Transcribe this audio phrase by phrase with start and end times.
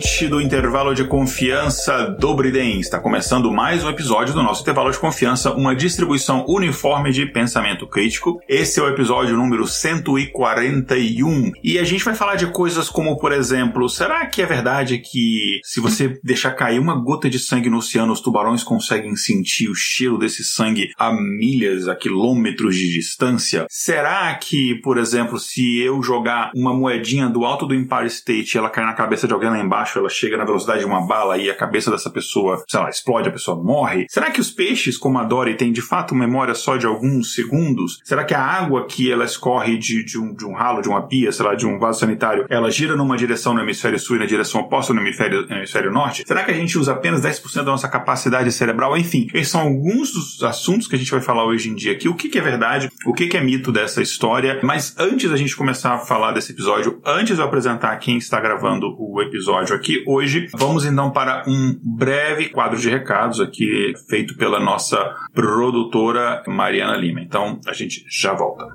[0.00, 2.80] Ouvinte do intervalo de confiança do Briden.
[2.80, 7.86] Está começando mais um episódio do nosso intervalo de confiança, uma distribuição uniforme de pensamento
[7.86, 8.40] crítico.
[8.48, 13.30] Esse é o episódio número 141 e a gente vai falar de coisas como, por
[13.30, 17.78] exemplo, será que é verdade que se você deixar cair uma gota de sangue no
[17.78, 23.66] oceano, os tubarões conseguem sentir o cheiro desse sangue a milhas, a quilômetros de distância?
[23.68, 28.58] Será que, por exemplo, se eu jogar uma moedinha do alto do Empire State e
[28.58, 31.38] ela cair na cabeça de alguém lá embaixo, ela chega na velocidade de uma bala
[31.38, 34.06] e a cabeça dessa pessoa, sei lá, explode, a pessoa morre?
[34.08, 38.00] Será que os peixes, como a Dory, têm de fato memória só de alguns segundos?
[38.04, 41.06] Será que a água que ela escorre de, de, um, de um ralo, de uma
[41.06, 44.18] pia, sei lá, de um vaso sanitário, ela gira numa direção no hemisfério sul e
[44.18, 46.24] na direção oposta no hemisfério, no hemisfério norte?
[46.26, 48.96] Será que a gente usa apenas 10% da nossa capacidade cerebral?
[48.96, 52.08] Enfim, esses são alguns dos assuntos que a gente vai falar hoje em dia aqui.
[52.08, 52.90] O que, que é verdade?
[53.06, 54.60] O que, que é mito dessa história?
[54.62, 58.40] Mas antes da gente começar a falar desse episódio, antes de eu apresentar quem está
[58.40, 60.48] gravando o episódio aqui hoje.
[60.52, 67.20] Vamos então para um breve quadro de recados aqui feito pela nossa produtora Mariana Lima.
[67.20, 68.66] Então a gente já volta.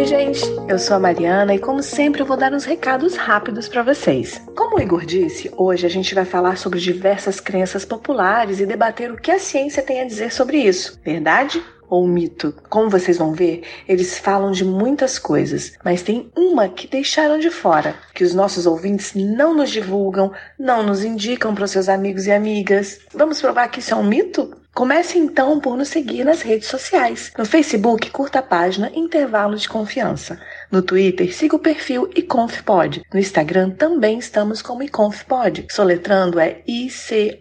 [0.00, 3.68] Oi, gente, eu sou a Mariana e, como sempre, eu vou dar uns recados rápidos
[3.68, 4.40] para vocês.
[4.56, 9.12] Como o Igor disse, hoje a gente vai falar sobre diversas crenças populares e debater
[9.12, 10.98] o que a ciência tem a dizer sobre isso.
[11.04, 12.54] Verdade ou mito.
[12.70, 17.50] Como vocês vão ver, eles falam de muitas coisas, mas tem uma que deixaram de
[17.50, 22.32] fora, que os nossos ouvintes não nos divulgam, não nos indicam para seus amigos e
[22.32, 23.00] amigas.
[23.12, 24.56] Vamos provar que isso é um mito?
[24.80, 27.30] Comece então por nos seguir nas redes sociais.
[27.36, 30.40] No Facebook, curta a página Intervalo de Confiança.
[30.70, 33.02] No Twitter, siga o perfil iconfpod.
[33.12, 35.66] No Instagram também estamos como iconfpod.
[35.68, 37.40] Soletrando é I-C-O-N-F-P-O-D.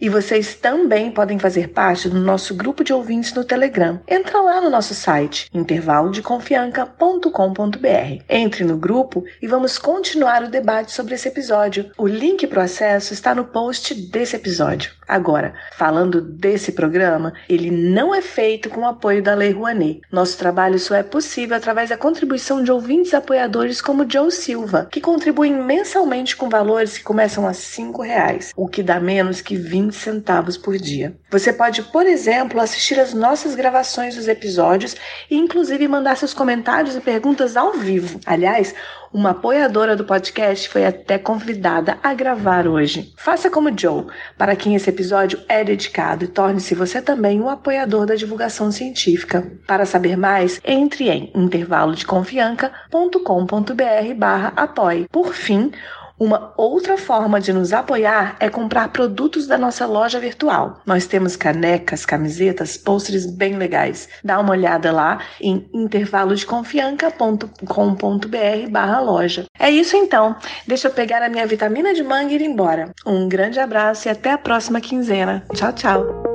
[0.00, 4.00] E vocês também podem fazer parte do nosso grupo de ouvintes no Telegram.
[4.08, 8.24] Entra lá no nosso site, intervalodeconfianca.com.br.
[8.28, 11.92] Entre no grupo e vamos continuar o debate sobre esse episódio.
[11.96, 14.90] O link para o acesso está no post desse episódio.
[15.06, 20.00] Agora, falando desse programa, ele não é feito com o apoio da Lei Rouanet.
[20.10, 25.00] Nosso trabalho só é possível através da contribuição de ouvintes apoiadores como Joe Silva, que
[25.00, 29.94] contribuem mensalmente com valores que começam a R$ reais, o que dá menos que 20
[29.94, 31.16] centavos por dia.
[31.30, 34.96] Você pode, por exemplo, assistir as nossas gravações dos episódios
[35.30, 38.18] e inclusive mandar seus comentários e perguntas ao vivo.
[38.26, 38.74] Aliás,
[39.14, 43.12] uma apoiadora do podcast foi até convidada a gravar hoje.
[43.16, 48.06] Faça como Joe, para quem esse episódio é dedicado, e torne-se você também um apoiador
[48.06, 49.52] da divulgação científica.
[49.68, 55.06] Para saber mais, entre em intervalodeconfianca.com.br barra apoie.
[55.08, 55.70] Por fim,
[56.18, 60.80] uma outra forma de nos apoiar é comprar produtos da nossa loja virtual.
[60.86, 64.08] Nós temos canecas, camisetas, pôsteres bem legais.
[64.22, 69.44] Dá uma olhada lá em intervalodeconfianca.com.br barra loja.
[69.58, 70.36] É isso então.
[70.66, 72.92] Deixa eu pegar a minha vitamina de manga e ir embora.
[73.04, 75.44] Um grande abraço e até a próxima quinzena.
[75.54, 76.33] Tchau, tchau.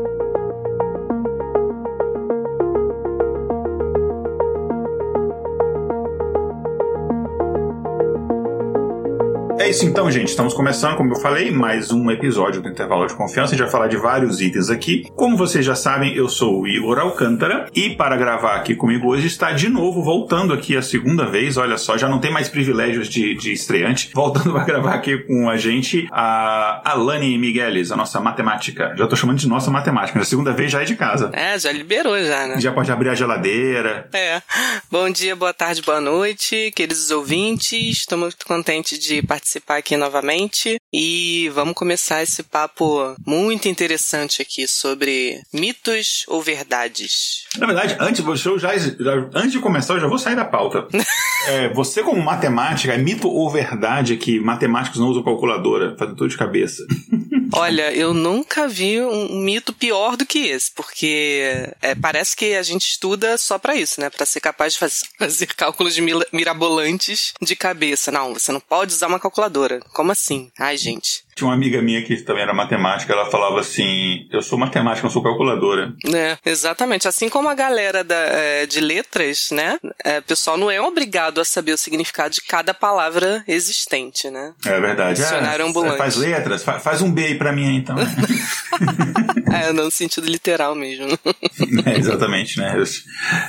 [9.69, 10.29] É isso então, gente.
[10.29, 13.53] Estamos começando, como eu falei, mais um episódio do Intervalo de Confiança.
[13.53, 15.05] A gente vai falar de vários itens aqui.
[15.15, 19.27] Como vocês já sabem, eu sou o Igor Alcântara e para gravar aqui comigo hoje
[19.27, 21.55] está de novo voltando aqui a segunda vez.
[21.55, 24.09] Olha só, já não tem mais privilégios de, de estreante.
[24.19, 28.95] Voltando para gravar aqui com a gente a Alane Migueles, a nossa matemática.
[28.97, 31.29] Já tô chamando de nossa matemática, mas a segunda vez já é de casa.
[31.31, 32.59] É, já liberou já, né?
[32.59, 34.09] Já pode abrir a geladeira.
[34.13, 34.41] É.
[34.89, 37.99] Bom dia, boa tarde, boa noite, queridos ouvintes.
[37.99, 44.41] Estou muito contente de participar participar aqui novamente e vamos começar esse papo muito interessante
[44.41, 47.43] aqui sobre mitos ou verdades.
[47.57, 50.87] Na verdade, antes, eu já, já, antes de começar, eu já vou sair da pauta.
[51.47, 55.95] é, você, como matemática, é mito ou verdade que matemáticos não usam calculadora?
[55.97, 56.83] Fazem tudo de cabeça.
[57.53, 62.63] Olha, eu nunca vi um mito pior do que esse, porque é, parece que a
[62.63, 64.09] gente estuda só para isso, né?
[64.09, 65.97] Para ser capaz de faz, fazer cálculos
[66.31, 68.11] mirabolantes de cabeça.
[68.11, 69.79] Não, você não pode usar uma calculadora.
[69.93, 70.51] Como assim?
[70.57, 71.23] Ai, gente.
[71.39, 75.09] Tinha uma amiga minha que também era matemática, ela falava assim: eu sou matemática, não
[75.09, 75.93] sou calculadora.
[76.13, 77.07] É, exatamente.
[77.07, 79.79] Assim como a galera da, é, de letras, né?
[80.03, 84.53] É, o pessoal não é obrigado a saber o significado de cada palavra existente, né?
[84.65, 85.21] É verdade.
[85.21, 85.97] Dicionário é, ambulante.
[85.97, 87.95] Faz letras, faz, faz um B aí pra mim então.
[89.55, 91.07] é, no sentido literal mesmo.
[91.85, 92.75] é, exatamente, né?
[92.75, 92.83] Eu,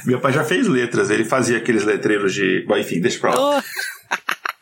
[0.06, 2.64] meu pai já fez letras, ele fazia aqueles letreiros de.
[2.68, 3.58] Bom, enfim, deixa pra lá.
[3.58, 3.62] Oh.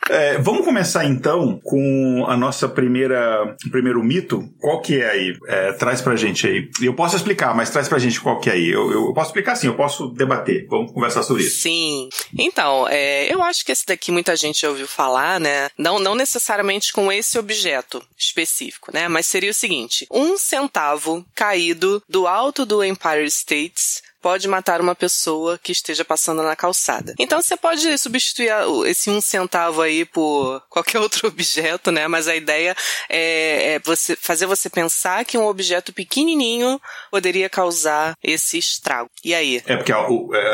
[0.09, 4.49] É, vamos começar então com a nossa primeira primeiro mito.
[4.61, 5.37] Qual que é aí?
[5.47, 6.71] É, traz pra gente aí.
[6.83, 8.69] Eu posso explicar, mas traz pra gente qual que é aí.
[8.69, 10.67] Eu, eu posso explicar sim, eu posso debater.
[10.69, 11.63] Vamos conversar sobre isso.
[11.63, 12.09] Sim.
[12.39, 15.69] Então, é, eu acho que esse daqui muita gente ouviu falar, né?
[15.77, 19.09] Não, não necessariamente com esse objeto específico, né?
[19.09, 24.95] Mas seria o seguinte: um centavo caído do alto do Empire States pode matar uma
[24.95, 27.15] pessoa que esteja passando na calçada.
[27.19, 28.51] Então você pode substituir
[28.87, 32.07] esse um centavo aí por qualquer outro objeto, né?
[32.09, 32.77] Mas a ideia
[33.09, 36.81] é, é você fazer você pensar que um objeto pequenininho
[37.11, 39.11] poderia causar esse estrago.
[39.25, 39.63] E aí?
[39.67, 40.07] É porque a,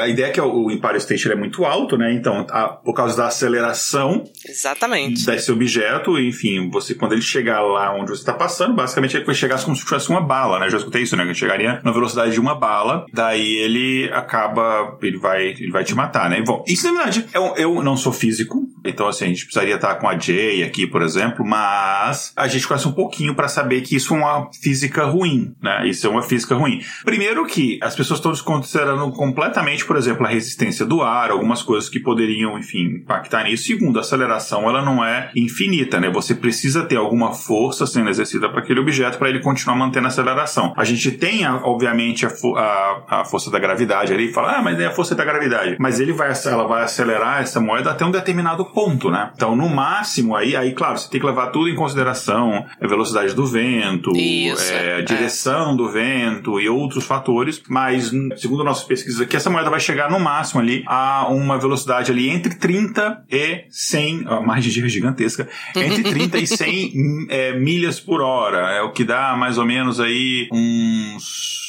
[0.03, 2.13] a ideia é que o Empire State é muito alto, né?
[2.13, 5.25] Então, a, por causa da aceleração Exatamente.
[5.25, 9.35] desse objeto, enfim, você quando ele chegar lá onde você está passando, basicamente ele vai
[9.35, 10.67] chegar como se fosse uma bala, né?
[10.67, 11.27] Eu já escutei isso, né?
[11.27, 15.95] Que chegaria na velocidade de uma bala, daí ele acaba, ele vai, ele vai te
[15.95, 16.43] matar, né?
[16.43, 19.95] Bom, isso na verdade, eu, eu não sou físico, então assim, a gente precisaria estar
[19.97, 23.97] com a Jay aqui, por exemplo, mas a gente conhece um pouquinho para saber que
[23.97, 25.87] isso é uma física ruim, né?
[25.89, 26.81] Isso é uma física ruim.
[27.05, 31.89] Primeiro que as pessoas estão desconsiderando completamente, por exemplo, a resistência do ar, algumas coisas
[31.89, 33.65] que poderiam, enfim, impactar nisso.
[33.65, 36.11] Segundo, a aceleração, ela não é infinita, né?
[36.11, 40.09] Você precisa ter alguma força sendo exercida para aquele objeto para ele continuar mantendo a
[40.09, 40.73] aceleração.
[40.77, 44.87] A gente tem, obviamente, a, a, a força da gravidade ali, fala, ah, mas é
[44.87, 45.77] a força da gravidade.
[45.79, 49.31] Mas ele vai, ela vai acelerar essa moeda até um determinado ponto, né?
[49.35, 53.35] Então, no máximo, aí, aí claro, você tem que levar tudo em consideração, a velocidade
[53.35, 55.77] do vento, Isso, é, a direção é.
[55.77, 60.19] do vento e outros fatores, mas segundo nossas pesquisas aqui, essa moeda vai chegar no
[60.19, 65.49] máximo ali a uma velocidade ali entre 30 e 100, a margem de erro gigantesca,
[65.77, 66.93] entre 30 e 100
[67.29, 71.64] é, milhas por hora, é o que dá mais ou menos aí uns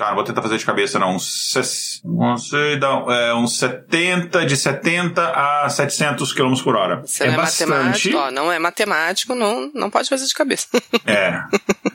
[0.00, 4.56] cara, vou tentar fazer de cabeça, não, uns, não sei, não, é, uns 70, de
[4.56, 7.02] 70 a 700 km por hora.
[7.04, 8.14] Você é não é bastante.
[8.14, 10.68] ó, não é matemático, não, não pode fazer de cabeça.
[11.06, 11.42] é,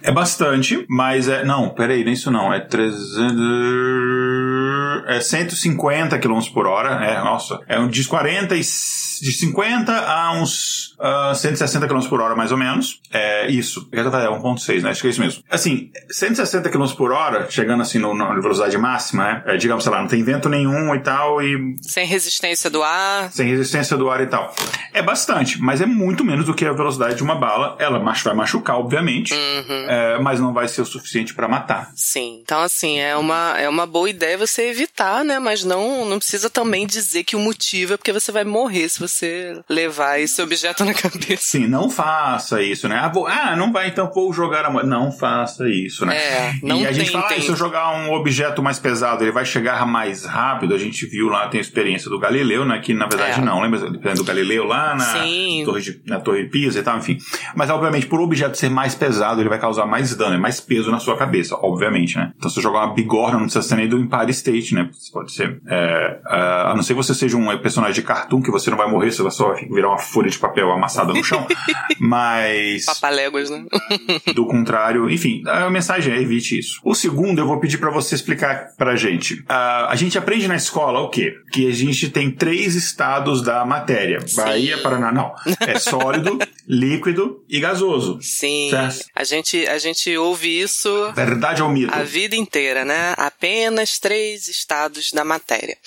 [0.04, 3.16] é bastante, mas é, não, peraí, nem isso não, é 300
[5.08, 10.34] é 150 km por hora, é, nossa, é um de 40 e, de 50 a
[10.34, 13.00] uns uh, ah, 160 km por hora, mais ou menos.
[13.12, 13.88] É isso.
[13.92, 14.90] É 1.6, né?
[14.90, 15.44] Acho que é isso mesmo.
[15.50, 19.44] Assim, 160 km por hora, chegando assim no, na velocidade máxima, né?
[19.46, 21.76] É, digamos, sei lá, não tem vento nenhum e tal, e.
[21.82, 23.32] Sem resistência do ar.
[23.32, 24.54] Sem resistência do ar e tal.
[24.94, 27.76] É bastante, mas é muito menos do que a velocidade de uma bala.
[27.80, 29.90] Ela vai machucar, obviamente, uhum.
[29.90, 31.92] é, mas não vai ser o suficiente para matar.
[31.96, 32.40] Sim.
[32.42, 35.40] Então, assim, é uma, é uma boa ideia você evitar, né?
[35.40, 39.00] Mas não, não precisa também dizer que o motivo é porque você vai morrer se
[39.00, 41.44] você levar esse objeto na cabeça.
[41.44, 43.00] Sim, não faça isso, né?
[43.02, 44.88] Ah, vou, ah não vai, então vou jogar a moeda.
[44.88, 46.16] Não faça isso, né?
[46.16, 49.24] É, não e a gente tem, fala, ah, se eu jogar um objeto mais pesado,
[49.24, 50.74] ele vai chegar mais rápido.
[50.74, 52.80] A gente viu lá, tem a experiência do Galileu, né?
[52.80, 53.44] Que na verdade é.
[53.44, 55.14] não, lembra do Galileu lá na
[55.66, 57.18] torre, de, na torre de Pisa e tal, enfim.
[57.56, 60.60] Mas obviamente, por o objeto ser mais pesado, ele vai causar mais dano, é mais
[60.60, 62.32] peso na sua cabeça, obviamente, né?
[62.38, 64.90] Então se eu jogar uma bigorna, não precisa ser nem do Empire State, né?
[65.12, 65.62] Pode ser.
[65.68, 66.38] É, é,
[66.68, 69.12] a não ser que você seja um personagem de cartoon, que você não vai morrer,
[69.12, 71.46] você vai só virar uma folha de papel amassada no chão.
[72.00, 72.86] Mas.
[72.86, 73.66] Papaléguas, né?
[74.34, 76.80] do contrário, enfim, a mensagem é evite isso.
[76.84, 79.34] O segundo, eu vou pedir para você explicar pra gente.
[79.42, 81.34] Uh, a gente aprende na escola o quê?
[81.52, 84.38] Que a gente tem três estados da matéria: Sim.
[84.38, 85.12] Bahia, Paraná.
[85.12, 85.34] Não.
[85.60, 88.20] É sólido, líquido e gasoso.
[88.22, 88.70] Sim.
[88.70, 89.06] Certo?
[89.16, 91.12] A gente, a gente ouve isso.
[91.14, 91.94] Verdade ou mito?
[91.94, 93.14] A vida inteira, né?
[93.18, 95.78] Apenas três estados da matéria.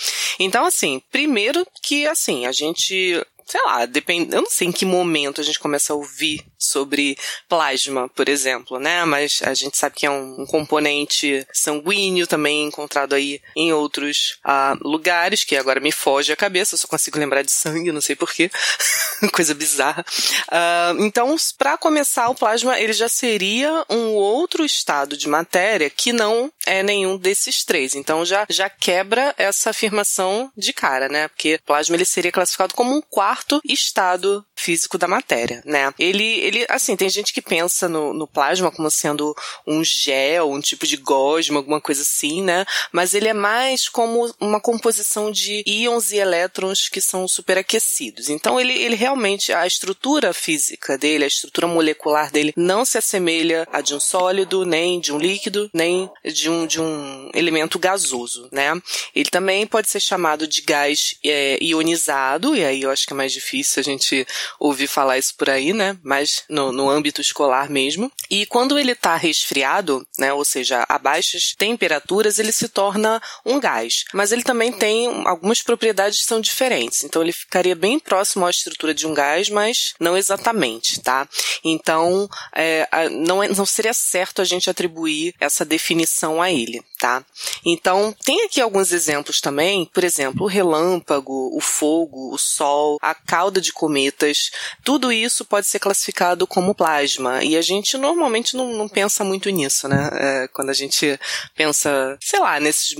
[0.40, 4.85] Então, assim, primeiro que, assim, a gente sei lá, depende, eu não sei em que
[4.85, 7.17] momento a gente começa a ouvir sobre
[7.49, 9.05] plasma, por exemplo, né?
[9.05, 14.38] Mas a gente sabe que é um, um componente sanguíneo também encontrado aí em outros
[14.45, 18.00] uh, lugares, que agora me foge a cabeça, eu só consigo lembrar de sangue, não
[18.00, 18.50] sei porquê.
[19.33, 20.05] Coisa bizarra.
[20.49, 26.12] Uh, então, para começar, o plasma ele já seria um outro estado de matéria que
[26.12, 27.95] não é nenhum desses três.
[27.95, 31.29] Então já, já quebra essa afirmação de cara, né?
[31.29, 35.93] Porque plasma ele seria classificado como um quarto estado físico da matéria, né?
[35.99, 39.35] Ele, ele assim, tem gente que pensa no, no plasma como sendo
[39.67, 42.65] um gel, um tipo de gosma, alguma coisa assim, né?
[42.93, 48.29] Mas ele é mais como uma composição de íons e elétrons que são superaquecidos.
[48.29, 53.67] Então ele, ele realmente, a estrutura física dele, a estrutura molecular dele não se assemelha
[53.73, 58.49] a de um sólido, nem de um líquido, nem de um, de um elemento gasoso,
[58.50, 58.71] né?
[59.15, 63.17] Ele também pode ser chamado de gás é, ionizado, e aí eu acho que é
[63.17, 64.27] mais difícil a gente
[64.59, 65.97] ouvir falar isso por aí, né?
[66.02, 68.11] Mas no, no âmbito escolar mesmo.
[68.31, 70.33] E quando ele está resfriado, né?
[70.33, 74.05] Ou seja, a baixas temperaturas, ele se torna um gás.
[74.12, 77.05] Mas ele também tem algumas propriedades que são diferentes.
[77.05, 81.28] Então ele ficaria bem próximo à estrutura de um gás, mas não exatamente, tá?
[81.64, 87.25] Então é, não, é, não seria certo a gente atribuir essa definição a ele, tá?
[87.64, 93.14] Então tem aqui alguns exemplos também, por exemplo, o relâmpago, o fogo, o sol, a
[93.14, 94.50] cauda de cometas,
[94.83, 97.43] tudo isso pode ser classificado como plasma.
[97.45, 100.11] E a gente normalmente não, não pensa muito nisso, né?
[100.12, 101.19] É, quando a gente
[101.55, 102.97] pensa, sei lá, nesses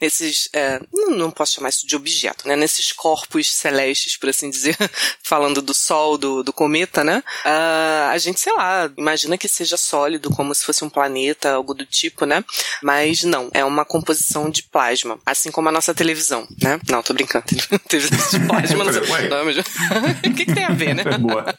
[0.00, 2.56] nesses, é, não posso chamar isso de objeto, né?
[2.56, 4.76] Nesses corpos celestes, por assim dizer,
[5.22, 7.22] falando do Sol, do, do cometa, né?
[7.44, 11.74] Uh, a gente, sei lá, imagina que seja sólido, como se fosse um planeta, algo
[11.74, 12.44] do tipo, né?
[12.82, 16.80] Mas não, é uma composição de plasma, assim como a nossa televisão, né?
[16.88, 17.46] Não, tô brincando,
[17.88, 19.02] televisão de plasma, não sei.
[20.30, 21.04] o que, que tem a ver, né?
[21.18, 21.54] Boa.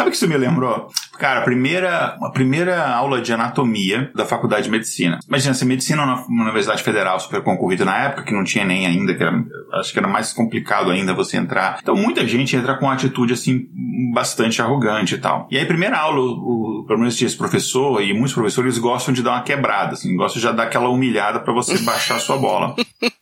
[0.00, 0.88] Sabe o que isso me lembrou?
[1.18, 5.18] Cara, a primeira, a primeira aula de anatomia da faculdade de medicina.
[5.28, 9.14] Imagina, se medicina na Universidade Federal super concorrida na época, que não tinha nem ainda,
[9.14, 11.80] que era, acho que era mais complicado ainda você entrar.
[11.82, 13.66] Então muita gente entra com uma atitude assim,
[14.14, 15.46] bastante arrogante e tal.
[15.50, 19.32] E aí, primeira aula, o, pelo menos esse professor e muitos professores gostam de dar
[19.32, 22.74] uma quebrada, assim, gostam de já dar aquela humilhada para você baixar a sua bola,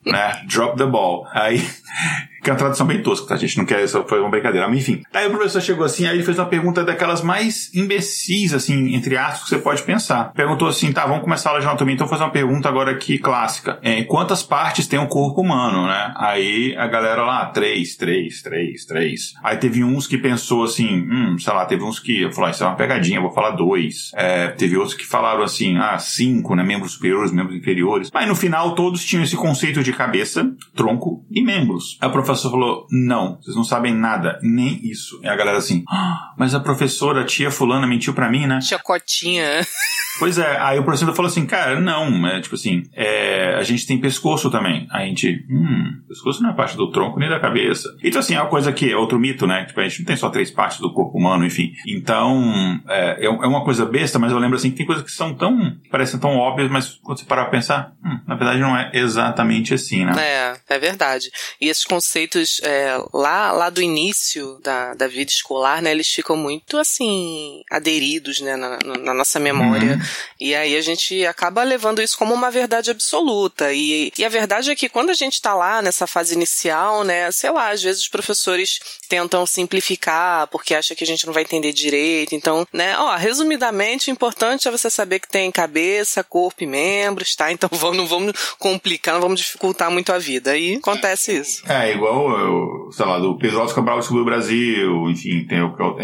[0.04, 0.42] né?
[0.46, 1.26] Drop the ball.
[1.32, 1.60] Aí
[2.42, 3.34] que é uma tradução bem tosca, tá?
[3.34, 4.68] A gente não quer, só foi uma brincadeira.
[4.68, 5.02] Mas enfim.
[5.12, 9.16] Aí o professor chegou assim, aí ele fez uma pergunta daquelas mais imbecis, assim, entre
[9.16, 10.32] aspas, que você pode pensar.
[10.32, 12.92] Perguntou assim, tá, vamos começar a aula de anatomia, então vou fazer uma pergunta agora
[12.92, 13.78] aqui clássica.
[13.82, 16.14] É, quantas partes tem um corpo humano, né?
[16.16, 19.34] Aí a galera lá, três, três, três, três.
[19.42, 22.64] Aí teve uns que pensou assim, hum, sei lá, teve uns que falou, ah, isso
[22.64, 24.10] é uma pegadinha, vou falar dois.
[24.14, 26.62] É, teve outros que falaram assim, ah, cinco, né?
[26.62, 28.10] Membros superiores, membros inferiores.
[28.12, 31.98] Mas no final todos tinham esse conceito de cabeça, tronco e membros.
[32.00, 35.20] Aí o professor falou: não, vocês não sabem nada, nem isso.
[35.22, 38.58] E a galera assim, ah, mas a professora, a tia fulana mentiu pra mim, né?
[38.60, 39.66] Tia Cotinha.
[40.18, 43.86] Pois é, aí o professor falou assim, cara, não, é, tipo assim, é, a gente
[43.86, 44.86] tem pescoço também.
[44.90, 47.88] Aí a gente, hum, pescoço não é parte do tronco nem da cabeça.
[48.02, 49.64] Então, assim, é uma coisa que é outro mito, né?
[49.64, 51.72] Tipo, a gente não tem só três partes do corpo humano, enfim.
[51.86, 55.34] Então, é, é uma coisa besta, mas eu lembro assim que tem coisas que são
[55.34, 58.90] tão, parecem tão óbvias, mas quando você parar pra pensar, hum, na verdade não é
[58.94, 60.12] exatamente assim, né?
[60.18, 61.30] É, é verdade.
[61.60, 66.36] E esses conceitos é, lá, lá do início da, da vida escolar, né, eles ficam
[66.36, 69.92] muito, assim, aderidos, né, na, na nossa memória.
[69.94, 70.07] Uhum.
[70.40, 73.72] E aí a gente acaba levando isso como uma verdade absoluta.
[73.72, 77.30] E, e a verdade é que quando a gente está lá nessa fase inicial, né,
[77.30, 81.42] sei lá, às vezes os professores tentam simplificar porque acha que a gente não vai
[81.42, 82.34] entender direito.
[82.34, 87.34] Então, né, ó, resumidamente, o importante é você saber que tem cabeça, corpo e membros,
[87.34, 87.50] tá?
[87.50, 90.52] Então vamos, não vamos complicar, não vamos dificultar muito a vida.
[90.52, 91.62] Aí acontece isso.
[91.70, 95.58] É, igual, eu, sei lá, do Pedro Cabral sobre o Brasil, enfim, tem,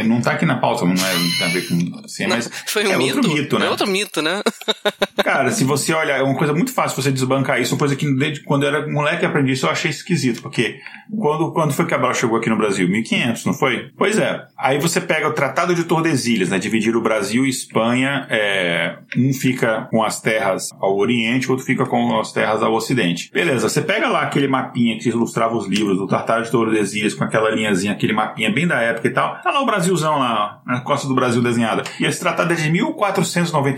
[0.06, 2.86] não tá aqui na pauta, não é, não tem a ver com, assim, mas Foi
[2.86, 3.66] um é mito, outro mito, né?
[3.66, 3.86] É outro
[4.20, 4.42] né?
[5.22, 8.12] Cara, se você olhar, é uma coisa muito fácil você desbancar isso, uma coisa que
[8.16, 10.80] desde quando eu era moleque aprendi isso, eu achei esquisito, porque
[11.18, 12.88] quando, quando foi que a Cabral chegou aqui no Brasil?
[12.88, 13.90] 1500, não foi?
[13.96, 14.44] Pois é.
[14.58, 16.58] Aí você pega o Tratado de Tordesilhas, né?
[16.58, 21.64] Dividir o Brasil e Espanha, é, um fica com as terras ao oriente, o outro
[21.64, 23.30] fica com as terras ao ocidente.
[23.32, 27.24] Beleza, você pega lá aquele mapinha que ilustrava os livros do Tratado de Tordesilhas com
[27.24, 29.40] aquela linhazinha, aquele mapinha bem da época e tal.
[29.42, 31.84] Tá lá o Brasilzão lá, na costa do Brasil desenhada.
[32.00, 32.68] E esse tratado é de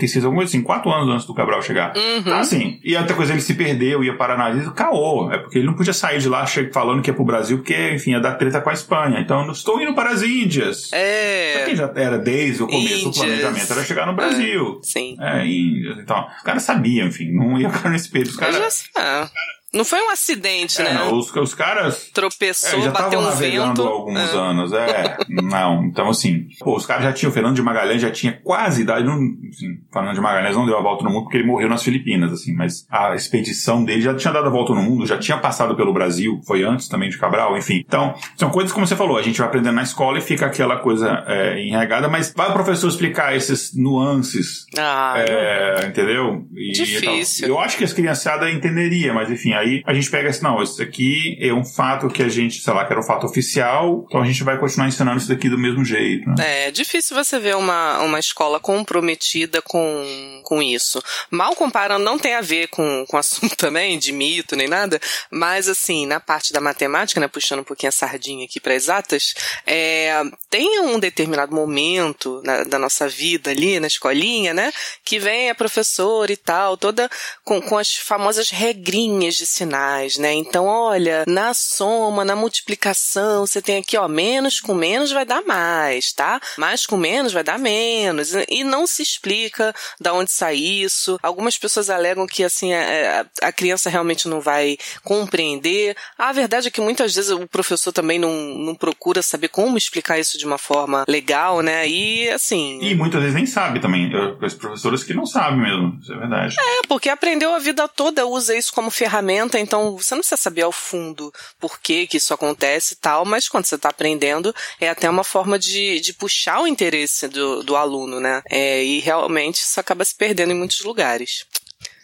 [0.07, 1.95] 1496, alguma coisa assim, quatro anos antes do Cabral chegar.
[1.95, 2.17] Uhum.
[2.17, 5.31] Então, assim, e outra coisa, ele se perdeu, ia para análise, caô.
[5.31, 8.11] É porque ele não podia sair de lá falando que ia pro Brasil, porque, enfim,
[8.11, 9.19] ia dar treta com a Espanha.
[9.19, 10.91] Então, eu estou indo para as Índias.
[10.93, 11.51] É.
[11.51, 13.17] Isso aqui já era desde o começo, Índias.
[13.17, 14.79] o planejamento era chegar no Brasil.
[14.81, 15.17] É, sim.
[15.19, 15.99] É, Índias.
[15.99, 18.31] Então, os caras sabiam, enfim, não ia ficar nesse período.
[18.31, 18.89] Os caras.
[18.95, 19.29] Já, ah,
[19.77, 20.93] não foi um acidente, É, né?
[20.93, 23.83] não, os, os caras Tropeçou, é, já bateu estavam um navegando vento.
[23.83, 24.37] há alguns Ah.
[24.49, 25.17] anos, é.
[25.29, 28.81] não, então assim, pô, os caras já tinham, o Fernando de Magalhães já tinha quase
[28.81, 29.13] idade, não,
[29.49, 32.31] assim, Fernando de Magalhães não deu a volta no mundo porque ele morreu nas Filipinas,
[32.31, 35.75] assim, mas a expedição dele já tinha dado a volta no mundo, já tinha passado
[35.75, 37.83] pelo Brasil, foi antes também de Cabral, enfim.
[37.87, 40.77] Então, são coisas como você falou, a gente vai aprendendo na escola e fica aquela
[40.77, 46.45] coisa é, enregada, mas vai o professor explicar esses nuances Ah, é, entendeu?
[46.55, 47.47] E, Difícil.
[47.47, 47.57] tal.
[47.57, 50.61] Eu acho que as criançadas entenderia, mas enfim, aí Aí a gente pega assim, não,
[50.61, 54.05] isso aqui é um fato que a gente, sei lá, que era um fato oficial,
[54.07, 56.29] então a gente vai continuar ensinando isso daqui do mesmo jeito.
[56.29, 56.67] Né?
[56.67, 61.03] É difícil você ver uma, uma escola comprometida com, com isso.
[61.29, 64.99] Mal comparando, não tem a ver com, com assunto também, de mito nem nada,
[65.31, 69.33] mas assim, na parte da matemática, né, puxando um pouquinho a sardinha aqui para exatas,
[69.65, 74.71] é, tem um determinado momento na, da nossa vida ali na escolinha, né,
[75.03, 77.09] que vem a professora e tal, toda
[77.43, 80.33] com, com as famosas regrinhas de sinais, né?
[80.33, 85.43] Então, olha, na soma, na multiplicação, você tem aqui, ó, menos com menos vai dar
[85.43, 86.39] mais, tá?
[86.57, 88.33] Mais com menos vai dar menos.
[88.49, 91.19] E não se explica da onde sai isso.
[91.21, 95.95] Algumas pessoas alegam que, assim, a, é, é, a criança realmente não vai compreender.
[96.17, 100.19] A verdade é que muitas vezes o professor também não, não procura saber como explicar
[100.19, 101.87] isso de uma forma legal, né?
[101.87, 102.79] E, assim...
[102.81, 104.11] E muitas vezes nem sabe também.
[104.41, 106.55] Os professores que não sabem mesmo, isso é verdade.
[106.59, 110.63] É, porque aprendeu a vida toda, usa isso como ferramenta, então você não precisa saber
[110.63, 114.89] ao fundo por que que isso acontece e tal, mas quando você está aprendendo, é
[114.89, 118.41] até uma forma de, de puxar o interesse do, do aluno, né?
[118.49, 121.45] É, e realmente isso acaba se perdendo em muitos lugares.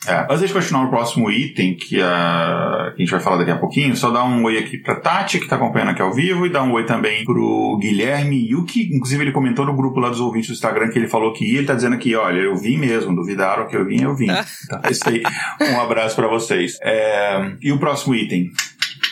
[0.07, 3.57] É, antes de continuar o próximo item, que, uh, a gente vai falar daqui a
[3.57, 6.49] pouquinho, só dar um oi aqui pra Tati, que tá acompanhando aqui ao vivo, e
[6.49, 8.89] dar um oi também pro Guilherme Yuki.
[8.93, 11.59] Inclusive, ele comentou no grupo lá dos ouvintes do Instagram que ele falou que ia,
[11.59, 14.27] ele tá dizendo aqui, olha, eu vim mesmo, duvidaram que eu vim, eu vim.
[14.65, 15.23] então, é isso aí.
[15.61, 16.77] Um abraço para vocês.
[16.81, 18.51] É, e o próximo item?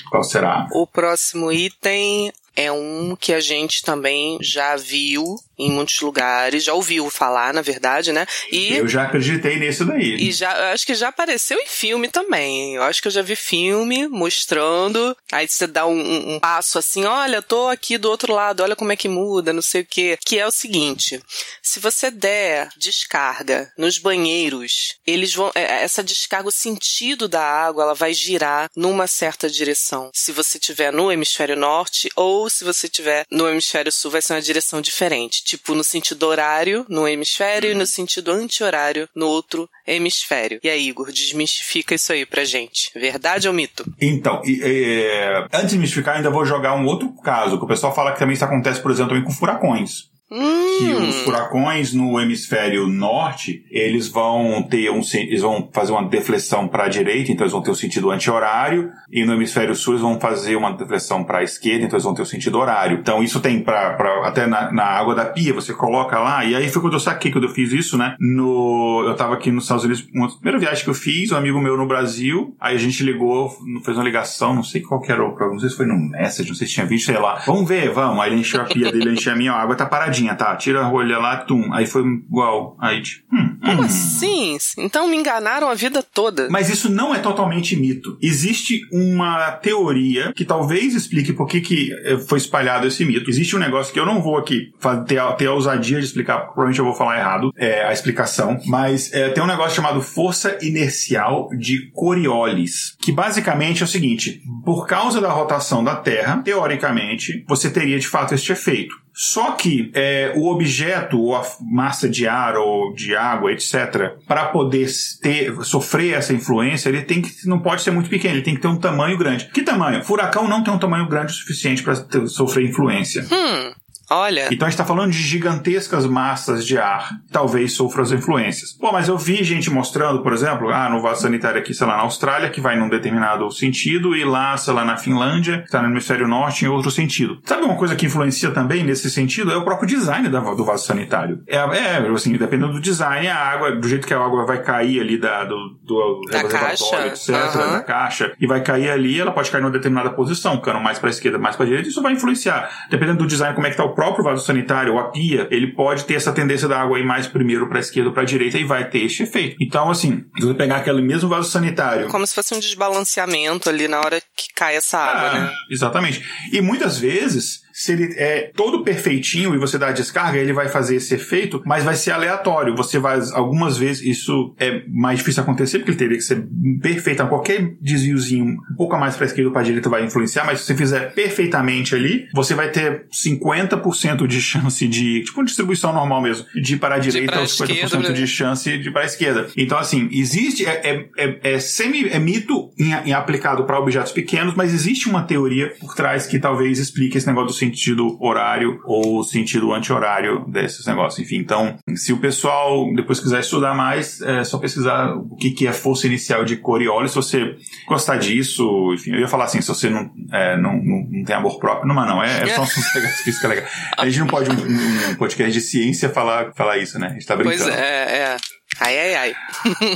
[0.09, 0.67] Qual será?
[0.73, 5.23] O próximo item é um que a gente também já viu
[5.65, 8.25] em muitos lugares, já ouviu falar, na verdade, né?
[8.51, 10.15] E eu já acreditei nisso daí.
[10.15, 12.75] E já acho que já apareceu em filme também.
[12.75, 15.15] Eu acho que eu já vi filme mostrando.
[15.31, 18.91] Aí você dá um, um passo assim, olha, tô aqui do outro lado, olha como
[18.91, 20.17] é que muda, não sei o quê.
[20.25, 21.21] Que é o seguinte:
[21.61, 25.51] se você der descarga nos banheiros, eles vão.
[25.55, 30.09] É, essa descarga, o sentido da água, ela vai girar numa certa direção.
[30.13, 34.33] Se você tiver no hemisfério norte ou se você tiver no hemisfério sul, vai ser
[34.33, 39.69] uma direção diferente tipo no sentido horário no hemisfério e no sentido anti-horário no outro
[39.85, 40.59] hemisfério.
[40.63, 42.91] E aí, Igor, desmistifica isso aí pra gente.
[42.93, 43.83] Verdade ou mito?
[43.99, 48.13] Então, é, antes de mistificar, ainda vou jogar um outro caso, que o pessoal fala
[48.13, 50.10] que também isso acontece, por exemplo, também com furacões.
[50.31, 50.77] Hum.
[50.77, 56.69] Que os furacões no hemisfério norte, eles vão ter um, eles vão fazer uma deflexão
[56.69, 60.01] para a direita, então eles vão ter o sentido anti-horário, e no hemisfério sul eles
[60.01, 62.99] vão fazer uma deflexão para a esquerda, então eles vão ter o sentido horário.
[62.99, 66.69] Então isso tem para até na, na, água da pia, você coloca lá, e aí
[66.69, 68.15] foi quando eu saquei quando eu fiz isso, né?
[68.17, 71.59] No, eu tava aqui nos Estados Unidos, uma primeira viagem que eu fiz, um amigo
[71.59, 73.49] meu no Brasil, aí a gente ligou,
[73.83, 76.47] fez uma ligação, não sei qual que era o não sei se foi no Message,
[76.47, 77.41] não sei se tinha visto, sei lá.
[77.45, 78.19] Vamos ver, vamos.
[78.21, 80.55] Aí ele encheu a pia dele, encheu a minha, a água tá paradinha tá?
[80.55, 81.73] Tira a rolha lá, tum.
[81.73, 82.77] Aí foi igual.
[82.79, 83.85] Aí, tipo, hum, Como hum.
[83.85, 84.57] assim?
[84.77, 86.49] Então me enganaram a vida toda.
[86.49, 88.17] Mas isso não é totalmente mito.
[88.21, 93.29] Existe uma teoria que talvez explique por que, que eh, foi espalhado esse mito.
[93.29, 94.71] Existe um negócio que eu não vou aqui
[95.07, 98.59] ter a, ter a ousadia de explicar, provavelmente eu vou falar errado é, a explicação,
[98.65, 104.41] mas é, tem um negócio chamado força inercial de Coriolis, que basicamente é o seguinte:
[104.65, 109.00] por causa da rotação da Terra, teoricamente, você teria de fato este efeito.
[109.13, 114.45] Só que é, o objeto, ou a massa de ar ou de água, etc., para
[114.45, 114.87] poder
[115.21, 118.61] ter, sofrer essa influência, ele tem que não pode ser muito pequeno, ele tem que
[118.61, 119.45] ter um tamanho grande.
[119.53, 120.03] Que tamanho?
[120.03, 121.95] Furacão não tem um tamanho grande o suficiente para
[122.27, 123.23] sofrer influência.
[123.23, 123.73] Hum.
[124.11, 124.49] Olha.
[124.51, 128.73] Então a gente está falando de gigantescas massas de ar, talvez sofram as influências.
[128.73, 131.95] Pô, mas eu vi gente mostrando, por exemplo, ah, no vaso sanitário aqui, sei lá,
[131.95, 135.81] na Austrália, que vai num determinado sentido, e lá, sei lá, na Finlândia, que está
[135.81, 137.39] no hemisfério norte, em outro sentido.
[137.45, 139.51] Sabe uma coisa que influencia também nesse sentido?
[139.51, 141.41] É o próprio design do vaso sanitário.
[141.47, 144.99] É, é assim, dependendo do design, a água, do jeito que a água vai cair
[144.99, 147.71] ali da, do, do da caixa, etc., uhum.
[147.71, 151.09] da caixa, e vai cair ali, ela pode cair numa determinada posição, ficando mais para
[151.09, 152.69] a esquerda, mais para a direita, isso vai influenciar.
[152.89, 155.73] Dependendo do design, como é que está o próprio vaso sanitário ou a pia, ele
[155.73, 158.25] pode ter essa tendência da água ir mais primeiro para a esquerda ou para a
[158.25, 159.55] direita e vai ter este efeito.
[159.61, 162.07] Então, assim, se você pegar aquele mesmo vaso sanitário.
[162.07, 165.53] Como se fosse um desbalanceamento ali na hora que cai essa água, ah, né?
[165.69, 166.25] Exatamente.
[166.51, 170.69] E muitas vezes se ele é todo perfeitinho e você dá a descarga, ele vai
[170.69, 172.75] fazer esse efeito, mas vai ser aleatório.
[172.75, 176.45] Você vai, algumas vezes, isso é mais difícil acontecer, porque ele teria que ser
[176.81, 177.25] perfeito.
[177.27, 180.65] Qualquer desviozinho um pouco a mais para esquerda ou para direita vai influenciar, mas se
[180.65, 186.21] você fizer perfeitamente ali, você vai ter 50% de chance de, tipo uma distribuição normal
[186.21, 189.05] mesmo, de ir para a direita ou 50% esquerda, de chance de ir para a
[189.05, 189.47] esquerda.
[189.55, 194.11] Então, assim, existe, é, é, é, é semi, é mito em, em aplicado para objetos
[194.11, 198.81] pequenos, mas existe uma teoria por trás que talvez explique esse negócio do sentido horário
[198.85, 201.19] ou sentido anti-horário desses negócios.
[201.23, 205.67] Enfim, então, se o pessoal depois quiser estudar mais, é só pesquisar o que, que
[205.67, 207.11] é força inicial de Coriolis.
[207.11, 207.55] Se você
[207.87, 211.35] gostar disso, enfim, eu ia falar assim, se você não, é, não, não, não, tem
[211.35, 212.65] amor próprio, não, mas não, é, é só um
[213.23, 213.65] física legal.
[213.97, 217.07] A gente não pode, um, um podcast de ciência, falar, falar isso, né?
[217.07, 217.63] A gente tá brincando.
[217.63, 218.37] Pois é, é.
[218.79, 219.35] Ai, ai, ai.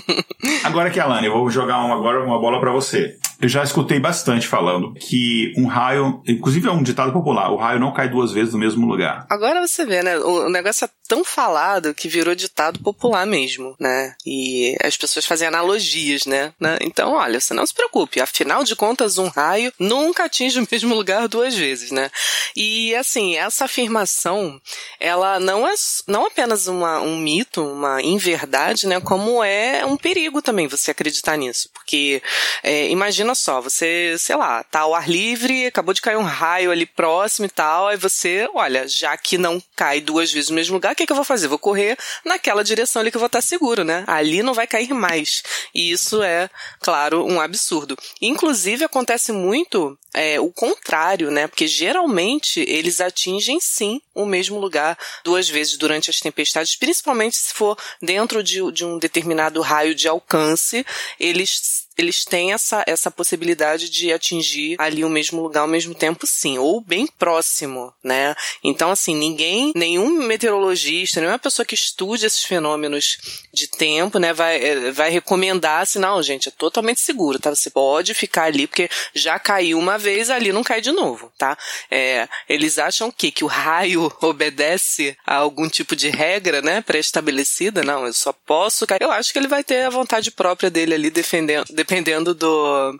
[0.63, 3.17] agora que, Alane, eu vou jogar uma, agora uma bola para você.
[3.39, 7.79] Eu já escutei bastante falando que um raio, inclusive é um ditado popular, o raio
[7.79, 9.25] não cai duas vezes no mesmo lugar.
[9.29, 10.17] Agora você vê, né?
[10.17, 14.15] O negócio é tão falado que virou ditado popular mesmo, né?
[14.25, 16.53] E as pessoas fazem analogias, né?
[16.59, 16.77] né?
[16.81, 20.95] Então, olha, você não se preocupe, afinal de contas, um raio nunca atinge o mesmo
[20.95, 22.09] lugar duas vezes, né?
[22.55, 24.59] E assim, essa afirmação,
[24.99, 25.75] ela não é
[26.07, 28.99] não apenas uma, um mito, uma inverdade, né?
[28.99, 31.69] Como é um perigo também você acreditar nisso.
[31.73, 32.21] Porque
[32.63, 36.69] é, imagina só, você, sei lá, tá ao ar livre, acabou de cair um raio
[36.69, 40.75] ali próximo e tal, aí você, olha, já que não cai duas vezes no mesmo
[40.75, 41.47] lugar, o que, que eu vou fazer?
[41.47, 44.03] Vou correr naquela direção ali que eu vou estar seguro, né?
[44.05, 45.41] Ali não vai cair mais.
[45.73, 46.49] E isso é,
[46.81, 47.97] claro, um absurdo.
[48.21, 51.47] Inclusive, acontece muito é, o contrário, né?
[51.47, 57.53] Porque geralmente eles atingem sim o mesmo lugar duas vezes durante as tempestades, principalmente se
[57.53, 60.85] for dentro de, de um determinado raio de alcance,
[61.19, 66.27] eles eles têm essa, essa possibilidade de atingir ali o mesmo lugar ao mesmo tempo,
[66.27, 68.35] sim, ou bem próximo, né?
[68.63, 74.61] Então, assim, ninguém, nenhum meteorologista, nenhuma pessoa que estude esses fenômenos de tempo, né, vai,
[74.61, 77.49] eh, vai recomendar assim, não, gente, é totalmente seguro, tá?
[77.49, 81.57] Você pode ficar ali, porque já caiu uma vez, ali não cai de novo, tá?
[81.89, 87.83] É, eles acham que, que o raio obedece a algum tipo de regra, né, pré-estabelecida,
[87.83, 89.01] não, eu só posso cair.
[89.01, 92.99] Eu acho que ele vai ter a vontade própria dele ali defendendo, dependendo do,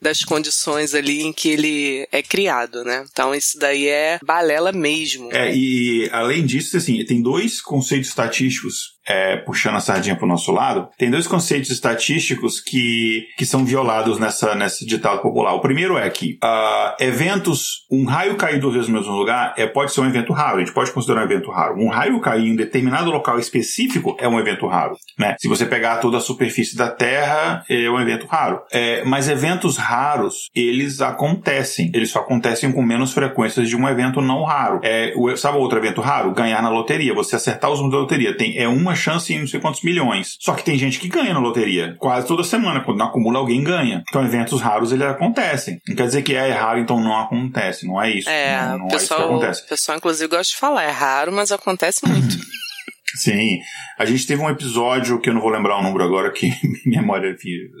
[0.00, 3.04] das condições ali em que ele é criado, né?
[3.10, 5.28] Então isso daí é balela mesmo.
[5.32, 10.28] É, e além disso, assim, tem dois conceitos estatísticos é, puxando a sardinha para o
[10.28, 15.52] nosso lado, tem dois conceitos estatísticos que, que são violados nessa, nesse ditado popular.
[15.54, 19.66] O primeiro é que uh, eventos, um raio cair duas vezes no mesmo lugar é,
[19.66, 21.74] pode ser um evento raro, a gente pode considerar um evento raro.
[21.76, 24.96] Um raio cair em determinado local específico é um evento raro.
[25.18, 25.34] Né?
[25.40, 28.60] Se você pegar toda a superfície da Terra, é um evento raro.
[28.72, 31.90] É, mas eventos raros, eles acontecem.
[31.92, 34.80] Eles só acontecem com menos frequências de um evento não raro.
[34.84, 36.32] É, o, sabe outro evento raro?
[36.32, 37.12] Ganhar na loteria.
[37.14, 38.36] Você acertar os números da loteria.
[38.36, 40.36] Tem, é uma chance em não sei quantos milhões.
[40.40, 41.96] Só que tem gente que ganha na loteria.
[41.98, 42.80] Quase toda semana.
[42.80, 44.04] Quando acumula, alguém ganha.
[44.08, 45.80] Então, eventos raros, eles acontecem.
[45.88, 47.86] Não quer dizer que é raro, então não acontece.
[47.86, 48.28] Não é isso.
[48.28, 49.62] É, não, não pessoal, é isso que acontece.
[49.62, 50.84] O pessoal, inclusive, gosta de falar.
[50.84, 52.36] É raro, mas acontece muito.
[53.16, 53.60] Sim.
[53.98, 56.52] A gente teve um episódio que eu não vou lembrar o número agora, que
[56.86, 57.36] minha memória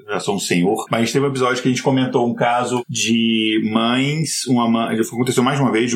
[0.08, 2.34] já sou um senhor, mas a gente teve um episódio que a gente comentou um
[2.34, 5.92] caso de mães, uma mãe, aconteceu mais uma vez,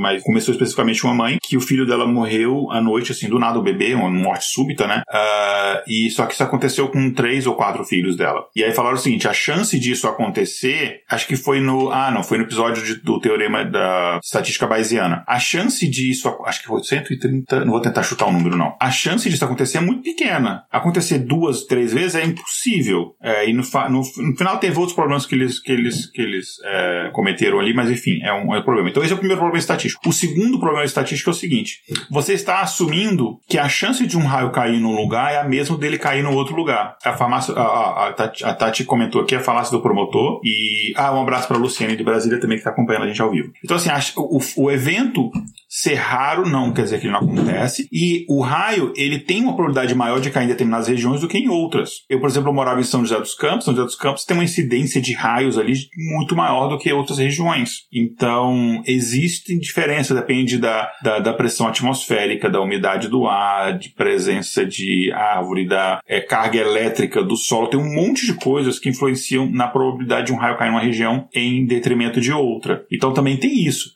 [0.00, 3.58] mas começou especificamente uma mãe, que o filho dela morreu à noite, assim, do nada
[3.58, 5.02] o bebê, uma morte súbita, né?
[5.08, 8.46] Uh, e só que isso aconteceu com três ou quatro filhos dela.
[8.54, 12.22] E aí falaram o seguinte, a chance disso acontecer, acho que foi no, ah, não,
[12.22, 15.24] foi no episódio de, do teorema da estatística bayesiana.
[15.26, 18.75] A chance disso, acho que foi 130, não vou tentar chutar o número não.
[18.80, 20.64] A chance disso acontecer é muito pequena.
[20.70, 23.14] Acontecer duas, três vezes é impossível.
[23.22, 26.48] É, e no, no, no, final teve outros problemas que eles, que eles, que eles
[26.64, 28.88] é, cometeram ali, mas enfim, é um, é um problema.
[28.88, 30.08] Então esse é o primeiro problema estatístico.
[30.08, 34.24] O segundo problema estatístico é o seguinte: você está assumindo que a chance de um
[34.24, 36.96] raio cair num lugar é a mesma dele cair no outro lugar.
[37.04, 40.92] A farmácia, a, a, a, Tati, a Tati comentou aqui a falácia do promotor e
[40.96, 43.52] ah, um abraço para Luciane de Brasília também que está acompanhando a gente ao vivo.
[43.64, 45.30] Então assim, a, o, o evento
[45.68, 49.54] ser raro não quer dizer que ele não acontece e o raio ele tem uma
[49.54, 52.04] probabilidade maior de cair em determinadas regiões do que em outras.
[52.08, 53.64] Eu, por exemplo, morava em São José dos Campos.
[53.64, 55.74] São José dos Campos tem uma incidência de raios ali
[56.10, 57.80] muito maior do que outras regiões.
[57.92, 64.64] Então, existe diferença, depende da, da, da pressão atmosférica, da umidade do ar, de presença
[64.64, 67.68] de árvore, da é, carga elétrica do solo.
[67.68, 70.80] Tem um monte de coisas que influenciam na probabilidade de um raio cair em uma
[70.80, 72.84] região em detrimento de outra.
[72.90, 73.90] Então, também tem isso.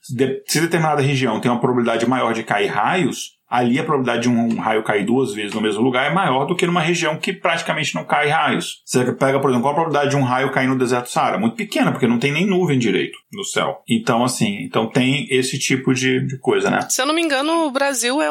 [0.46, 4.58] Se determinada região tem uma probabilidade maior de cair raios, ali a probabilidade de um
[4.58, 7.94] raio cair duas vezes no mesmo lugar é maior do que numa região que praticamente
[7.94, 8.82] não cai raios.
[8.84, 11.38] Você pega, por exemplo, qual a probabilidade de um raio cair no deserto Saara?
[11.38, 13.82] Muito pequena, porque não tem nem nuvem direito no céu.
[13.88, 16.86] Então, assim, então tem esse tipo de, de coisa, né?
[16.88, 18.30] Se eu não me engano, o Brasil é, é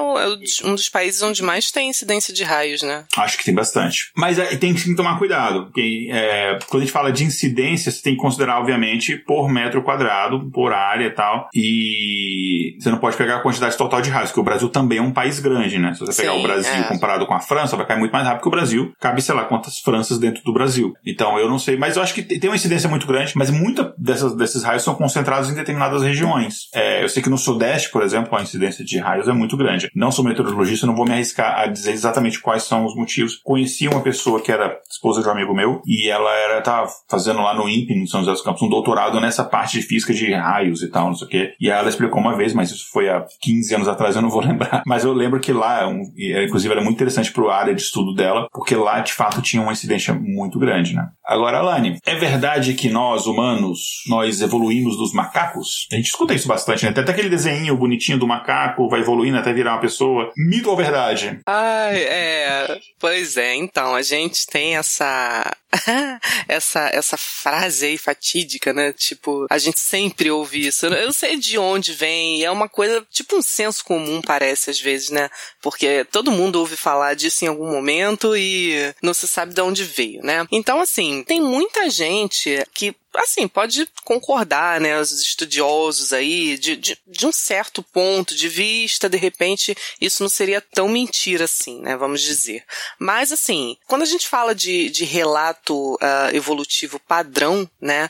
[0.67, 3.05] um dos países onde mais tem incidência de raios, né?
[3.17, 4.11] Acho que tem bastante.
[4.15, 8.01] Mas é, tem que tomar cuidado, porque é, quando a gente fala de incidência, você
[8.01, 13.15] tem que considerar, obviamente, por metro quadrado, por área e tal, e você não pode
[13.15, 15.93] pegar a quantidade total de raios, porque o Brasil também é um país grande, né?
[15.93, 16.83] Se você pegar Sim, o Brasil é.
[16.83, 18.93] comparado com a França, vai cair muito mais rápido que o Brasil.
[18.99, 20.93] Cabe, sei lá, quantas Franças dentro do Brasil.
[21.05, 23.93] Então, eu não sei, mas eu acho que tem uma incidência muito grande, mas muita
[23.97, 26.69] dessas, desses raios são concentrados em determinadas regiões.
[26.73, 29.89] É, eu sei que no Sudeste, por exemplo, a incidência de raios é muito grande.
[29.95, 33.39] Não sou meteorologista, não vou me arriscar a dizer exatamente quais são os motivos.
[33.43, 37.41] Conheci uma pessoa que era esposa de um amigo meu e ela era tava fazendo
[37.41, 40.33] lá no INPE, no São José dos Campos, um doutorado nessa parte de física de
[40.33, 41.53] raios e tal, não sei o quê.
[41.59, 44.41] E ela explicou uma vez, mas isso foi há 15 anos atrás, eu não vou
[44.45, 44.83] lembrar.
[44.85, 47.81] Mas eu lembro que lá, um, é, inclusive, era muito interessante para a área de
[47.81, 51.07] estudo dela, porque lá, de fato, tinha uma incidência muito grande, né?
[51.25, 55.87] Agora, Alane, é verdade que nós, humanos, nós evoluímos dos macacos?
[55.91, 56.91] A gente escuta isso bastante, né?
[56.91, 60.31] Tem até aquele desenho bonitinho do macaco, vai evoluindo até virar uma pessoa.
[60.37, 61.39] Mito ou verdade?
[61.45, 62.79] Ai, é.
[62.99, 65.55] Pois é, então, a gente tem essa.
[66.47, 68.91] essa essa frase aí fatídica, né?
[68.91, 70.87] Tipo, a gente sempre ouve isso.
[70.87, 74.79] Eu não sei de onde vem, é uma coisa, tipo um senso comum, parece, às
[74.79, 75.29] vezes, né?
[75.61, 79.83] Porque todo mundo ouve falar disso em algum momento e não se sabe de onde
[79.83, 80.45] veio, né?
[80.51, 86.97] Então, assim, tem muita gente que assim, pode concordar, né, os estudiosos aí, de, de,
[87.05, 91.97] de, um certo ponto de vista, de repente, isso não seria tão mentira assim, né,
[91.97, 92.63] vamos dizer.
[92.99, 98.09] Mas, assim, quando a gente fala de, de relato uh, evolutivo padrão, né,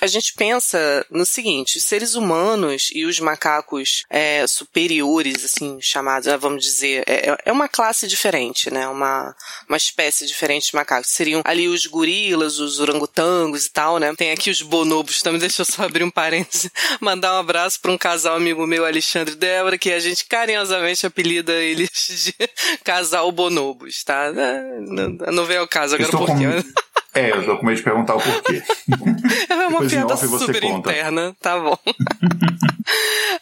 [0.00, 6.26] a gente pensa no seguinte, os seres humanos e os macacos é, superiores, assim, chamados,
[6.40, 9.34] vamos dizer, é, é uma classe diferente, né, uma,
[9.68, 11.10] uma espécie diferente de macacos.
[11.10, 15.62] Seriam ali os gorilas, os orangotangos e tal, né, tem aqui os bonobos também, deixa
[15.62, 19.36] eu só abrir um parênteses, mandar um abraço para um casal amigo meu, Alexandre e
[19.36, 21.90] Débora, que a gente carinhosamente apelida eles
[22.24, 22.34] de
[22.84, 24.32] casal bonobos, tá?
[24.32, 26.32] Não, não vem ao caso agora porque...
[26.32, 26.89] Com...
[27.14, 28.62] É, eu tô com medo de perguntar o porquê.
[29.50, 30.90] É uma Depois piada off você super conta.
[30.90, 31.76] interna, tá bom.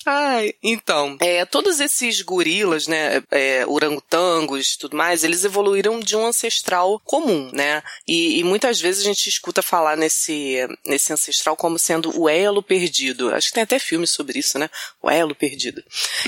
[0.07, 6.27] Ai, então, é, todos esses gorilas, né, é, orangotangos tudo mais, eles evoluíram de um
[6.27, 7.83] ancestral comum, né?
[8.07, 10.57] E, e, muitas vezes a gente escuta falar nesse,
[10.87, 13.35] nesse ancestral como sendo o elo perdido.
[13.35, 14.71] Acho que tem até filme sobre isso, né?
[15.03, 15.83] O elo perdido.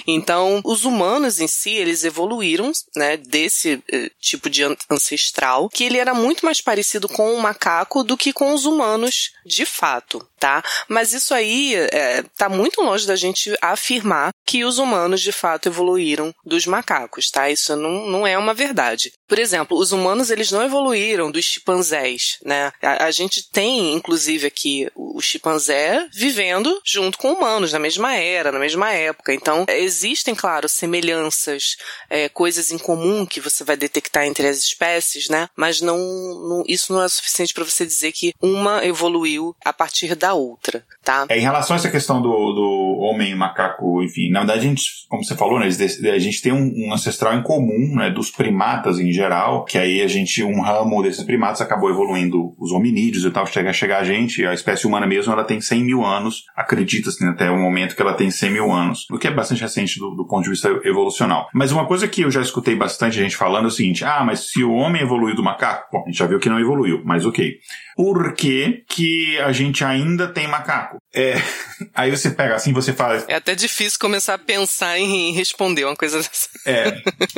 [0.07, 5.85] Então, os humanos em si, eles evoluíram, né, desse eh, tipo de an- ancestral, que
[5.85, 10.27] ele era muito mais parecido com o macaco do que com os humanos de fato,
[10.39, 10.63] tá?
[10.89, 15.69] Mas isso aí é, tá muito longe da gente afirmar que os humanos de fato
[15.69, 17.51] evoluíram dos macacos, tá?
[17.51, 19.13] Isso não, não é uma verdade.
[19.29, 22.73] Por exemplo, os humanos eles não evoluíram dos chimpanzés, né?
[22.83, 28.53] A, a gente tem, inclusive, aqui o chimpanzé vivendo junto com humanos, na mesma era,
[28.53, 29.35] na mesma época.
[29.35, 31.77] Então, existem, claro, semelhanças,
[32.09, 35.49] é, coisas em comum que você vai detectar entre as espécies, né?
[35.57, 40.15] Mas não, não isso não é suficiente para você dizer que uma evoluiu a partir
[40.15, 41.27] da outra, tá?
[41.29, 44.83] É, em relação a essa questão do, do homem macaco, enfim, na verdade, a gente,
[45.09, 48.99] como você falou, né, a gente tem um, um ancestral em comum, né, dos primatas
[48.99, 53.31] em geral, que aí a gente, um ramo desses primatas acabou evoluindo os hominídeos e
[53.31, 56.45] tal, chega a chegar a gente, a espécie humana mesmo, ela tem 100 mil anos,
[56.57, 59.63] acredita-se né, até o momento que ela tem 100 mil anos, o que é bastante
[59.63, 61.49] recente do, do ponto de vista evolucional.
[61.55, 64.51] Mas uma coisa que eu já escutei bastante gente falando é o seguinte, ah, mas
[64.51, 67.25] se o homem evoluiu do macaco, bom, a gente já viu que não evoluiu, mas
[67.25, 67.59] ok.
[68.01, 70.97] Por que que a gente ainda tem macaco?
[71.15, 71.35] É,
[71.95, 75.95] aí você pega assim, você fala, É até difícil começar a pensar em responder uma
[75.95, 76.49] coisa dessa.
[76.65, 76.93] é,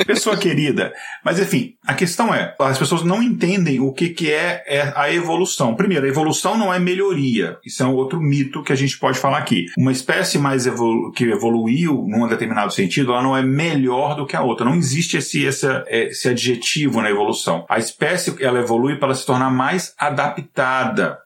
[0.05, 0.93] pessoa querida.
[1.21, 5.11] Mas enfim, a questão é, as pessoas não entendem o que, que é, é a
[5.11, 5.75] evolução.
[5.75, 7.57] Primeiro, a evolução não é melhoria.
[7.65, 9.65] Isso é um outro mito que a gente pode falar aqui.
[9.77, 14.37] Uma espécie mais evolu que evoluiu num determinado sentido, ela não é melhor do que
[14.37, 14.65] a outra.
[14.65, 17.65] Não existe esse, esse, esse adjetivo na evolução.
[17.67, 20.52] A espécie, ela evolui para se tornar mais adaptada.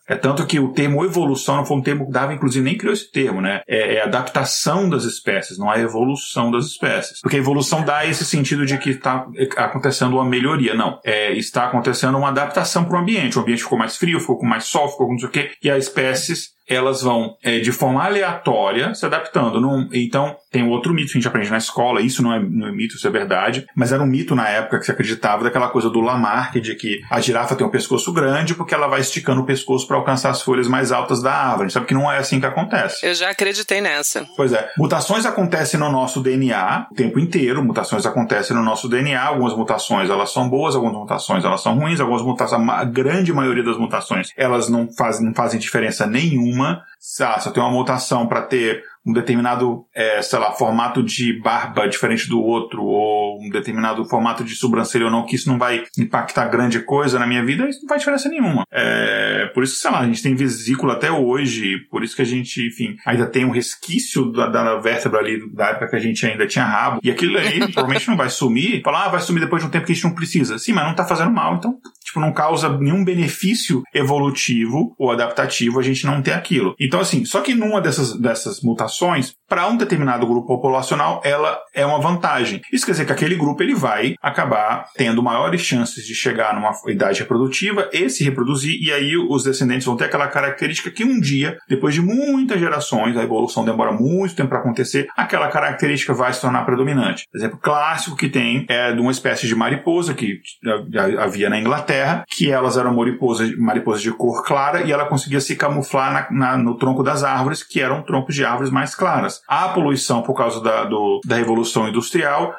[0.08, 2.94] É tanto que o termo evolução não foi um termo que Darwin, inclusive, nem criou
[2.94, 3.62] esse termo, né?
[3.68, 7.20] É, é adaptação das espécies, não é evolução das espécies.
[7.22, 10.74] Porque a evolução dá esse sentido de que está acontecendo uma melhoria.
[10.74, 11.00] Não.
[11.04, 13.38] É, está acontecendo uma adaptação para o ambiente.
[13.38, 15.52] O ambiente ficou mais frio, ficou com mais sol, ficou com não sei o quê.
[15.62, 19.60] E as espécies elas vão é, de forma aleatória se adaptando.
[19.62, 22.68] Num, então, tem outro mito que a gente aprende na escola, isso não é, não
[22.68, 25.70] é mito, isso é verdade, mas era um mito na época que se acreditava daquela
[25.70, 29.42] coisa do Lamarck, de que a girafa tem um pescoço grande porque ela vai esticando
[29.42, 31.62] o pescoço para alcançar as folhas mais altas da árvore.
[31.62, 33.06] A gente sabe que não é assim que acontece.
[33.06, 34.28] Eu já acreditei nessa.
[34.36, 34.72] Pois é.
[34.78, 40.10] Mutações acontecem no nosso DNA o tempo inteiro, mutações acontecem no nosso DNA, algumas mutações
[40.10, 44.32] elas são boas, algumas mutações elas são ruins, algumas mutações, a grande maioria das mutações,
[44.36, 46.57] elas não fazem, não fazem diferença nenhuma.
[46.64, 51.40] Ah, se eu tenho uma mutação para ter um determinado, é, sei lá, formato de
[51.42, 55.58] barba diferente do outro, ou um determinado formato de sobrancelha ou não, que isso não
[55.58, 58.64] vai impactar grande coisa na minha vida, isso não faz diferença nenhuma.
[58.70, 62.22] É, por isso que, sei lá, a gente tem vesícula até hoje, por isso que
[62.22, 66.00] a gente, enfim, ainda tem um resquício da, da vértebra ali da época que a
[66.00, 69.40] gente ainda tinha rabo, e aquilo aí provavelmente não vai sumir, falar, ah, vai sumir
[69.40, 70.60] depois de um tempo que a gente não precisa.
[70.60, 75.80] Sim, mas não tá fazendo mal, então, tipo, não causa nenhum benefício evolutivo ou adaptativo
[75.80, 76.76] a gente não ter aquilo.
[76.78, 78.97] Então, assim, só que numa dessas, dessas mutações,
[79.48, 82.62] para um determinado grupo populacional, ela é uma vantagem.
[82.72, 86.72] Isso quer dizer que aquele grupo ele vai acabar tendo maiores chances de chegar numa
[86.88, 91.20] idade reprodutiva e se reproduzir, e aí os descendentes vão ter aquela característica que um
[91.20, 96.34] dia, depois de muitas gerações, a evolução demora muito tempo para acontecer, aquela característica vai
[96.34, 97.26] se tornar predominante.
[97.34, 100.40] Exemplo clássico que tem é de uma espécie de mariposa que
[101.20, 105.56] havia na Inglaterra, que elas eram mariposas, mariposas de cor clara e ela conseguia se
[105.56, 109.42] camuflar na, na, no tronco das árvores, que eram troncos de árvores mais claras.
[109.48, 112.56] A poluição por causa da, do, da Revolução Industrial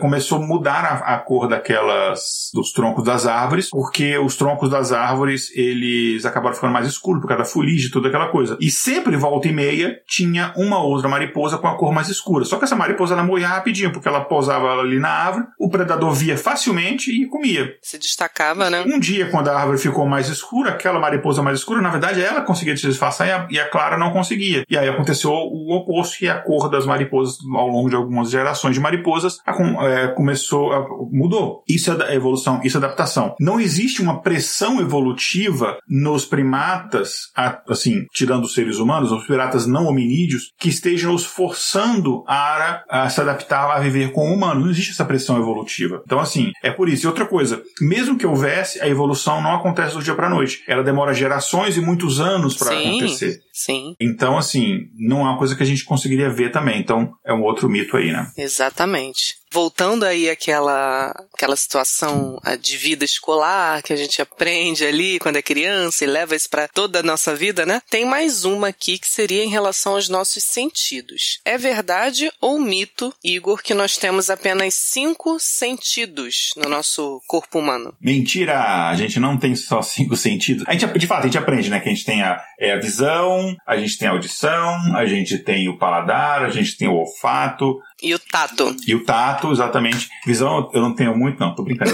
[0.00, 4.92] começou a mudar a, a, cor daquelas dos troncos das árvores, porque os troncos das
[4.92, 8.56] árvores eles acabaram ficando mais escuros por causa da fuligem, toda aquela coisa.
[8.60, 12.44] E sempre volta e meia tinha uma outra mariposa com a cor mais escura.
[12.44, 16.12] Só que essa mariposa ela morria rapidinho, porque ela pousava ali na árvore, o predador
[16.12, 17.74] via facilmente e comia.
[17.82, 18.82] Se destacava, né?
[18.86, 22.42] Um dia, quando a árvore ficou mais escura, aquela mariposa mais escura, na verdade, ela
[22.42, 24.64] conseguia se disfarçar e a, e a Clara não conseguia.
[24.68, 28.74] E aí aconteceu o oposto, e a cor das mariposas, ao longo de algumas gerações
[28.74, 31.62] de mariposas, a, é, começou, a, mudou.
[31.68, 33.34] Isso é evolução, isso é adaptação.
[33.40, 37.30] Não existe uma pressão evolutiva nos primatas,
[37.68, 43.08] assim, tirando os seres humanos, os primatas não hominídeos, que estejam os forçando a, a
[43.08, 44.60] se adaptar a viver com o humano.
[44.60, 46.02] Não existe essa pressão evolutiva.
[46.04, 47.06] Então, assim, é por isso.
[47.06, 50.62] E outra coisa, mesmo que houvesse, a evolução não acontece do dia para noite.
[50.66, 53.40] Ela demora gerações e muitos anos para acontecer.
[53.52, 53.94] Sim.
[54.00, 56.80] Então, assim, não é uma coisa que a gente conseguiria ver também.
[56.80, 58.30] Então, é um outro mito aí, né?
[58.36, 65.36] Exatamente voltando aí àquela, aquela situação de vida escolar que a gente aprende ali quando
[65.36, 67.82] é criança e leva isso para toda a nossa vida, né?
[67.90, 71.40] Tem mais uma aqui que seria em relação aos nossos sentidos.
[71.44, 77.94] É verdade ou mito, Igor, que nós temos apenas cinco sentidos no nosso corpo humano?
[78.00, 78.88] Mentira!
[78.88, 80.64] A gente não tem só cinco sentidos.
[80.66, 81.80] A gente, de fato, a gente aprende, né?
[81.80, 85.38] Que a gente tem a, é, a visão, a gente tem a audição, a gente
[85.38, 88.74] tem o paladar, a gente tem o olfato, e o tato.
[88.86, 90.08] E o tato, exatamente.
[90.26, 91.92] Visão eu não tenho muito, não, tô brincando.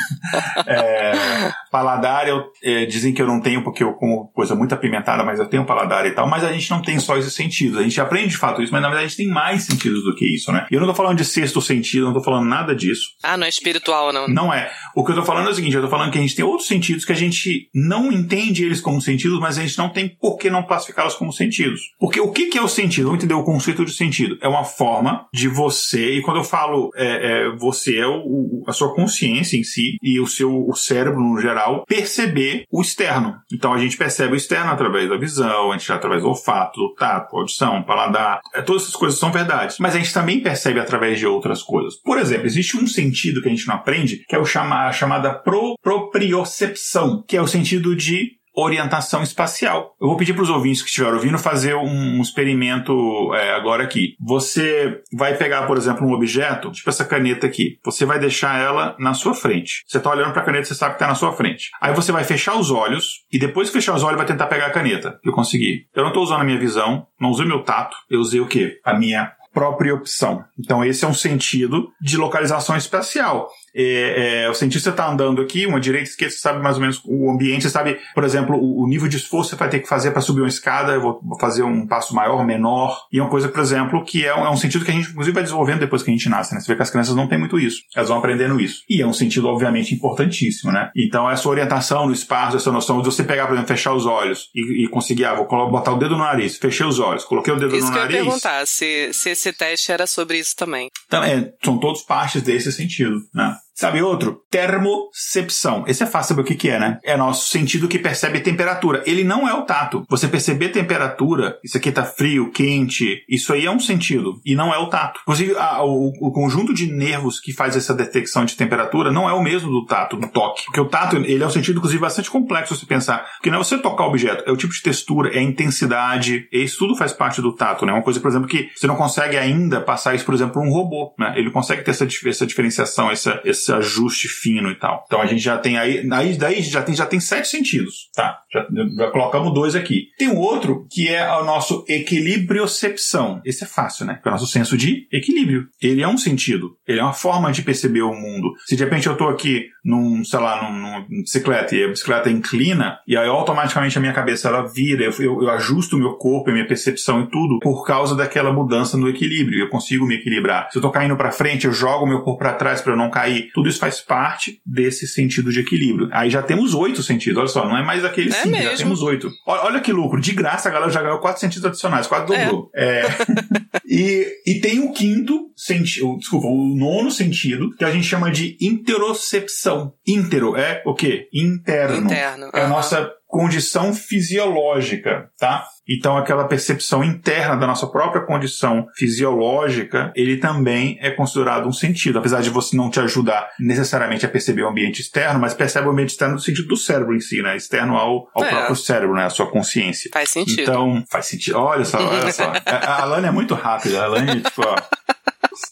[0.66, 5.22] é, paladar, eu, é, dizem que eu não tenho porque eu como coisa muito apimentada,
[5.24, 6.28] mas eu tenho paladar e tal.
[6.28, 7.78] Mas a gente não tem só esses sentidos.
[7.78, 10.14] A gente aprende de fato isso, mas na verdade a gente tem mais sentidos do
[10.14, 10.66] que isso, né?
[10.70, 13.08] E eu não tô falando de sexto sentido, não tô falando nada disso.
[13.22, 14.28] Ah, não é espiritual, não.
[14.28, 14.70] Não é.
[14.94, 16.44] O que eu tô falando é o seguinte, eu tô falando que a gente tem
[16.44, 20.08] outros sentidos que a gente não entende eles como sentidos, mas a gente não tem
[20.08, 21.80] por que não classificá-los como sentidos.
[21.98, 23.06] Porque o que, que é o sentido?
[23.06, 24.38] Vamos entender o conceito de sentido.
[24.40, 28.72] É uma forma de você, e quando eu falo é, é você é o, a
[28.72, 33.36] sua consciência em si e o seu o cérebro no geral perceber o externo.
[33.52, 36.94] Então a gente percebe o externo através da visão, a gente através do olfato, do
[36.94, 38.40] tato, audição, paladar.
[38.54, 39.76] É, todas essas coisas são verdades.
[39.78, 42.00] Mas a gente também percebe através de outras coisas.
[42.02, 44.92] Por exemplo, existe um sentido que a gente não aprende, que é o chama, a
[44.92, 49.94] chamada pro, propriocepção, que é o sentido de orientação espacial.
[50.00, 52.92] Eu vou pedir para os ouvintes que estiveram ouvindo fazer um experimento
[53.34, 54.16] é, agora aqui.
[54.20, 57.78] Você vai pegar, por exemplo, um objeto, tipo essa caneta aqui.
[57.84, 59.84] Você vai deixar ela na sua frente.
[59.86, 61.70] Você está olhando para a caneta, você sabe que está na sua frente.
[61.80, 64.66] Aí você vai fechar os olhos e depois de fechar os olhos vai tentar pegar
[64.66, 65.18] a caneta.
[65.24, 65.86] Eu consegui.
[65.94, 68.80] Eu não estou usando a minha visão, não usei meu tato, eu usei o quê?
[68.84, 70.44] A minha própria opção.
[70.58, 73.48] Então, esse é um sentido de localização espacial.
[73.74, 76.80] É, é, o cientista está andando aqui, uma direita e esquerda, você sabe mais ou
[76.80, 79.68] menos o ambiente, você sabe, por exemplo, o, o nível de esforço que você vai
[79.68, 83.20] ter que fazer para subir uma escada, eu vou fazer um passo maior, menor, e
[83.20, 85.42] uma coisa, por exemplo, que é um, é um, sentido que a gente, inclusive, vai
[85.42, 86.60] desenvolvendo depois que a gente nasce, né?
[86.60, 88.82] Você vê que as crianças não têm muito isso, elas vão aprendendo isso.
[88.88, 90.90] E é um sentido, obviamente, importantíssimo, né?
[90.96, 94.50] Então, essa orientação no espaço, essa noção de você pegar, por exemplo, fechar os olhos
[94.54, 97.56] e, e conseguir, ah, vou botar o dedo no nariz, fechei os olhos, coloquei o
[97.56, 98.04] dedo isso no nariz.
[98.04, 100.88] Isso que eu ia perguntar, se, se esse teste era sobre isso também.
[101.06, 103.56] Então, é, são todos partes desse sentido, né?
[103.78, 104.42] Sabe outro?
[104.50, 105.84] Termocepção.
[105.86, 106.98] Esse é fácil saber o que, que é, né?
[107.04, 109.04] É nosso sentido que percebe temperatura.
[109.06, 110.04] Ele não é o tato.
[110.10, 114.40] Você perceber temperatura, isso aqui tá frio, quente, isso aí é um sentido.
[114.44, 115.20] E não é o tato.
[115.22, 119.32] Inclusive, a, o, o, conjunto de nervos que faz essa detecção de temperatura não é
[119.32, 120.64] o mesmo do tato, do toque.
[120.64, 123.28] Porque o tato, ele é um sentido, inclusive, bastante complexo se pensar.
[123.36, 126.48] Porque não é você tocar o objeto, é o tipo de textura, é a intensidade.
[126.50, 127.92] E isso tudo faz parte do tato, né?
[127.92, 130.72] Uma coisa, por exemplo, que você não consegue ainda passar isso, por exemplo, para um
[130.72, 131.34] robô, né?
[131.36, 135.04] Ele consegue ter essa, essa diferenciação, essa, essa ajuste fino e tal.
[135.06, 138.38] Então a gente já tem aí, aí daí já tem, já tem sete sentidos, tá?
[138.52, 140.08] Já, já colocamos dois aqui.
[140.18, 143.40] Tem um outro que é o nosso equilibriocepção.
[143.44, 144.20] Esse é fácil, né?
[144.24, 145.68] É o nosso senso de equilíbrio.
[145.80, 148.52] Ele é um sentido, ele é uma forma de perceber o mundo.
[148.66, 152.30] Se de repente eu tô aqui num, sei lá, num, numa bicicleta e a bicicleta
[152.30, 156.14] inclina, e aí automaticamente a minha cabeça ela vira, eu, eu, eu ajusto o meu
[156.14, 159.60] corpo, a minha percepção e tudo por causa daquela mudança no equilíbrio.
[159.60, 160.68] Eu consigo me equilibrar.
[160.70, 162.96] Se eu tô caindo para frente, eu jogo o meu corpo para trás para eu
[162.96, 163.50] não cair.
[163.58, 166.08] Tudo isso faz parte desse sentido de equilíbrio.
[166.12, 169.02] Aí já temos oito sentidos, olha só, não é mais aquele é cinco, já temos
[169.02, 169.28] oito.
[169.44, 172.70] Olha, olha, que lucro, de graça a galera já ganhou quatro sentidos adicionais, quase dobrou.
[172.72, 173.00] É.
[173.00, 173.08] é.
[173.84, 178.56] e, e tem o quinto sentido, desculpa, o nono sentido, que a gente chama de
[178.60, 179.92] interocepção.
[180.06, 181.28] Intero é o quê?
[181.34, 182.04] Interno.
[182.04, 182.50] Interno.
[182.54, 185.66] É a nossa condição fisiológica, tá?
[185.86, 192.18] Então, aquela percepção interna da nossa própria condição fisiológica, ele também é considerado um sentido.
[192.18, 195.90] Apesar de você não te ajudar necessariamente a perceber o ambiente externo, mas percebe o
[195.90, 197.54] ambiente externo no sentido do cérebro em si, né?
[197.54, 198.48] Externo ao, ao é.
[198.48, 199.26] próprio cérebro, né?
[199.26, 200.10] A sua consciência.
[200.12, 200.62] Faz sentido.
[200.62, 201.58] Então, faz sentido.
[201.58, 202.50] Olha só, olha só.
[202.64, 204.00] A Alane é muito rápida.
[204.00, 204.74] A Alane, tipo, ó.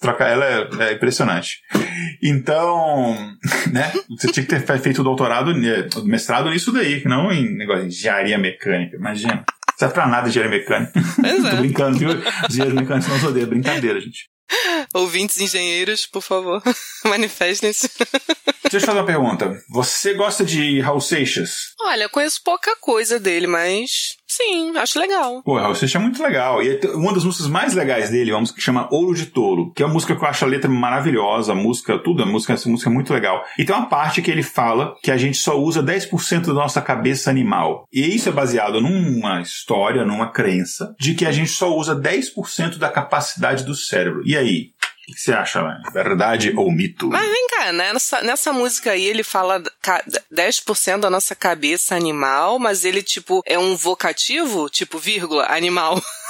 [0.00, 1.60] Trocar ela é, é, impressionante.
[2.22, 3.14] Então,
[3.72, 3.92] né?
[4.10, 7.94] Você tinha que ter feito o doutorado, né, mestrado nisso daí, não em negócio de
[7.94, 8.96] engenharia mecânica.
[8.96, 9.34] Imagina.
[9.36, 10.92] Não serve pra nada engenharia mecânica.
[11.42, 11.56] Tô é.
[11.56, 12.10] brincando, viu?
[12.10, 13.48] Os engenheiros mecânicos não odeiam.
[13.48, 14.28] Brincadeira, gente.
[14.94, 16.62] Ouvintes engenheiros, por favor,
[17.04, 17.90] manifestem-se.
[18.62, 19.60] Deixa eu te fazer uma pergunta.
[19.70, 21.72] Você gosta de Raul Seixas?
[21.80, 25.42] Olha, eu conheço pouca coisa dele, mas sim, acho legal.
[25.42, 26.62] Pô, Raul Seixas é muito legal.
[26.62, 29.72] E uma das músicas mais legais dele é uma música que chama Ouro de Touro,
[29.74, 32.52] que é uma música que eu acho a letra maravilhosa, a música, tudo, a música,
[32.52, 33.44] essa música é muito legal.
[33.58, 36.80] E tem uma parte que ele fala que a gente só usa 10% da nossa
[36.80, 37.86] cabeça animal.
[37.92, 42.78] E isso é baseado numa história, numa crença, de que a gente só usa 10%
[42.78, 44.22] da capacidade do cérebro.
[44.24, 44.70] E aí?
[45.08, 45.80] O que você acha, né?
[45.92, 47.08] Verdade ou mito?
[47.08, 47.92] Mas vem cá, né?
[47.92, 49.62] nessa, nessa música aí ele fala
[50.32, 54.68] 10% da nossa cabeça animal, mas ele, tipo, é um vocativo?
[54.68, 56.00] Tipo, vírgula, animal.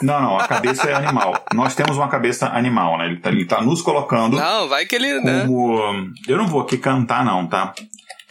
[0.00, 1.44] Não, não, a cabeça é animal.
[1.52, 3.06] Nós temos uma cabeça animal, né?
[3.06, 4.36] Ele tá, ele tá nos colocando.
[4.36, 5.20] Não, vai que ele.
[5.20, 5.40] Né?
[5.40, 5.92] Como...
[5.92, 6.10] Né?
[6.28, 7.74] Eu não vou aqui cantar, não, tá?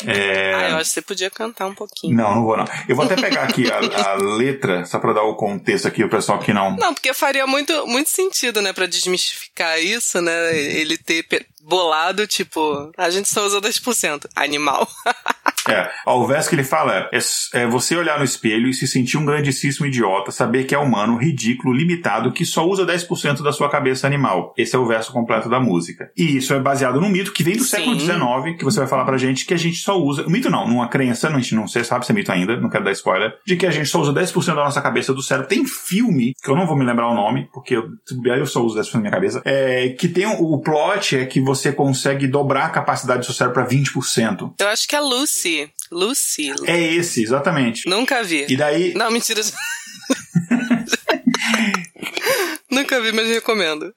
[0.05, 0.53] É...
[0.53, 2.15] Ah, eu acho que você podia cantar um pouquinho.
[2.15, 2.65] Não, não vou não.
[2.87, 3.77] Eu vou até pegar aqui a,
[4.11, 6.75] a letra, só pra dar o contexto aqui, o pessoal que não...
[6.75, 11.25] Não, porque faria muito, muito sentido, né, pra desmistificar isso, né, ele ter
[11.61, 14.27] bolado, tipo, a gente só usa 10%.
[14.35, 14.87] Animal.
[15.71, 17.19] é, o verso que ele fala é,
[17.53, 21.17] é você olhar no espelho e se sentir um grandíssimo idiota, saber que é humano,
[21.17, 24.53] ridículo, limitado, que só usa 10% da sua cabeça animal.
[24.57, 26.11] Esse é o verso completo da música.
[26.17, 27.77] E isso é baseado num mito que vem do Sim.
[27.77, 30.25] século XIX, que você vai falar pra gente que a gente só usa.
[30.25, 32.69] O mito não, numa crença, a gente não sei, sabe se é mito ainda, não
[32.69, 35.49] quero dar spoiler, de que a gente só usa 10% da nossa cabeça do cérebro.
[35.49, 37.87] Tem filme, que eu não vou me lembrar o nome, porque eu,
[38.25, 41.39] eu só uso 10% da minha cabeça, é, que tem o, o plot é que
[41.39, 44.53] você consegue dobrar a capacidade do seu cérebro para 20%.
[44.59, 45.56] Eu acho que é Lucy.
[45.91, 46.51] Lucy.
[46.65, 47.87] É esse, exatamente.
[47.89, 48.45] Nunca vi.
[48.49, 48.93] E daí.
[48.93, 49.41] Não, mentira.
[52.69, 53.93] Nunca vi, mas recomendo.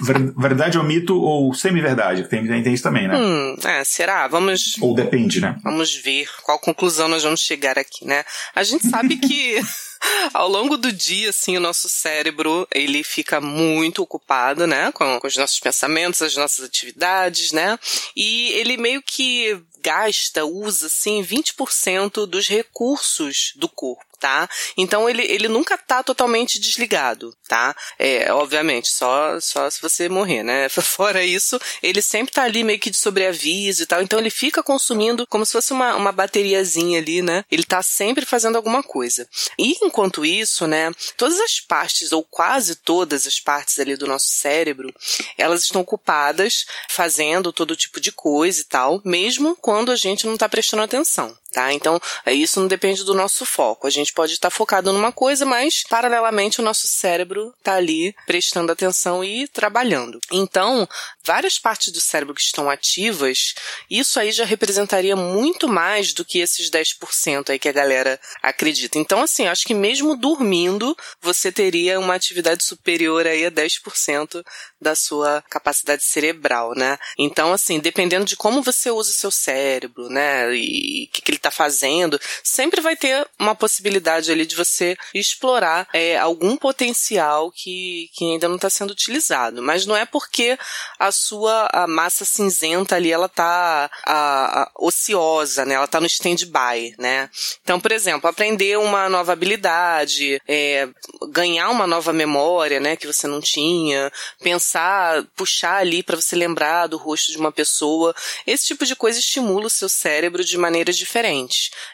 [0.00, 2.28] Verdade ou mito ou semi-verdade?
[2.28, 3.16] Tem, tem isso também, né?
[3.16, 4.28] Hum, é, será?
[4.28, 4.76] Vamos.
[4.80, 5.56] Ou depende, né?
[5.62, 8.24] Vamos ver qual conclusão nós vamos chegar aqui, né?
[8.54, 9.60] A gente sabe que.
[10.32, 14.92] Ao longo do dia, assim, o nosso cérebro, ele fica muito ocupado, né?
[14.92, 17.76] Com, com os nossos pensamentos, as nossas atividades, né?
[18.14, 24.48] E ele meio que gasta, usa, assim, 20% dos recursos do corpo tá?
[24.76, 27.74] Então ele, ele nunca tá totalmente desligado, tá?
[27.98, 30.68] É, obviamente, só, só se você morrer, né?
[30.68, 34.62] Fora isso, ele sempre tá ali meio que de sobreaviso e tal, então ele fica
[34.62, 37.44] consumindo como se fosse uma, uma bateriazinha ali, né?
[37.50, 39.28] Ele tá sempre fazendo alguma coisa.
[39.58, 44.28] E enquanto isso, né, todas as partes, ou quase todas as partes ali do nosso
[44.28, 44.92] cérebro,
[45.36, 50.36] elas estão ocupadas fazendo todo tipo de coisa e tal, mesmo quando a gente não
[50.36, 51.72] tá prestando atenção tá?
[51.72, 53.88] Então, é, isso não depende do nosso foco.
[53.88, 58.70] A gente pode estar focado numa coisa, mas paralelamente o nosso cérebro está ali prestando
[58.70, 60.20] atenção e trabalhando.
[60.30, 60.88] Então,
[61.24, 63.54] várias partes do cérebro que estão ativas,
[63.90, 68.96] isso aí já representaria muito mais do que esses 10% aí que a galera acredita.
[68.96, 74.44] Então, assim, acho que mesmo dormindo, você teria uma atividade superior aí a 10%
[74.80, 76.96] da sua capacidade cerebral, né?
[77.18, 81.30] Então, assim, dependendo de como você usa o seu cérebro, né, e o que, que
[81.30, 86.56] ele está está fazendo, sempre vai ter uma possibilidade ali de você explorar é, algum
[86.56, 89.62] potencial que, que ainda não está sendo utilizado.
[89.62, 90.58] Mas não é porque
[90.98, 95.74] a sua a massa cinzenta ali ela tá a, a, ociosa, né?
[95.74, 97.30] Ela tá no stand-by, né?
[97.62, 100.88] Então, por exemplo, aprender uma nova habilidade, é,
[101.30, 102.96] ganhar uma nova memória, né?
[102.96, 108.14] Que você não tinha, pensar, puxar ali para você lembrar do rosto de uma pessoa.
[108.46, 111.27] Esse tipo de coisa estimula o seu cérebro de maneiras diferentes.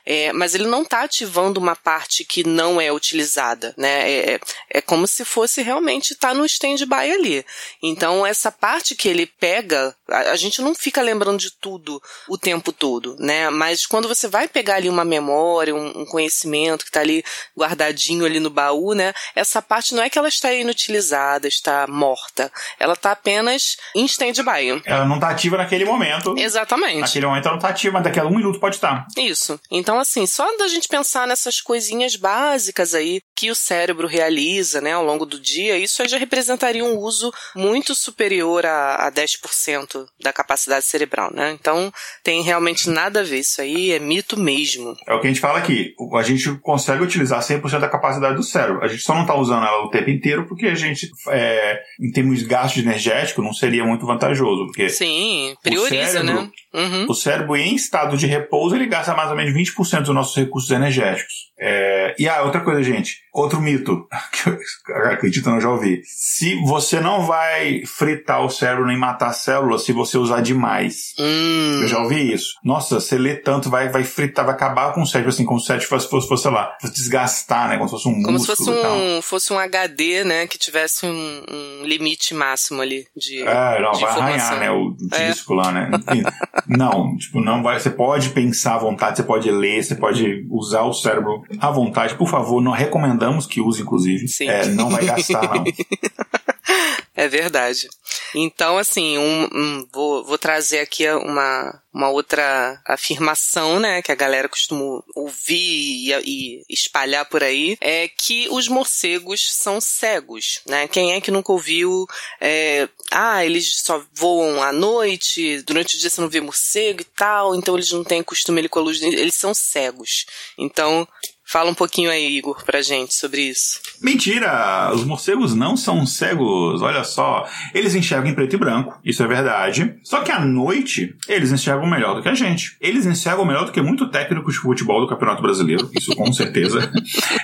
[0.06, 4.10] É, mas ele não está ativando uma parte que não é utilizada, né?
[4.10, 7.44] É, é, é como se fosse realmente estar tá no stand-by ali.
[7.82, 12.36] Então, essa parte que ele pega, a, a, gente não fica lembrando de tudo o
[12.36, 13.50] tempo todo, né?
[13.50, 17.24] Mas quando você vai pegar ali uma memória, um, um conhecimento que está ali
[17.56, 19.12] guardadinho ali no baú, né?
[19.34, 22.52] Essa parte não é que ela está inutilizada, está morta.
[22.78, 24.82] Ela está apenas em stand-by.
[24.84, 26.34] Ela não está ativa naquele momento.
[26.36, 27.00] Exatamente.
[27.00, 29.06] Naquele momento ela não está ativa, mas daqui a um minuto pode estar.
[29.26, 29.60] Isso.
[29.70, 34.92] Então, assim, só da gente pensar nessas coisinhas básicas aí que o cérebro realiza, né,
[34.92, 40.06] ao longo do dia, isso aí já representaria um uso muito superior a, a 10%
[40.20, 41.56] da capacidade cerebral, né?
[41.58, 43.40] Então, tem realmente nada a ver.
[43.40, 44.94] Isso aí é mito mesmo.
[45.06, 45.94] É o que a gente fala aqui.
[46.14, 48.84] A gente consegue utilizar 100% da capacidade do cérebro.
[48.84, 52.10] A gente só não está usando ela o tempo inteiro porque a gente, é, em
[52.10, 54.66] termos de gasto energético, não seria muito vantajoso.
[54.66, 56.50] Porque Sim, prioriza, cérebro, né?
[56.72, 57.06] Uhum.
[57.08, 60.70] O cérebro, em estado de repouso, ele gasta mais ou menos 20% dos nossos recursos
[60.70, 61.52] energéticos.
[61.58, 62.14] É...
[62.18, 63.22] E ah, outra coisa, gente.
[63.32, 66.02] Outro mito que eu acredito não já ouvi.
[66.04, 71.14] Se você não vai fritar o cérebro nem matar células se você usar demais.
[71.18, 71.80] Hum.
[71.82, 72.54] Eu já ouvi isso.
[72.64, 75.64] Nossa, você lê tanto, vai, vai fritar, vai acabar com o cérebro, assim, como se
[75.64, 77.76] o cérebro fosse, fosse, fosse sei lá, desgastar, né?
[77.76, 78.56] Como se fosse um como músculo.
[78.56, 80.46] Como se fosse um, fosse um HD, né?
[80.46, 83.42] Que tivesse um, um limite máximo ali de.
[83.42, 84.22] É, não, de vai informação.
[84.22, 84.70] arranhar, né?
[84.70, 85.56] O disco é.
[85.56, 85.90] lá, né?
[85.92, 86.22] Enfim,
[86.68, 87.78] não, tipo, não vai.
[87.78, 92.14] Você pode pensar à vontade, você pode ler, você pode usar o cérebro à vontade.
[92.14, 94.28] Por favor, não recomendamos que use, inclusive.
[94.28, 94.48] Sim.
[94.48, 95.64] É, não vai gastar, não.
[97.16, 97.88] É verdade.
[98.34, 104.16] Então, assim, um, um, vou, vou trazer aqui uma, uma outra afirmação, né, que a
[104.16, 110.88] galera costuma ouvir e, e, espalhar por aí, é que os morcegos são cegos, né?
[110.88, 112.04] Quem é que nunca ouviu,
[112.40, 117.04] é, ah, eles só voam à noite, durante o dia você não vê morcego e
[117.04, 120.26] tal, então eles não têm costume ali com a luz, eles são cegos.
[120.58, 121.06] Então,
[121.46, 123.78] Fala um pouquinho aí, Igor, pra gente sobre isso.
[124.04, 124.90] Mentira!
[124.92, 127.46] Os morcegos não são cegos, olha só.
[127.72, 129.94] Eles enxergam em preto e branco, isso é verdade.
[130.02, 132.76] Só que à noite, eles enxergam melhor do que a gente.
[132.82, 136.92] Eles enxergam melhor do que muito técnico de futebol do Campeonato Brasileiro, isso com certeza.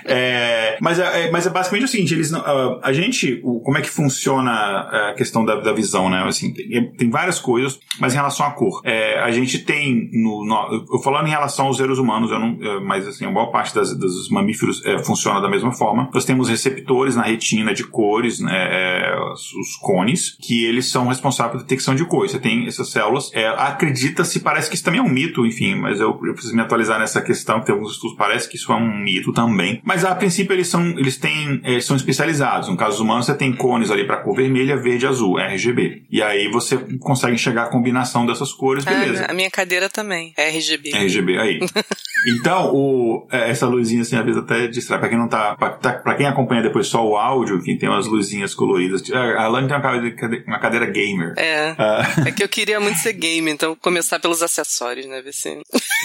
[0.05, 3.81] é, mas, é, mas é basicamente o seguinte, eles não, a, a gente, como é
[3.81, 6.25] que funciona a questão da, da visão, né?
[6.27, 8.83] Assim, tem, tem, várias coisas, mas em relação à cor.
[8.85, 12.59] É, a gente tem, no, no, eu falando em relação aos seres humanos, eu não,
[12.85, 16.11] mas assim, a maior parte das dos mamíferos é, funciona da mesma forma.
[16.13, 21.53] Nós temos receptores na retina de cores, né, é, os cones, que eles são responsáveis
[21.53, 22.33] pela detecção de cores.
[22.33, 23.31] Você tem essas células.
[23.35, 26.63] É, Acredita-se, parece que isso também é um mito, enfim, mas eu, eu preciso me
[26.63, 29.81] atualizar nessa questão, que tem alguns estudos parece que isso é um mito também.
[29.85, 32.69] Mas a princípio eles são, eles têm, eles são especializados.
[32.69, 36.05] No caso humano, você tem cones ali para cor vermelha, verde, azul, RGB.
[36.11, 39.27] E aí você consegue enxergar a combinação dessas cores, beleza.
[39.29, 40.91] a minha cadeira também, RGB.
[40.95, 41.61] RGB, aí.
[42.39, 44.99] então, o, é, essa luz luzinha assim, às vezes até distrai.
[44.99, 45.57] Pra quem não tá.
[45.57, 49.03] Pra, tá, pra quem acompanha depois só o áudio, que tem umas luzinhas coloridas.
[49.13, 51.35] A Alane tem uma cadeira, uma cadeira gamer.
[51.37, 51.73] É.
[51.73, 52.21] Uh...
[52.31, 55.23] É que eu queria muito ser gamer, então começar pelos acessórios, né?
[55.33, 55.59] Se...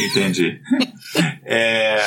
[0.09, 0.59] Entendi.
[1.45, 1.97] é,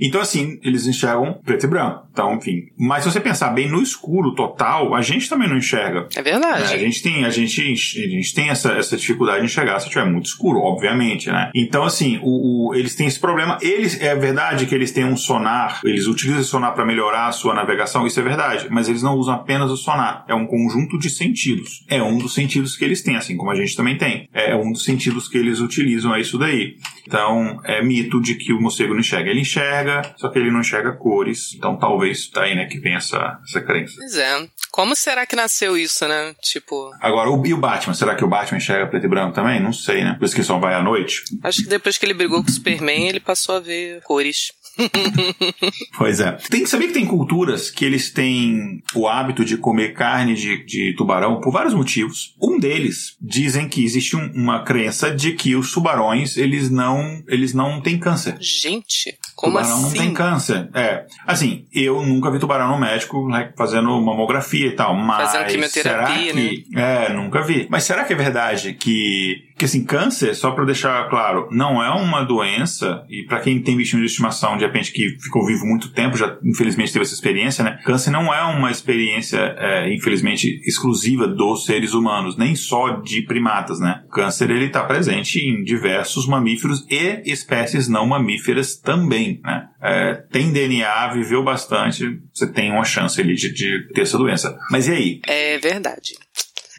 [0.00, 2.06] então, assim, eles enxergam preto e branco.
[2.10, 2.66] Então, enfim.
[2.78, 6.08] Mas se você pensar bem no escuro total, a gente também não enxerga.
[6.16, 6.64] É verdade.
[6.64, 6.74] Né?
[6.74, 10.04] A gente tem, a gente, a gente tem essa, essa dificuldade de enxergar se tiver
[10.04, 11.50] muito escuro, obviamente, né?
[11.54, 13.58] Então, assim, o, o, eles têm esse problema.
[13.60, 17.32] Eles, é verdade que eles têm um sonar, eles utilizam esse sonar para melhorar a
[17.32, 20.98] sua navegação, isso é verdade, mas eles não usam apenas o sonar, é um conjunto
[20.98, 21.84] de sentidos.
[21.88, 24.28] É um dos sentidos que eles têm, assim como a gente também tem.
[24.32, 26.76] É um dos sentidos que eles utilizam, é isso daí.
[27.06, 29.30] Então, é mito de que o morcego não enxerga.
[29.30, 31.54] Ele enxerga, só que ele não enxerga cores.
[31.54, 33.94] Então, talvez tá aí, né, que vem essa, essa crença.
[33.98, 34.48] Pois é.
[34.70, 36.34] Como será que nasceu isso, né?
[36.40, 36.90] Tipo.
[36.98, 37.92] Agora, o, e o Batman?
[37.92, 39.60] Será que o Batman enxerga preto e branco também?
[39.60, 40.14] Não sei, né?
[40.18, 41.22] Por isso que só vai à noite.
[41.42, 44.52] Acho que depois que ele brigou com o Superman, ele passou a ver cores.
[45.96, 46.32] pois é.
[46.50, 50.64] Tem que saber que tem culturas que eles têm o hábito de comer carne de,
[50.64, 52.34] de tubarão por vários motivos.
[52.40, 57.52] Um deles dizem que existe um, uma crença de que os tubarões eles não eles
[57.52, 58.36] não têm câncer.
[58.40, 59.82] Gente, como tubarão assim?
[59.82, 60.70] não tem câncer.
[60.74, 65.48] É, assim, eu nunca vi tubarão no médico né, fazendo mamografia e tal, mas fazendo
[65.48, 67.06] quimioterapia, será que, né?
[67.08, 67.66] É, nunca vi.
[67.70, 71.88] Mas será que é verdade que que assim, câncer, só para deixar claro, não é
[71.90, 75.92] uma doença, e para quem tem bichinho de estimação, de repente, que ficou vivo muito
[75.92, 77.78] tempo, já infelizmente teve essa experiência, né?
[77.84, 83.78] Câncer não é uma experiência, é, infelizmente, exclusiva dos seres humanos, nem só de primatas,
[83.78, 84.02] né?
[84.10, 89.68] Câncer, ele tá presente em diversos mamíferos e espécies não mamíferas também, né?
[89.80, 94.58] É, tem DNA, viveu bastante, você tem uma chance ali de, de ter essa doença.
[94.72, 95.20] Mas e aí?
[95.24, 96.14] É verdade.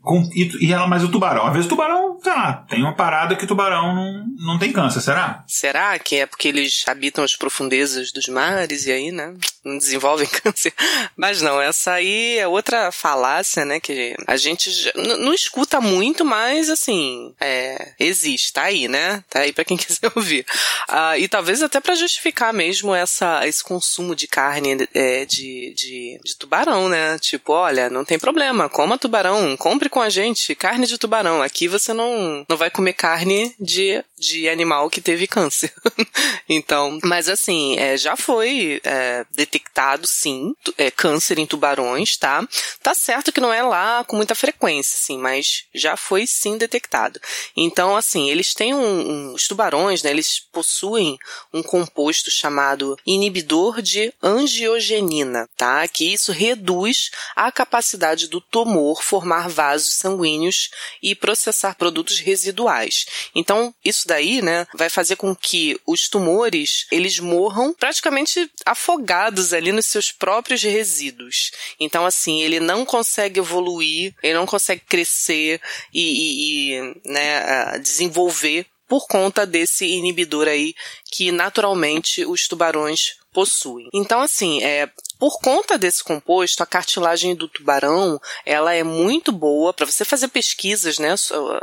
[0.04, 1.48] Com, e, ela, mas o tubarão?
[1.48, 4.74] Às vezes o tubarão, sei lá, tem uma parada que o tubarão não, não tem
[4.74, 5.46] câncer, será?
[5.48, 9.34] Será que é porque eles habitam as profundezas dos mares e aí, né?
[9.64, 10.74] Não desenvolvem câncer?
[11.16, 13.80] Mas não, essa aí é outra falácia, né?
[13.80, 19.24] Que a gente não escuta muito, mas assim, é, existe, tá aí, né?
[19.30, 20.46] Tá aí pra quem quiser ouvir.
[20.90, 26.20] Ah, e talvez até para justificar mesmo essa, esse consumo de carne é, de, de,
[26.22, 27.18] de tubarão, né?
[27.20, 31.44] Tipo, olha, não tem problema, coma tubarão, compre com a gente carne de tubarão.
[31.44, 35.74] Aqui você não, não vai comer carne de, de animal que teve câncer.
[36.48, 42.48] então, mas assim, é, já foi é, detectado, sim, é, câncer em tubarões, tá?
[42.82, 47.20] Tá certo que não é lá com muita frequência, sim, mas já foi sim detectado.
[47.56, 50.12] Então, assim, eles têm um, um os tubarões, né?
[50.12, 51.18] Eles possuem
[51.54, 55.86] um composto chamado inibidor de angiogenina, tá?
[55.88, 60.70] Que isso reduz a capacidade do tumor formar vasos sanguíneos
[61.02, 63.06] e processar produtos residuais.
[63.36, 69.72] Então, isso daí, né, vai fazer com que os tumores, eles morram praticamente afogados ali
[69.72, 71.52] nos seus próprios resíduos.
[71.80, 75.60] Então, assim, ele não consegue evoluir, ele não consegue crescer
[75.92, 80.76] e, e, e né, desenvolver por conta desse inibidor aí
[81.12, 83.90] que naturalmente os tubarões possuem.
[83.92, 84.88] Então, assim, é,
[85.24, 90.28] por conta desse composto, a cartilagem do tubarão, ela é muito boa para você fazer
[90.28, 91.16] pesquisas, né,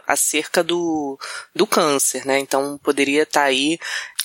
[0.06, 1.18] acerca do,
[1.54, 2.38] do câncer, né?
[2.38, 3.78] Então, poderia estar tá aí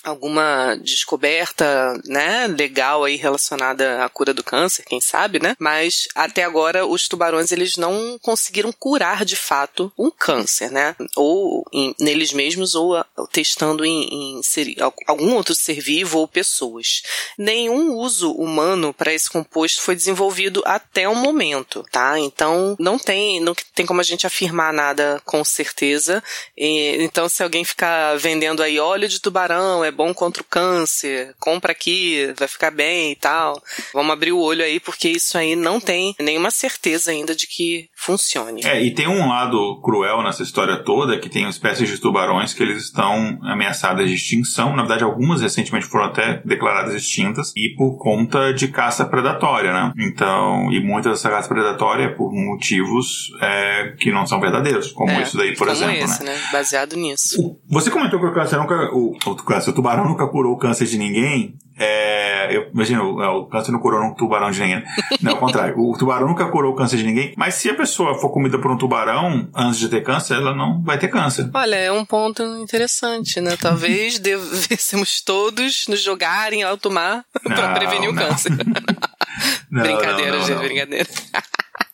[0.06, 5.56] alguma descoberta, né, legal aí relacionada à cura do câncer, quem sabe, né?
[5.60, 10.96] Mas até agora os tubarões eles não conseguiram curar de fato um câncer, né?
[11.16, 14.76] Ou em, neles mesmos ou testando em, em ser,
[15.08, 17.02] algum outro ser vivo ou pessoas.
[17.38, 22.20] Nenhum uso humano para esse composto foi desenvolvido até o momento, tá?
[22.20, 26.24] Então não tem não tem como a gente afirmar nada com certeza.
[26.58, 31.36] E, então se alguém ficar vendendo aí óleo de tubarão é bom contra o câncer,
[31.40, 33.62] compra aqui, vai ficar bem e tal.
[33.94, 37.90] Vamos abrir o olho aí, porque isso aí não tem nenhuma certeza ainda de que
[37.96, 38.62] funcione.
[38.66, 42.64] É, e tem um lado cruel nessa história toda, que tem espécies de tubarões que
[42.64, 44.76] eles estão ameaçadas de extinção.
[44.76, 49.94] Na verdade, algumas recentemente foram até declaradas extintas, e por conta de caça predatória, né?
[49.98, 55.22] Então, e muitas dessa caça predatória por motivos é, que não são verdadeiros, como é,
[55.22, 55.96] isso daí, por exemplo.
[55.96, 56.34] Esse, né?
[56.34, 56.40] né?
[56.52, 57.58] Baseado nisso.
[57.70, 58.76] Você comentou que o câncer nunca.
[58.94, 61.56] O, o, o tubarão nunca curou o câncer de ninguém.
[61.78, 64.84] É, eu, imagina, o, é, o câncer não curou um tubarão de ninguém.
[65.22, 65.76] Não, ao contrário.
[65.78, 67.34] O tubarão nunca curou o câncer de ninguém.
[67.38, 70.82] Mas se a pessoa for comida por um tubarão antes de ter câncer, ela não
[70.82, 71.50] vai ter câncer.
[71.54, 73.58] Olha, é um ponto interessante, né?
[73.60, 78.24] Talvez devêssemos todos nos jogar em alto mar para prevenir não.
[78.24, 78.52] o câncer.
[79.70, 81.10] não, brincadeira, gente, brincadeira.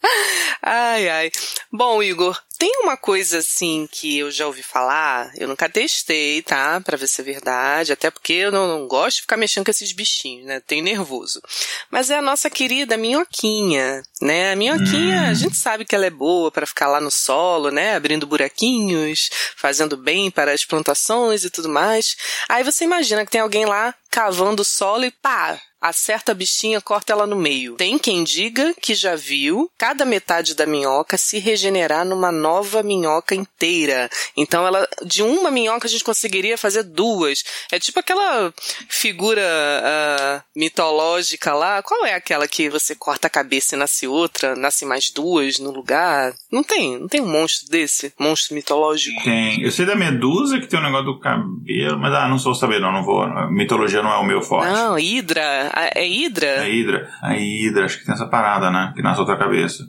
[0.61, 1.31] ai, ai.
[1.71, 6.79] Bom, Igor, tem uma coisa assim que eu já ouvi falar, eu nunca testei, tá?
[6.81, 9.71] Pra ver se é verdade, até porque eu não, não gosto de ficar mexendo com
[9.71, 10.59] esses bichinhos, né?
[10.59, 11.41] Tenho nervoso.
[11.89, 14.51] Mas é a nossa querida minhoquinha, né?
[14.51, 15.29] A minhoquinha, hum.
[15.29, 17.95] a gente sabe que ela é boa para ficar lá no solo, né?
[17.95, 22.15] Abrindo buraquinhos, fazendo bem para as plantações e tudo mais.
[22.47, 26.79] Aí você imagina que tem alguém lá cavando o solo e pá, acerta a bichinha,
[26.79, 27.75] corta ela no meio.
[27.75, 33.33] Tem quem diga que já viu cada metade da minhoca se regenerar numa nova minhoca
[33.33, 34.09] inteira.
[34.37, 37.43] Então ela de uma minhoca a gente conseguiria fazer duas.
[37.71, 38.53] É tipo aquela
[38.87, 41.81] figura uh, mitológica lá.
[41.81, 45.71] Qual é aquela que você corta a cabeça e nasce outra, nasce mais duas no
[45.71, 46.33] lugar?
[46.51, 49.23] Não tem, não tem um monstro desse, monstro mitológico.
[49.23, 49.61] Tem.
[49.61, 52.79] Eu sei da Medusa que tem um negócio do cabelo, mas ah, não sou saber
[52.79, 53.27] não, não vou.
[53.49, 54.71] mitologia não é o meu forte.
[54.71, 56.47] Não, Hidra é Hidra?
[56.47, 57.09] É Hidra.
[57.21, 58.93] A Hidra, acho que tem essa parada, né?
[58.95, 59.85] Que nasce outra cabeça.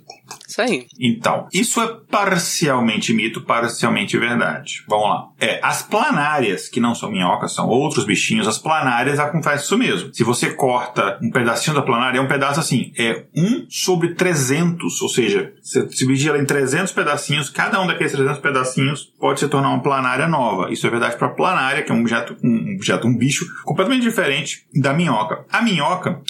[0.49, 0.87] Isso aí.
[1.01, 4.85] Então, isso é parcialmente mito, parcialmente verdade.
[4.87, 5.29] Vamos lá.
[5.41, 10.13] É, as planárias, que não são minhocas, são outros bichinhos, as planárias acontece isso mesmo.
[10.13, 15.01] Se você corta um pedacinho da planária, é um pedaço assim, é 1 sobre 300,
[15.01, 19.49] ou seja, se dividir ela em 300 pedacinhos, cada um daqueles 300 pedacinhos pode se
[19.49, 20.71] tornar uma planária nova.
[20.73, 24.67] Isso é verdade para planária, que é um objeto, um objeto, um bicho completamente diferente
[24.75, 25.45] da minhoca.
[25.51, 25.72] A minhoca,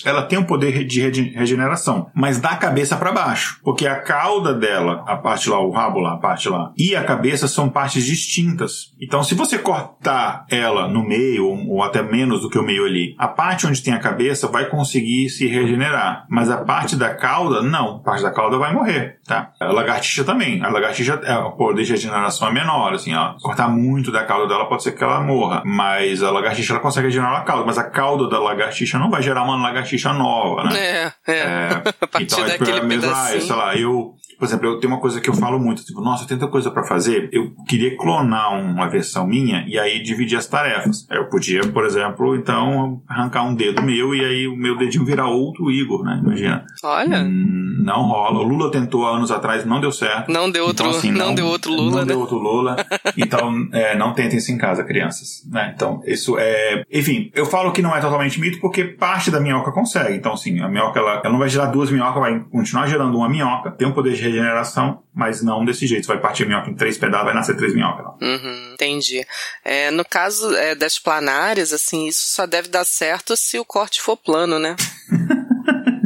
[0.05, 5.05] ela tem um poder de regeneração, mas da cabeça para baixo, porque a cauda dela,
[5.07, 8.93] a parte lá, o rabo lá, a parte lá, e a cabeça são partes distintas.
[9.01, 13.15] Então, se você cortar ela no meio, ou até menos do que o meio ali,
[13.19, 16.27] a parte onde tem a cabeça vai conseguir se regenerar.
[16.29, 17.97] Mas a parte da cauda, não.
[17.97, 19.53] A parte da cauda vai morrer, tá?
[19.61, 20.63] A lagartixa também.
[20.63, 23.35] A lagartixa, é, o poder de regeneração é menor, assim, ó.
[23.41, 25.63] Cortar muito da cauda dela pode ser que ela morra.
[25.65, 27.65] Mas a lagartixa, ela consegue regenerar a cauda.
[27.65, 30.79] Mas a cauda da lagartixa não vai gerar uma lagartixa nova, né?
[30.79, 31.37] É, é.
[31.37, 34.93] é a partir então, daquele é mesmo, ah, sei lá, eu por exemplo, eu tenho
[34.93, 37.97] uma coisa que eu falo muito, tipo, nossa, tem tanta coisa para fazer, eu queria
[37.97, 41.07] clonar uma versão minha e aí dividir as tarefas.
[41.09, 45.29] Eu podia, por exemplo, então, arrancar um dedo meu e aí o meu dedinho virar
[45.29, 46.21] outro Igor, né?
[46.25, 46.67] Imagina.
[46.83, 47.23] Olha.
[47.23, 48.41] Hum, não rola.
[48.41, 50.33] O Lula tentou há anos atrás, não deu certo.
[50.33, 52.05] Não deu outro, então, assim, não, não, deu outro Lula, Não né?
[52.07, 52.77] deu outro Lula.
[53.17, 55.45] então, é, não tentem isso em casa, crianças.
[55.49, 55.73] Né?
[55.73, 56.83] Então, isso é...
[56.93, 60.17] Enfim, eu falo que não é totalmente mito porque parte da minhoca consegue.
[60.17, 63.29] Então, assim, a minhoca, ela, ela não vai gerar duas minhocas, vai continuar gerando uma
[63.29, 66.07] minhoca, tem um poder de regeneração, mas não desse jeito.
[66.07, 68.07] Você vai partir a minhoca em três pedaços, vai nascer três minhocas.
[68.21, 69.27] Uhum, entendi.
[69.65, 74.01] É, no caso é, das planárias, assim, isso só deve dar certo se o corte
[74.01, 74.77] for plano, né?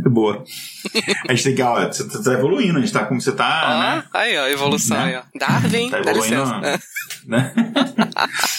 [0.08, 0.44] Boa.
[1.28, 3.44] A gente tem que, ó, você tá evoluindo, a gente tá como você tá.
[3.44, 4.04] Ah, né?
[4.14, 5.04] aí, ó, evolução né?
[5.04, 5.38] aí, ó.
[5.38, 6.60] Darwin, tá evoluindo,
[7.26, 7.52] né?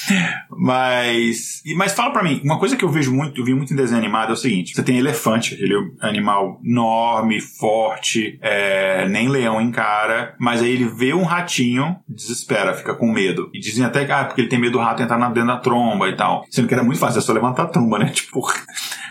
[0.58, 3.76] mas, mas fala pra mim, uma coisa que eu vejo muito, eu vi muito em
[3.76, 9.08] desenho animado é o seguinte: você tem elefante, ele é um animal enorme, forte, é,
[9.08, 13.50] nem leão encara, mas aí ele vê um ratinho, desespera, fica com medo.
[13.54, 16.10] E dizem até que, ah, porque ele tem medo do rato entrar dentro da tromba
[16.10, 16.46] e tal.
[16.50, 18.10] Sendo que era muito fácil, é só levantar a tromba, né?
[18.18, 18.42] Tipo.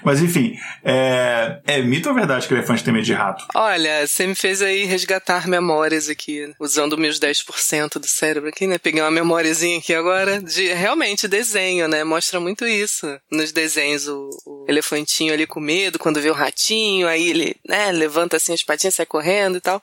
[0.05, 3.45] Mas enfim, é, é mito ou verdade que elefante tem medo de rato?
[3.55, 8.79] Olha, você me fez aí resgatar memórias aqui, usando meus 10% do cérebro aqui, né?
[8.79, 12.03] Peguei uma memóriazinha aqui agora de realmente desenho, né?
[12.03, 14.09] Mostra muito isso nos desenhos.
[14.09, 18.53] O, o elefantinho ali com medo quando vê o ratinho, aí ele, né, levanta assim
[18.53, 19.83] as patinhas, sai correndo e tal.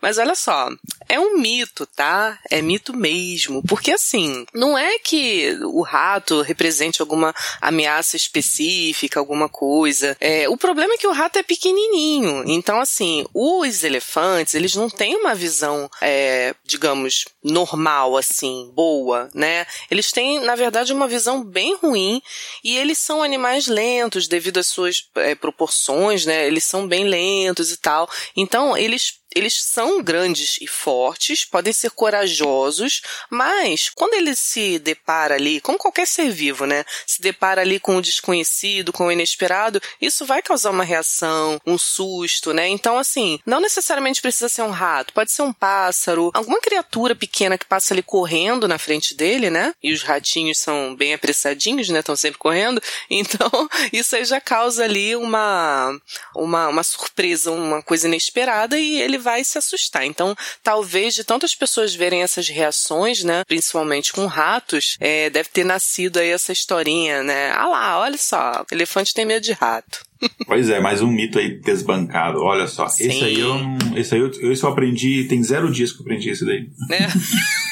[0.00, 0.70] Mas olha só,
[1.08, 2.38] é um mito, tá?
[2.50, 3.62] É mito mesmo.
[3.64, 10.16] Porque assim, não é que o rato represente alguma ameaça específica, alguma coisa.
[10.20, 12.44] É, o problema é que o rato é pequenininho.
[12.46, 19.66] Então, assim, os elefantes, eles não têm uma visão, é, digamos, normal, assim, boa, né?
[19.90, 22.22] Eles têm, na verdade, uma visão bem ruim
[22.62, 26.46] e eles são animais lentos devido às suas é, proporções, né?
[26.46, 28.08] Eles são bem lentos e tal.
[28.36, 35.34] Então, eles eles são grandes e fortes, podem ser corajosos, mas quando ele se depara
[35.34, 36.84] ali, como qualquer ser vivo, né?
[37.06, 41.78] Se depara ali com o desconhecido, com o inesperado, isso vai causar uma reação, um
[41.78, 42.68] susto, né?
[42.68, 47.58] Então, assim, não necessariamente precisa ser um rato, pode ser um pássaro, alguma criatura pequena
[47.58, 49.74] que passa ali correndo na frente dele, né?
[49.82, 52.00] E os ratinhos são bem apressadinhos, né?
[52.00, 52.82] Estão sempre correndo.
[53.22, 55.96] Então, isso aí já causa ali uma,
[56.34, 60.04] uma, uma surpresa, uma coisa inesperada e ele vai se assustar.
[60.04, 65.64] Então, talvez de tantas pessoas verem essas reações, né, principalmente com ratos, é, deve ter
[65.64, 67.50] nascido aí essa historinha, né?
[67.52, 70.00] Ah lá, olha só, elefante tem medo de rato.
[70.46, 72.42] Pois é, mais um mito aí desbancado.
[72.42, 73.08] Olha só, Sim.
[73.08, 73.56] esse aí eu,
[73.96, 76.68] esse aí eu, eu só aprendi, tem zero dias que eu aprendi esse daí.
[76.90, 77.08] É.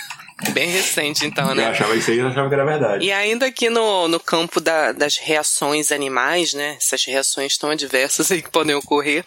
[0.53, 1.65] Bem recente, então, né?
[1.65, 3.05] Eu achava isso aí, eu achava que era verdade.
[3.05, 6.77] E ainda aqui no, no campo da, das reações animais, né?
[6.79, 9.25] Essas reações tão adversas aí que podem ocorrer.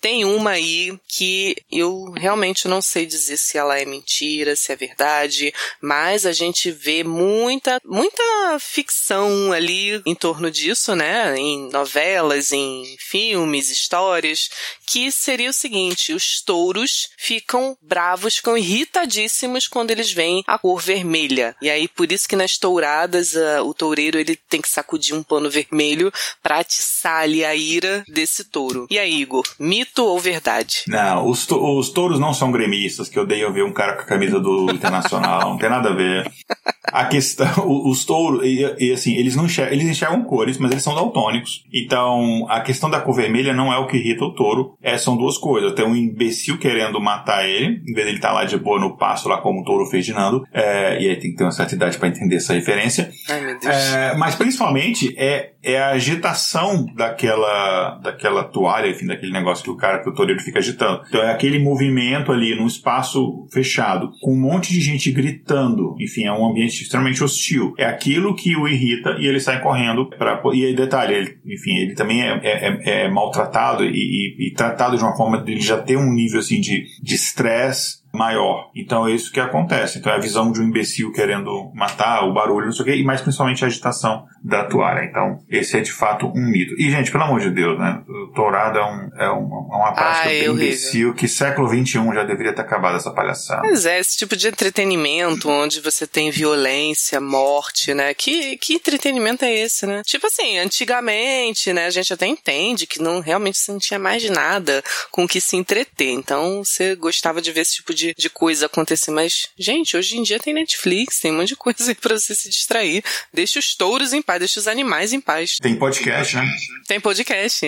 [0.00, 4.76] Tem uma aí que eu realmente não sei dizer se ela é mentira, se é
[4.76, 11.36] verdade, mas a gente vê muita, muita ficção ali em torno disso, né?
[11.36, 14.50] Em novelas, em filmes, histórias,
[14.84, 20.80] que seria o seguinte: os touros ficam bravos, ficam irritadíssimos quando eles veem a cor
[20.80, 21.54] vermelha.
[21.60, 25.22] E aí, por isso que nas touradas, uh, o toureiro ele tem que sacudir um
[25.22, 28.86] pano vermelho para atiçar ali a ira desse touro.
[28.90, 30.84] E aí, Igor, mito ou verdade?
[30.88, 34.02] Não, os, to os touros não são gremistas, que eu odeio ver um cara com
[34.02, 35.50] a camisa do Internacional.
[35.50, 36.30] não tem nada a ver.
[36.92, 37.48] A questão,
[37.88, 41.64] os touros, e, e, assim, eles não enxergam, eles enxergam cores, mas eles são daltônicos.
[41.72, 45.16] Então, a questão da cor vermelha não é o que irrita o touro, é, são
[45.16, 45.72] duas coisas.
[45.74, 48.80] Tem um imbecil querendo matar ele, em vez de ele estar tá lá de boa
[48.80, 51.44] no passo, lá como o touro fez de Nando, é, e aí tem que ter
[51.44, 53.10] uma certa idade para entender essa referência.
[53.28, 53.74] Ai, meu Deus.
[53.74, 59.76] É, mas principalmente é, é a agitação daquela, daquela toalha, enfim, daquele negócio que o
[59.76, 61.02] cara, que o toureiro fica agitando.
[61.08, 66.24] Então é aquele movimento ali num espaço fechado, com um monte de gente gritando, enfim,
[66.24, 67.74] é um ambiente extremamente hostil.
[67.78, 71.76] É aquilo que o irrita e ele sai correndo para E aí, detalhe, ele, enfim,
[71.76, 75.52] ele também é, é, é, é maltratado e, e, e, tratado de uma forma de
[75.52, 78.70] ele já ter um nível assim de estresse maior.
[78.74, 79.98] Então é isso que acontece.
[79.98, 82.96] Então é a visão de um imbecil querendo matar, o barulho, não sei o quê,
[82.96, 85.04] e mais principalmente a agitação da toalha.
[85.04, 86.74] Então, esse é de fato um mito.
[86.78, 88.00] E, gente, pelo amor de Deus, né?
[88.34, 92.22] Tourada é, um, é, uma, é uma prática Ai, bem imbecil que século XXI já
[92.22, 93.62] deveria ter acabado essa palhaçada.
[93.62, 98.14] Mas é, esse tipo de entretenimento onde você tem violência, morte, né?
[98.14, 100.02] Que, que entretenimento é esse, né?
[100.04, 101.86] Tipo assim, antigamente, né?
[101.86, 105.56] A gente até entende que não realmente se não tinha mais nada com que se
[105.56, 106.10] entreter.
[106.10, 109.10] Então, você gostava de ver esse tipo de, de coisa acontecer.
[109.10, 112.34] Mas, gente, hoje em dia tem Netflix, tem um monte de coisa aí pra você
[112.34, 113.02] se distrair.
[113.32, 115.56] Deixa os touros em paz, deixa os animais em paz.
[115.60, 116.46] Tem podcast, né?
[116.86, 117.66] Tem podcast.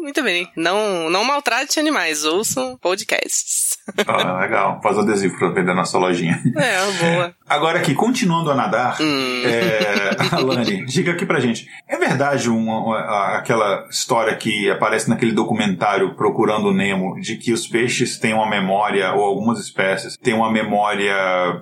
[0.00, 0.50] Muito bem.
[0.56, 3.67] Não, não maltrate animais, ouçam podcasts.
[4.06, 4.80] Ah, legal.
[4.82, 6.40] Faz adesivo pra vender na nossa lojinha.
[6.56, 7.34] É, boa.
[7.48, 9.42] Agora aqui, continuando a nadar, hum.
[9.44, 11.66] é, Alane, diga aqui pra gente.
[11.88, 17.66] É verdade uma, uma, aquela história que aparece naquele documentário Procurando Nemo, de que os
[17.66, 21.14] peixes têm uma memória, ou algumas espécies, têm uma memória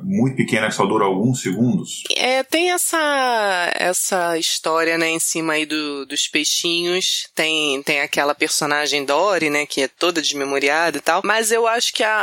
[0.03, 2.03] muito pequena que só dura alguns segundos?
[2.17, 7.29] É, tem essa, essa história, né, em cima aí do, dos peixinhos.
[7.35, 11.23] Tem, tem aquela personagem Dory, né, que é toda desmemoriada e tal.
[11.25, 12.16] Mas eu acho que a,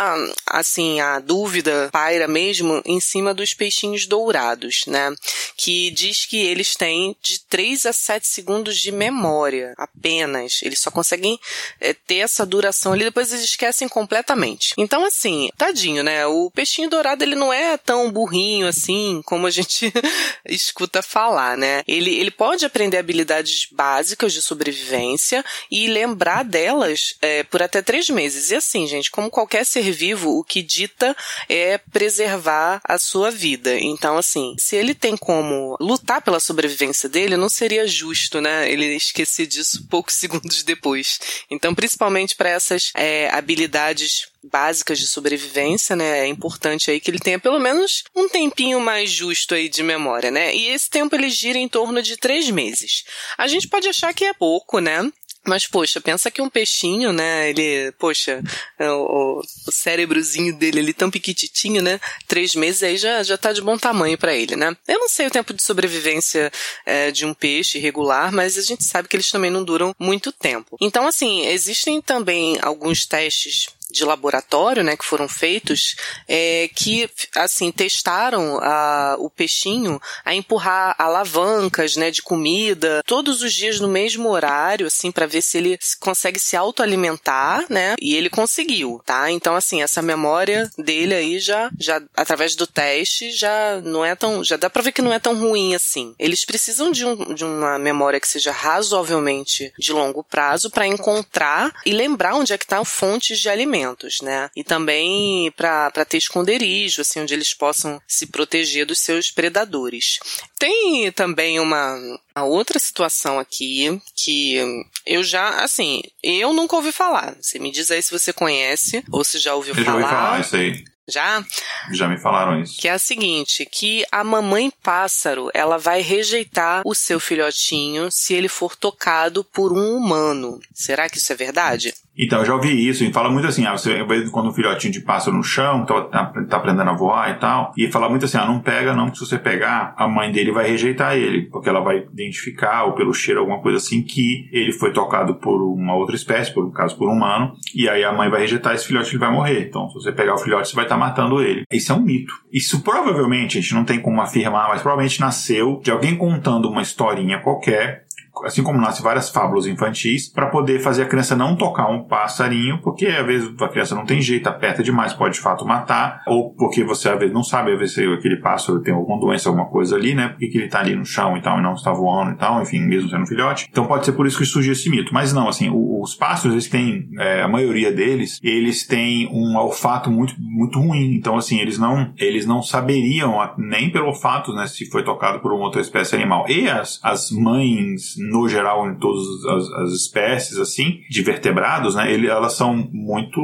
[0.47, 5.13] assim, a dúvida paira mesmo em cima dos peixinhos dourados, né?
[5.55, 10.59] Que diz que eles têm de 3 a 7 segundos de memória apenas.
[10.63, 11.39] Eles só conseguem
[11.79, 14.73] é, ter essa duração ali, depois eles esquecem completamente.
[14.77, 16.25] Então, assim, tadinho, né?
[16.25, 19.91] O peixinho dourado, ele não é tão burrinho assim como a gente
[20.45, 21.83] escuta falar, né?
[21.87, 28.09] Ele, ele pode aprender habilidades básicas de sobrevivência e lembrar delas é, por até três
[28.09, 28.51] meses.
[28.51, 31.15] E assim, gente, como qualquer ser vivo, o que dita
[31.49, 33.77] é preservar a sua vida.
[33.79, 38.71] Então, assim, se ele tem como lutar pela sobrevivência dele, não seria justo, né?
[38.71, 41.19] Ele esquecer disso poucos segundos depois.
[41.49, 46.19] Então, principalmente para essas é, habilidades básicas de sobrevivência, né?
[46.19, 50.29] É importante aí que ele tenha pelo menos um tempinho mais justo aí de memória,
[50.29, 50.53] né?
[50.53, 53.05] E esse tempo ele gira em torno de três meses.
[53.37, 55.09] A gente pode achar que é pouco, né?
[55.45, 57.49] Mas, poxa, pensa que um peixinho, né?
[57.49, 58.41] Ele, poxa,
[58.79, 61.99] é, o, o cérebrozinho dele ali tão piquititinho, né?
[62.27, 64.75] Três meses aí já, já tá de bom tamanho para ele, né?
[64.87, 66.51] Eu não sei o tempo de sobrevivência
[66.85, 70.31] é, de um peixe regular, mas a gente sabe que eles também não duram muito
[70.31, 70.77] tempo.
[70.79, 75.95] Então, assim, existem também alguns testes de laboratório, né, que foram feitos,
[76.27, 83.53] é, que, assim, testaram a, o peixinho a empurrar alavancas, né, de comida, todos os
[83.53, 88.31] dias no mesmo horário, assim, para ver se ele consegue se autoalimentar, né, e ele
[88.31, 89.29] conseguiu, tá?
[89.29, 94.43] Então, assim, essa memória dele aí já, já, através do teste, já não é tão,
[94.43, 96.15] já dá pra ver que não é tão ruim assim.
[96.17, 101.71] Eles precisam de, um, de uma memória que seja razoavelmente de longo prazo para encontrar
[101.85, 103.82] e lembrar onde é que tá fontes de alimento
[104.21, 104.49] né?
[104.55, 110.19] E também para ter esconderijo, assim, onde eles possam se proteger dos seus predadores.
[110.57, 111.95] Tem também uma,
[112.35, 114.57] uma outra situação aqui que
[115.05, 117.35] eu já, assim, eu nunca ouvi falar.
[117.41, 119.99] Você me diz aí se você conhece ou se já ouviu eu falar.
[119.99, 120.93] Já ouvi falar isso aí.
[121.07, 121.43] Já?
[121.91, 122.79] Já me falaram isso.
[122.79, 128.33] Que é a seguinte, que a mamãe pássaro, ela vai rejeitar o seu filhotinho se
[128.33, 130.59] ele for tocado por um humano.
[130.73, 131.93] Será que isso é verdade?
[132.17, 134.93] Então, eu já ouvi isso, e fala muito assim, ah, você vê quando um filhotinho
[134.93, 138.25] de pássaro no chão, tá, tá, tá, aprendendo a voar e tal, e fala muito
[138.25, 141.43] assim, ah, não pega não, porque se você pegar, a mãe dele vai rejeitar ele,
[141.43, 145.61] porque ela vai identificar, ou pelo cheiro, alguma coisa assim, que ele foi tocado por
[145.61, 148.75] uma outra espécie, por um caso por um humano, e aí a mãe vai rejeitar
[148.75, 149.67] esse filhote, ele vai morrer.
[149.67, 151.63] Então, se você pegar o filhote, você vai estar tá matando ele.
[151.71, 152.33] Isso é um mito.
[152.51, 156.81] Isso provavelmente, a gente não tem como afirmar, mas provavelmente nasceu de alguém contando uma
[156.81, 158.02] historinha qualquer
[158.45, 162.79] assim como nasce várias fábulas infantis, para poder fazer a criança não tocar um passarinho,
[162.81, 166.53] porque às vezes a criança não tem jeito, aperta demais, pode de fato matar, ou
[166.53, 169.95] porque você às vezes não sabe, às vezes aquele pássaro tem alguma doença, alguma coisa
[169.95, 170.29] ali, né?
[170.29, 172.61] Porque que ele tá ali no chão e tal, e não está voando e tal,
[172.61, 173.67] enfim, mesmo sendo filhote.
[173.69, 175.13] Então pode ser por isso que surgiu esse mito.
[175.13, 180.11] Mas não, assim, os pássaros, eles têm, é, a maioria deles, eles têm um olfato
[180.11, 181.15] muito, muito ruim.
[181.15, 185.51] Então, assim, eles não, eles não saberiam, nem pelo olfato, né, se foi tocado por
[185.51, 186.45] uma outra espécie animal.
[186.47, 192.11] E as, as mães no geral, em todas as, as espécies, assim, de vertebrados, né,
[192.11, 193.41] ele, elas são muito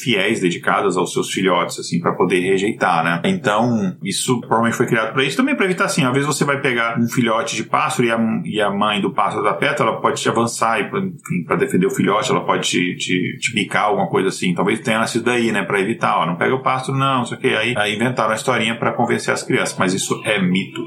[0.00, 3.20] fiéis, dedicadas aos seus filhotes, assim, para poder rejeitar, né.
[3.24, 6.60] Então, isso provavelmente foi criado para isso, também para evitar, assim, às vezes você vai
[6.60, 10.00] pegar um filhote de pássaro e a, e a mãe do pássaro da peta, ela
[10.00, 14.08] pode te avançar e, para defender o filhote, ela pode te, te, te bicar, alguma
[14.08, 14.54] coisa assim.
[14.54, 17.48] Talvez tenha nascido daí, né, para evitar, ó, não pega o pássaro, não, o que.
[17.48, 20.80] Aí, aí inventaram a historinha para convencer as crianças, mas isso é mito.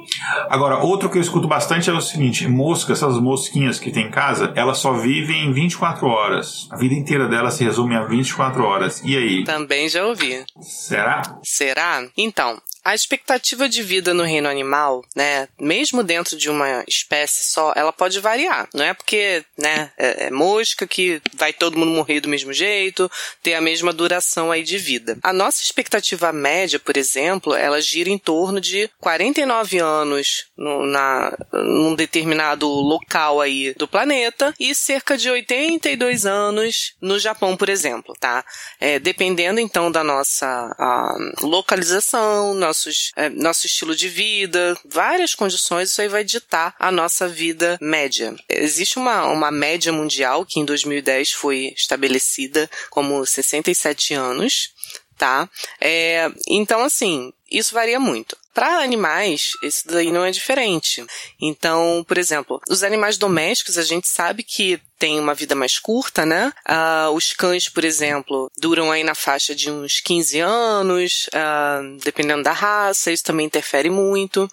[0.50, 4.08] Agora, outro que eu escuto bastante é o seguinte: mosca, essas moscas mosquinhas que tem
[4.08, 6.70] em casa, elas só vivem 24 horas.
[6.72, 9.02] A vida inteira delas se resume a 24 horas.
[9.04, 9.44] E aí?
[9.44, 10.46] Também já ouvi.
[10.62, 11.22] Será?
[11.44, 12.08] Será?
[12.18, 17.74] Então, a expectativa de vida no reino animal, né, mesmo dentro de uma espécie só,
[17.76, 18.70] ela pode variar.
[18.76, 23.12] Não é porque, né, é, é mosca que vai todo mundo morrer do mesmo jeito,
[23.42, 25.18] ter a mesma duração aí de vida.
[25.24, 31.36] A nossa expectativa média, por exemplo, ela gira em torno de 49 anos no, na,
[31.52, 38.14] num determinado local aí do planeta e cerca de 82 anos no Japão, por exemplo,
[38.20, 38.46] tá?
[38.80, 46.02] É, dependendo então da nossa localização, nossos, é, nosso estilo de vida, várias condições, isso
[46.02, 48.36] aí vai ditar a nossa vida média.
[48.50, 54.72] Existe uma, uma média mundial que em 2010 foi estabelecida como 67 anos,
[55.18, 55.50] tá?
[55.80, 58.38] É, então, assim, isso varia muito.
[58.54, 61.06] Para animais, isso daí não é diferente.
[61.42, 66.26] Então, por exemplo, os animais domésticos, a gente sabe que tem uma vida mais curta,
[66.26, 66.52] né?
[66.68, 72.44] Uh, os cães, por exemplo, duram aí na faixa de uns 15 anos, uh, dependendo
[72.44, 74.50] da raça, isso também interfere muito.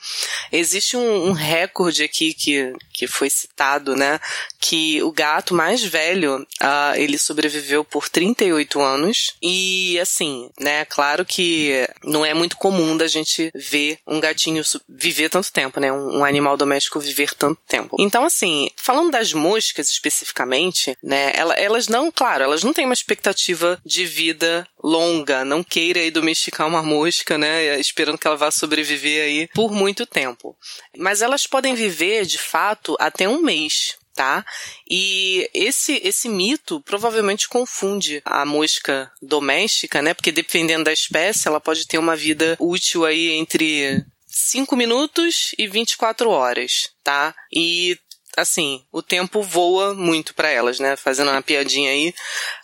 [0.50, 4.20] Existe um, um, recorde aqui que, que foi citado, né?
[4.60, 9.34] Que o gato mais velho, uh, ele sobreviveu por 38 anos.
[9.40, 10.84] E, assim, né?
[10.86, 15.92] Claro que não é muito comum da gente ver um gatinho viver tanto tempo, né?
[15.92, 17.96] Um, um animal doméstico viver tanto tempo.
[17.98, 20.31] Então, assim, falando das moscas especificamente,
[21.02, 21.32] né?
[21.56, 26.66] Elas não, claro, elas não têm uma expectativa de vida longa, não queira aí domesticar
[26.66, 30.56] uma mosca, né, esperando que ela vá sobreviver aí por muito tempo.
[30.96, 34.44] Mas elas podem viver, de fato, até um mês tá?
[34.88, 40.14] E esse esse mito provavelmente confunde a mosca doméstica, né?
[40.14, 45.66] Porque dependendo da espécie, ela pode ter uma vida útil aí entre 5 minutos e
[45.66, 47.34] 24 horas, tá?
[47.52, 47.98] E
[48.36, 50.96] assim, o tempo voa muito para elas, né?
[50.96, 52.14] Fazendo uma piadinha aí.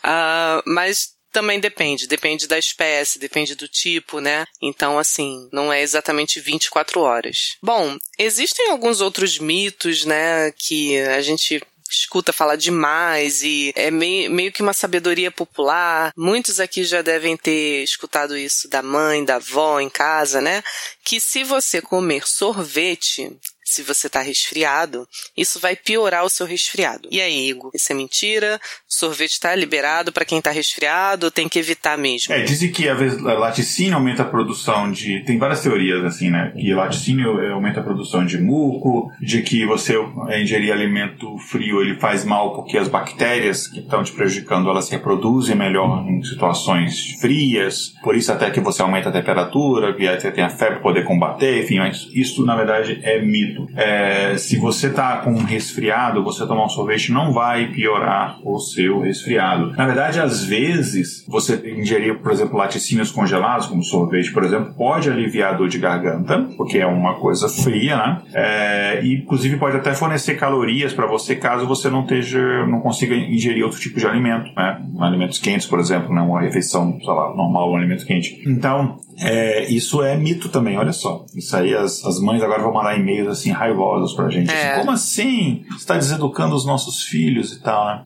[0.04, 4.44] Uh, mas também depende, depende da espécie, depende do tipo, né?
[4.60, 7.56] Então, assim, não é exatamente 24 horas.
[7.62, 14.30] Bom, existem alguns outros mitos, né, que a gente escuta falar demais e é meio,
[14.30, 16.12] meio que uma sabedoria popular.
[16.16, 20.62] Muitos aqui já devem ter escutado isso da mãe, da avó em casa, né?
[21.04, 23.32] Que se você comer sorvete,
[23.68, 25.06] se você está resfriado,
[25.36, 27.06] isso vai piorar o seu resfriado.
[27.10, 28.58] E aí, Igor, isso é mentira?
[28.88, 32.32] Sorvete está liberado para quem está resfriado, tem que evitar mesmo?
[32.32, 32.94] É, dizem que a
[33.38, 35.22] laticínio aumenta a produção de.
[35.24, 36.50] Tem várias teorias assim, né?
[36.56, 39.96] Que laticínio é, aumenta a produção de muco, de que você
[40.28, 44.86] é, ingerir alimento frio ele faz mal porque as bactérias que estão te prejudicando elas
[44.86, 50.06] se reproduzem melhor em situações frias, por isso até que você aumenta a temperatura, que
[50.06, 54.58] você tem a febre poder combater, enfim, mas isso na verdade é mito é, se
[54.58, 59.72] você tá com um resfriado, você tomar um sorvete não vai piorar o seu resfriado.
[59.76, 65.10] Na verdade, às vezes, você ingerir, por exemplo, laticínios congelados, como sorvete, por exemplo, pode
[65.10, 68.22] aliviar a dor de garganta, porque é uma coisa fria, né?
[68.34, 73.14] É, e, inclusive, pode até fornecer calorias para você caso você não esteja, não consiga
[73.14, 74.82] ingerir outro tipo de alimento, né?
[75.00, 76.20] Alimentos quentes, por exemplo, né?
[76.20, 78.42] Uma refeição, sei lá, normal, um alimento quente.
[78.46, 81.24] Então, é, isso é mito também, olha só.
[81.34, 84.50] Isso aí, as, as mães agora vão mandar e-mails assim, raivosos pra gente.
[84.50, 84.72] É.
[84.72, 85.64] Assim, Como assim?
[85.70, 88.04] Você está deseducando os nossos filhos e tal, né?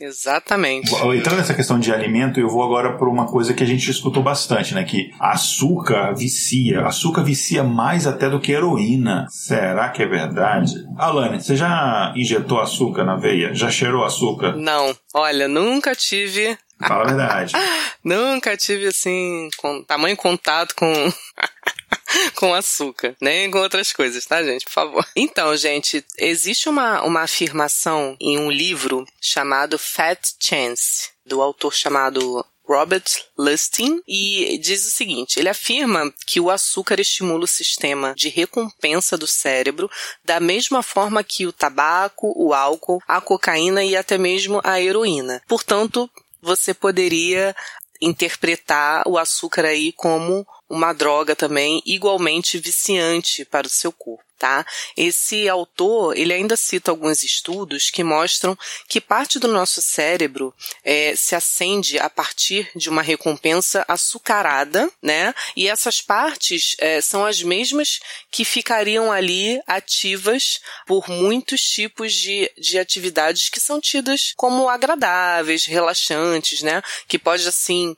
[0.00, 0.94] Exatamente.
[0.94, 4.22] Entrando nessa questão de alimento, eu vou agora por uma coisa que a gente escutou
[4.22, 4.84] bastante, né?
[4.84, 6.86] Que açúcar vicia.
[6.86, 9.26] Açúcar vicia mais até do que heroína.
[9.30, 10.74] Será que é verdade?
[10.96, 13.54] Alane, você já injetou açúcar na veia?
[13.54, 14.56] Já cheirou açúcar?
[14.56, 14.94] Não.
[15.14, 17.54] Olha, nunca tive Fala a verdade.
[18.02, 20.86] Nunca tive, assim, com, tamanho contato com.
[22.34, 24.64] com açúcar, nem com outras coisas, tá, gente?
[24.64, 25.06] Por favor.
[25.16, 32.44] Então, gente, existe uma, uma afirmação em um livro chamado Fat Chance, do autor chamado
[32.66, 33.04] Robert
[33.36, 39.16] Lustig, e diz o seguinte: ele afirma que o açúcar estimula o sistema de recompensa
[39.16, 39.90] do cérebro
[40.24, 45.42] da mesma forma que o tabaco, o álcool, a cocaína e até mesmo a heroína.
[45.46, 46.10] Portanto,
[46.40, 47.54] você poderia
[48.00, 54.66] interpretar o açúcar aí como uma droga também igualmente viciante para o seu corpo tá?
[54.94, 58.54] Esse autor, ele ainda cita alguns estudos que mostram
[58.86, 60.54] que parte do nosso cérebro
[60.84, 65.34] é, se acende a partir de uma recompensa açucarada, né?
[65.56, 68.00] E essas partes é, são as mesmas
[68.30, 75.64] que ficariam ali ativas por muitos tipos de, de atividades que são tidas como agradáveis,
[75.64, 76.82] relaxantes, né?
[77.08, 77.96] Que pode, assim,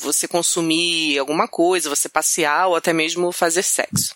[0.00, 4.12] você consumir alguma coisa, você passear ou até mesmo fazer sexo.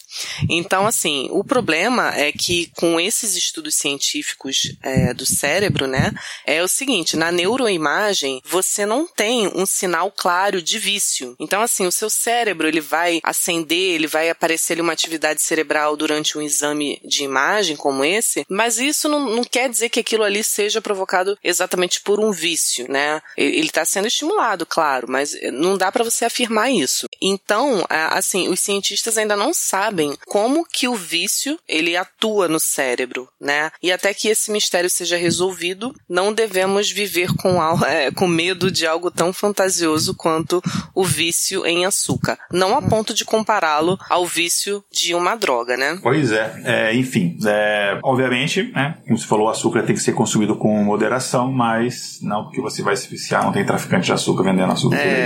[0.49, 6.13] Então, assim, o problema é que com esses estudos científicos é, do cérebro, né,
[6.45, 11.37] é o seguinte, na neuroimagem você não tem um sinal claro de vício.
[11.39, 15.97] Então, assim, o seu cérebro ele vai acender, ele vai aparecer ali uma atividade cerebral
[15.97, 20.25] durante um exame de imagem como esse, mas isso não, não quer dizer que aquilo
[20.25, 23.23] ali seja provocado exatamente por um vício, né?
[23.37, 27.07] Ele está sendo estimulado, claro, mas não dá para você afirmar isso.
[27.21, 33.29] Então, assim, os cientistas ainda não sabem como que o vício ele atua no cérebro,
[33.41, 33.71] né?
[33.83, 38.87] E até que esse mistério seja resolvido, não devemos viver com, é, com medo de
[38.87, 40.63] algo tão fantasioso quanto
[40.95, 42.39] o vício em açúcar.
[42.51, 45.99] Não a ponto de compará-lo ao vício de uma droga, né?
[46.03, 46.63] Pois é.
[46.65, 48.99] é enfim, é, obviamente, né?
[49.05, 52.83] Como você falou, o açúcar tem que ser consumido com moderação, mas não porque você
[52.83, 54.97] vai se viciar, não tem traficante de açúcar vendendo açúcar.
[54.97, 55.18] É,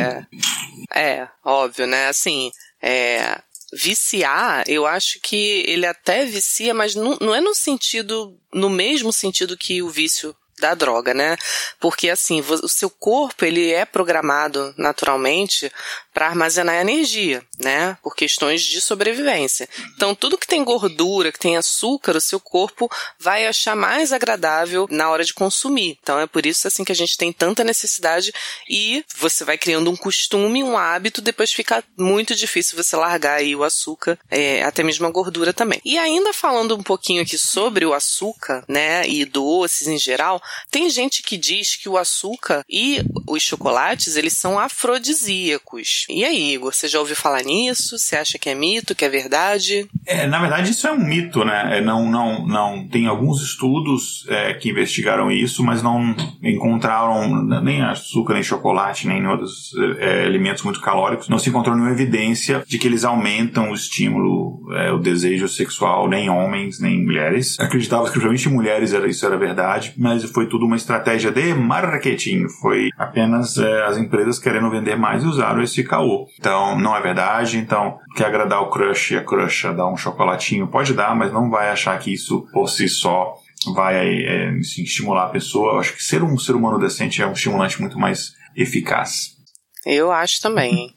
[0.94, 2.08] é óbvio, né?
[2.08, 3.40] Assim, é,
[3.72, 9.12] viciar, eu acho que ele até vicia, mas não, não é no sentido, no mesmo
[9.12, 11.36] sentido que o vício da droga, né?
[11.80, 15.70] Porque assim, o seu corpo ele é programado naturalmente
[16.12, 17.96] para armazenar energia, né?
[18.02, 19.68] Por questões de sobrevivência.
[19.96, 24.86] Então, tudo que tem gordura, que tem açúcar, o seu corpo vai achar mais agradável
[24.90, 25.98] na hora de consumir.
[26.02, 28.32] Então, é por isso assim que a gente tem tanta necessidade
[28.68, 33.56] e você vai criando um costume, um hábito, depois fica muito difícil você largar aí
[33.56, 35.80] o açúcar, é, até mesmo a gordura também.
[35.84, 40.90] E ainda falando um pouquinho aqui sobre o açúcar, né, e doces em geral, tem
[40.90, 46.01] gente que diz que o açúcar e os chocolates, eles são afrodisíacos.
[46.10, 47.98] E aí, Igor, você já ouviu falar nisso?
[47.98, 49.86] Você acha que é mito, que é verdade?
[50.06, 51.78] É, na verdade, isso é um mito, né?
[51.78, 52.88] É, não, não, não.
[52.88, 59.26] Tem alguns estudos é, que investigaram isso, mas não encontraram nem açúcar, nem chocolate, nem
[59.26, 61.28] outros é, alimentos muito calóricos.
[61.28, 66.08] Não se encontrou nenhuma evidência de que eles aumentam o estímulo, é, o desejo sexual,
[66.08, 67.58] nem homens, nem mulheres.
[67.60, 72.48] Acreditava que principalmente mulheres era, isso era verdade, mas foi tudo uma estratégia de marketing.
[72.60, 76.26] Foi apenas é, as empresas querendo vender mais e usaram esse caô.
[76.38, 77.58] Então, não é verdade.
[77.58, 81.30] Então, quer agradar o crush e a crush a dar um chocolatinho, pode dar, mas
[81.30, 83.34] não vai achar que isso por si só
[83.74, 85.74] vai é, assim, estimular a pessoa.
[85.74, 89.36] Eu acho que ser um ser humano decente é um estimulante muito mais eficaz.
[89.84, 90.94] Eu acho também.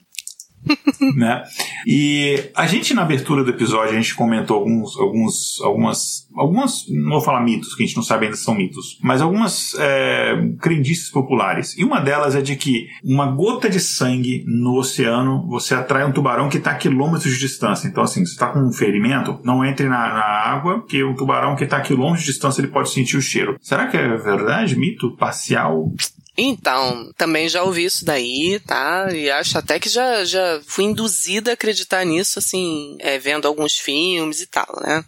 [1.16, 1.43] né?
[1.86, 7.11] E a gente, na abertura do episódio, a gente comentou alguns, alguns, algumas, algumas, não
[7.11, 10.36] vou falar mitos, que a gente não sabe ainda se são mitos, mas algumas é,
[10.59, 11.78] crendices populares.
[11.78, 16.11] E uma delas é de que uma gota de sangue no oceano, você atrai um
[16.11, 17.88] tubarão que está a quilômetros de distância.
[17.88, 21.55] Então, assim, você está com um ferimento, não entre na, na água, porque um tubarão
[21.55, 23.57] que está a quilômetros de distância ele pode sentir o cheiro.
[23.61, 24.78] Será que é verdade?
[24.78, 25.91] Mito parcial?
[26.38, 29.08] Então, também já ouvi isso daí, tá?
[29.14, 33.78] E acho até que já, já fui induzida a acreditar nisso, assim, é, vendo alguns
[33.78, 35.04] filmes e tal, né?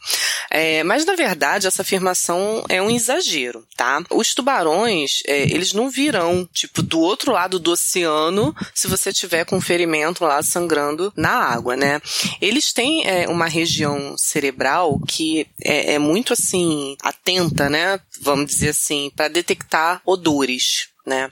[0.50, 4.02] É, mas, na verdade, essa afirmação é um exagero, tá?
[4.10, 9.46] Os tubarões, é, eles não virão, tipo, do outro lado do oceano se você tiver
[9.46, 12.02] com um ferimento lá sangrando na água, né?
[12.40, 18.00] Eles têm é, uma região cerebral que é, é muito, assim, atenta, né?
[18.22, 21.32] Vamos dizer assim, para detectar odores né?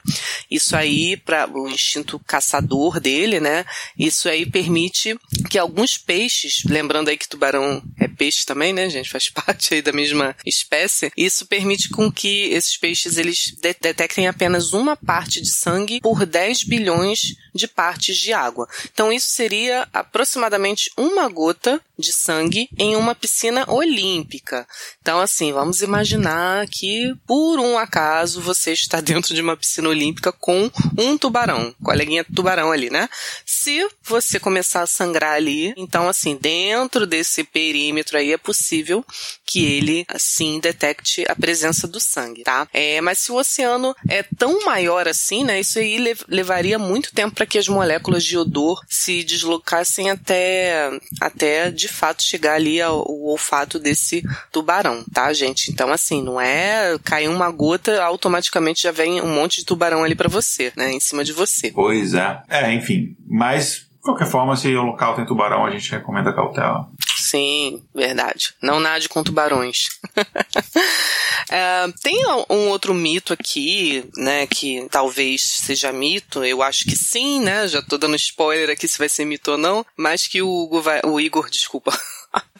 [0.49, 3.65] Isso aí, para o instinto caçador dele, né?
[3.99, 5.19] Isso aí permite
[5.49, 9.09] que alguns peixes, lembrando aí que tubarão é peixe também, né, gente?
[9.09, 11.11] Faz parte aí da mesma espécie.
[11.17, 16.63] Isso permite com que esses peixes eles detectem apenas uma parte de sangue por 10
[16.63, 18.67] bilhões de partes de água.
[18.93, 24.67] Então isso seria aproximadamente uma gota de sangue em uma piscina olímpica.
[25.01, 30.31] Então assim, vamos imaginar que por um acaso você está dentro de uma piscina olímpica
[30.31, 33.09] com um tubarão, coleguinha tubarão ali, né?
[33.43, 39.03] Se você começar a sangrar ali, então assim, dentro desse perímetro aí é possível
[39.45, 42.67] que ele assim detecte a presença do sangue, tá?
[42.73, 47.13] É, mas se o oceano é tão maior assim, né, isso aí lev levaria muito
[47.13, 50.89] tempo para que as moléculas de odor se deslocassem até
[51.21, 55.71] até de fato chegar ali ao, ao olfato desse tubarão, tá, gente?
[55.71, 60.15] Então assim, não é cair uma gota automaticamente já vem um monte de tubarão ali
[60.15, 61.71] para você, né, em cima de você.
[61.71, 62.41] Pois é.
[62.49, 66.87] É, enfim, mas de qualquer forma, se o local tem tubarão, a gente recomenda cautela.
[67.35, 68.53] Sim, verdade.
[68.61, 69.89] Não nade com tubarões.
[71.51, 77.41] é, tem um outro mito aqui, né, que talvez seja mito, eu acho que sim,
[77.41, 80.69] né, já tô dando spoiler aqui se vai ser mito ou não, mas que o,
[81.03, 81.91] o Igor, desculpa,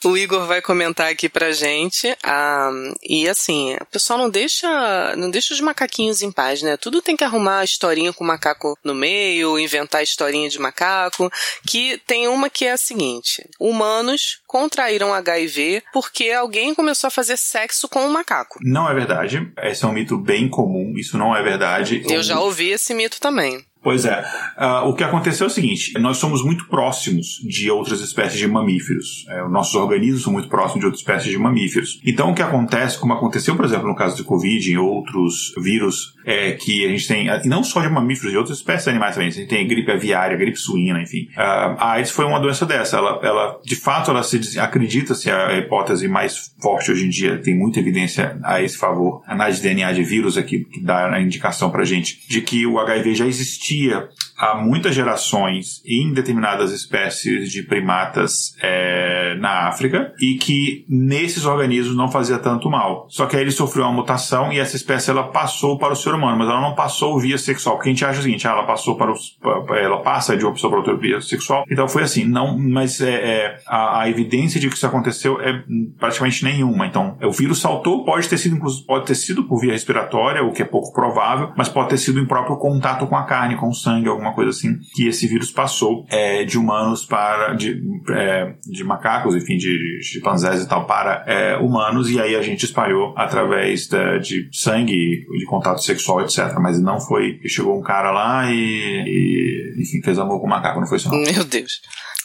[0.05, 2.15] o Igor vai comentar aqui pra gente.
[2.23, 2.69] Ah,
[3.03, 6.77] e assim, o pessoal não deixa, não deixa os macaquinhos em paz, né?
[6.77, 11.31] Tudo tem que arrumar a historinha com o macaco no meio, inventar historinha de macaco.
[11.65, 17.37] Que tem uma que é a seguinte: humanos contraíram HIV porque alguém começou a fazer
[17.37, 18.59] sexo com um macaco.
[18.61, 19.51] Não é verdade.
[19.63, 20.93] Esse é um mito bem comum.
[20.95, 22.03] Isso não é verdade.
[22.09, 23.65] Eu já ouvi esse mito também.
[23.85, 24.25] Pois é.
[24.57, 28.47] Uh, o que aconteceu é o seguinte: nós somos muito próximos de outras espécies de
[28.47, 29.27] mamíferos.
[29.29, 32.01] É, nossos organismos são muito próximos de outras espécies de mamíferos.
[32.03, 36.15] Então, o que acontece, como aconteceu, por exemplo, no caso de Covid, em outros vírus,
[36.25, 39.13] é que a gente tem, e não só de mamíferos, de outras espécies de animais
[39.13, 39.29] também.
[39.29, 41.27] A gente tem gripe aviária, gripe suína, enfim.
[41.37, 42.97] Uh, a AIDS foi uma doença dessa.
[42.97, 47.55] Ela, ela de fato, ela se acredita-se a hipótese mais forte hoje em dia, tem
[47.55, 49.21] muita evidência a esse favor.
[49.27, 52.65] A análise de DNA de vírus aqui que dá a indicação pra gente de que
[52.65, 59.67] o HIV já existia existia há muitas gerações em determinadas espécies de primatas é, na
[59.67, 63.07] África e que nesses organismos não fazia tanto mal.
[63.09, 66.13] Só que aí ele sofreu uma mutação e essa espécie ela passou para o ser
[66.13, 67.75] humano, mas ela não passou via sexual.
[67.75, 69.13] Porque a gente acha o seguinte, ah, ela passou para
[69.79, 71.63] ela passa de uma pessoa para outra via sexual.
[71.69, 75.63] Então foi assim, não, mas é, é a, a, evidência de que isso aconteceu é
[75.99, 76.85] praticamente nenhuma.
[76.85, 78.55] Então o vírus saltou, pode ter sido
[78.85, 82.19] pode ter sido por via respiratória, o que é pouco provável, mas pode ter sido
[82.19, 85.51] em próprio contato com a carne, com o sangue, alguma coisa assim, que esse vírus
[85.51, 91.23] passou é, de humanos para de, é, de macacos, enfim, de chimpanzés e tal para
[91.27, 96.53] é, humanos e aí a gente espalhou através de, de sangue, de contato sexual, etc.
[96.59, 100.79] Mas não foi chegou um cara lá e, e enfim fez amor com o macaco,
[100.79, 101.17] não foi isso não.
[101.19, 101.81] Meu Deus.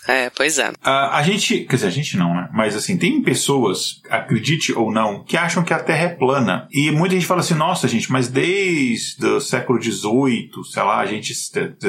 [0.09, 0.73] É, pois é.
[0.83, 2.49] A, a gente, quer dizer, a gente não, né?
[2.53, 6.67] Mas assim, tem pessoas, acredite ou não, que acham que a Terra é plana.
[6.73, 11.07] E muita gente fala assim, nossa, gente, mas desde o século XVIII, sei lá, a
[11.07, 11.33] gente,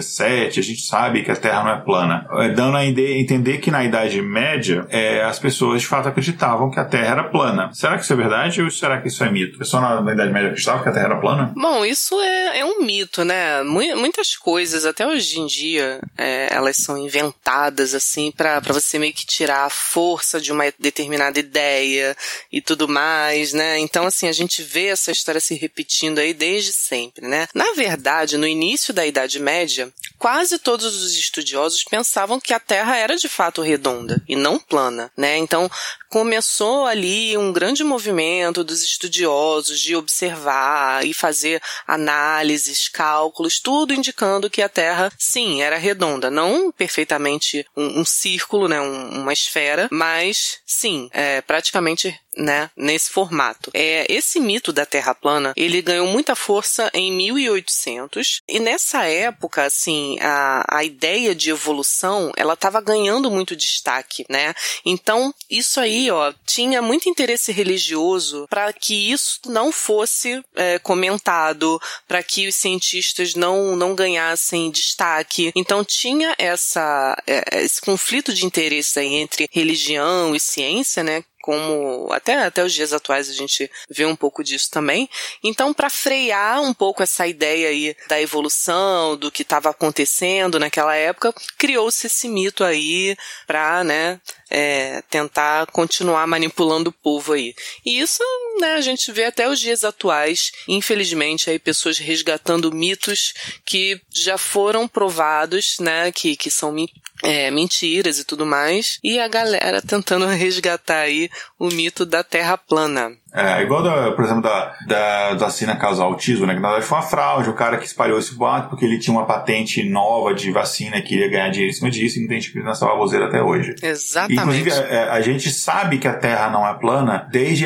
[0.01, 2.27] 17, a gente sabe que a Terra não é plana.
[2.39, 6.79] É, dando a entender que na Idade Média, é, as pessoas de fato acreditavam que
[6.79, 7.69] a Terra era plana.
[7.73, 9.55] Será que isso é verdade ou será que isso é mito?
[9.55, 11.53] A pessoa na, na Idade Média acreditava que a Terra era plana?
[11.55, 13.63] Bom, isso é, é um mito, né?
[13.63, 19.25] Muitas coisas, até hoje em dia, é, elas são inventadas, assim, para você meio que
[19.25, 22.15] tirar a força de uma determinada ideia
[22.51, 23.79] e tudo mais, né?
[23.79, 27.47] Então, assim, a gente vê essa história se repetindo aí desde sempre, né?
[27.53, 29.90] Na verdade, no início da Idade Média,
[30.21, 35.11] quase todos os estudiosos pensavam que a Terra era de fato redonda e não plana,
[35.17, 35.35] né?
[35.35, 35.67] Então,
[36.09, 44.47] começou ali um grande movimento dos estudiosos de observar e fazer análises, cálculos, tudo indicando
[44.47, 49.89] que a Terra, sim, era redonda, não perfeitamente um, um círculo, né, um, uma esfera,
[49.91, 53.71] mas sim, é, praticamente né, nesse formato.
[53.73, 59.63] É, esse mito da Terra plana, ele ganhou muita força em 1800 e nessa época,
[59.65, 64.53] assim, a, a ideia de evolução, ela estava ganhando muito destaque, né?
[64.85, 71.81] Então, isso aí, ó, tinha muito interesse religioso para que isso não fosse é, comentado,
[72.07, 75.51] para que os cientistas não, não ganhassem destaque.
[75.55, 81.23] Então, tinha essa, é, esse conflito de interesse aí entre religião e ciência, né?
[81.41, 85.09] Como até, até os dias atuais a gente vê um pouco disso também.
[85.43, 90.95] Então, para frear um pouco essa ideia aí da evolução, do que estava acontecendo naquela
[90.95, 93.15] época, criou-se esse mito aí
[93.45, 94.19] para, né,
[94.51, 97.55] é, tentar continuar manipulando o povo aí.
[97.85, 98.21] E isso,
[98.59, 103.33] né, a gente vê até os dias atuais, infelizmente, aí pessoas resgatando mitos
[103.65, 106.75] que já foram provados, né, que, que são
[107.23, 112.57] é, mentiras e tudo mais, e a galera tentando resgatar aí o mito da Terra
[112.57, 113.17] plana.
[113.33, 116.53] É, igual, da, por exemplo, da, da vacina causa autismo, né?
[116.53, 119.15] Que na verdade foi uma fraude, o cara que espalhou esse boato porque ele tinha
[119.15, 122.39] uma patente nova de vacina e queria ganhar dinheiro em cima disso e não tem
[122.39, 123.75] tipo nessa baboseira até hoje.
[123.81, 124.41] Exatamente.
[124.41, 127.65] Inclusive, a, a, gente sabe que a Terra não é plana desde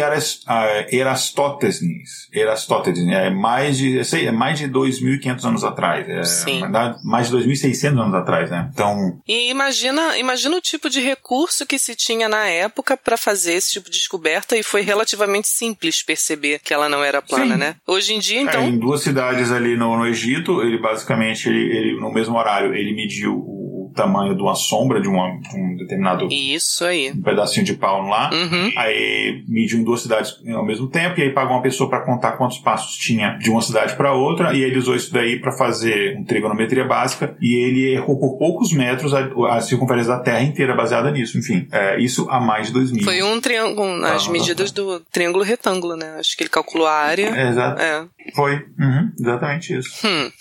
[0.92, 2.30] Erastótenes.
[2.32, 6.08] Erastótenes, é mais de, sei, é mais de 2.500 anos atrás.
[6.08, 6.62] É, Sim.
[7.04, 8.70] Mais de 2.600 anos atrás, né?
[8.72, 9.20] Então...
[9.28, 13.72] E imagina, imagina o tipo de recurso que se tinha na época para fazer esse
[13.72, 17.60] tipo de descoberta e foi relativamente simples perceber que ela não era plana, Sim.
[17.60, 17.76] né?
[17.88, 18.62] Hoje em dia, então.
[18.62, 22.76] É, em duas cidades ali no, no Egito, ele basicamente, ele, ele, no mesmo horário,
[22.76, 23.65] ele mediu o
[23.96, 26.28] tamanho de uma sombra de, uma, de um determinado.
[26.32, 27.12] Isso aí.
[27.12, 28.30] Um pedacinho de pau lá.
[28.32, 28.72] Uhum.
[28.78, 32.34] Aí mediu em duas cidades ao mesmo tempo, e aí pagou uma pessoa para contar
[32.34, 36.16] quantos passos tinha de uma cidade para outra, e ele usou isso daí para fazer
[36.18, 40.76] uma trigonometria básica, e ele errou por poucos metros a, a circunferência da Terra inteira
[40.76, 41.38] baseada nisso.
[41.38, 43.04] Enfim, é, isso há mais de 2000.
[43.04, 46.16] Foi um triângulo, as ah, medidas do triângulo retângulo, né?
[46.20, 47.28] Acho que ele calculou a área.
[47.36, 47.82] É, exato.
[47.82, 48.06] É.
[48.34, 50.08] Foi, uhum, exatamente isso.
[50.08, 50.32] Hum.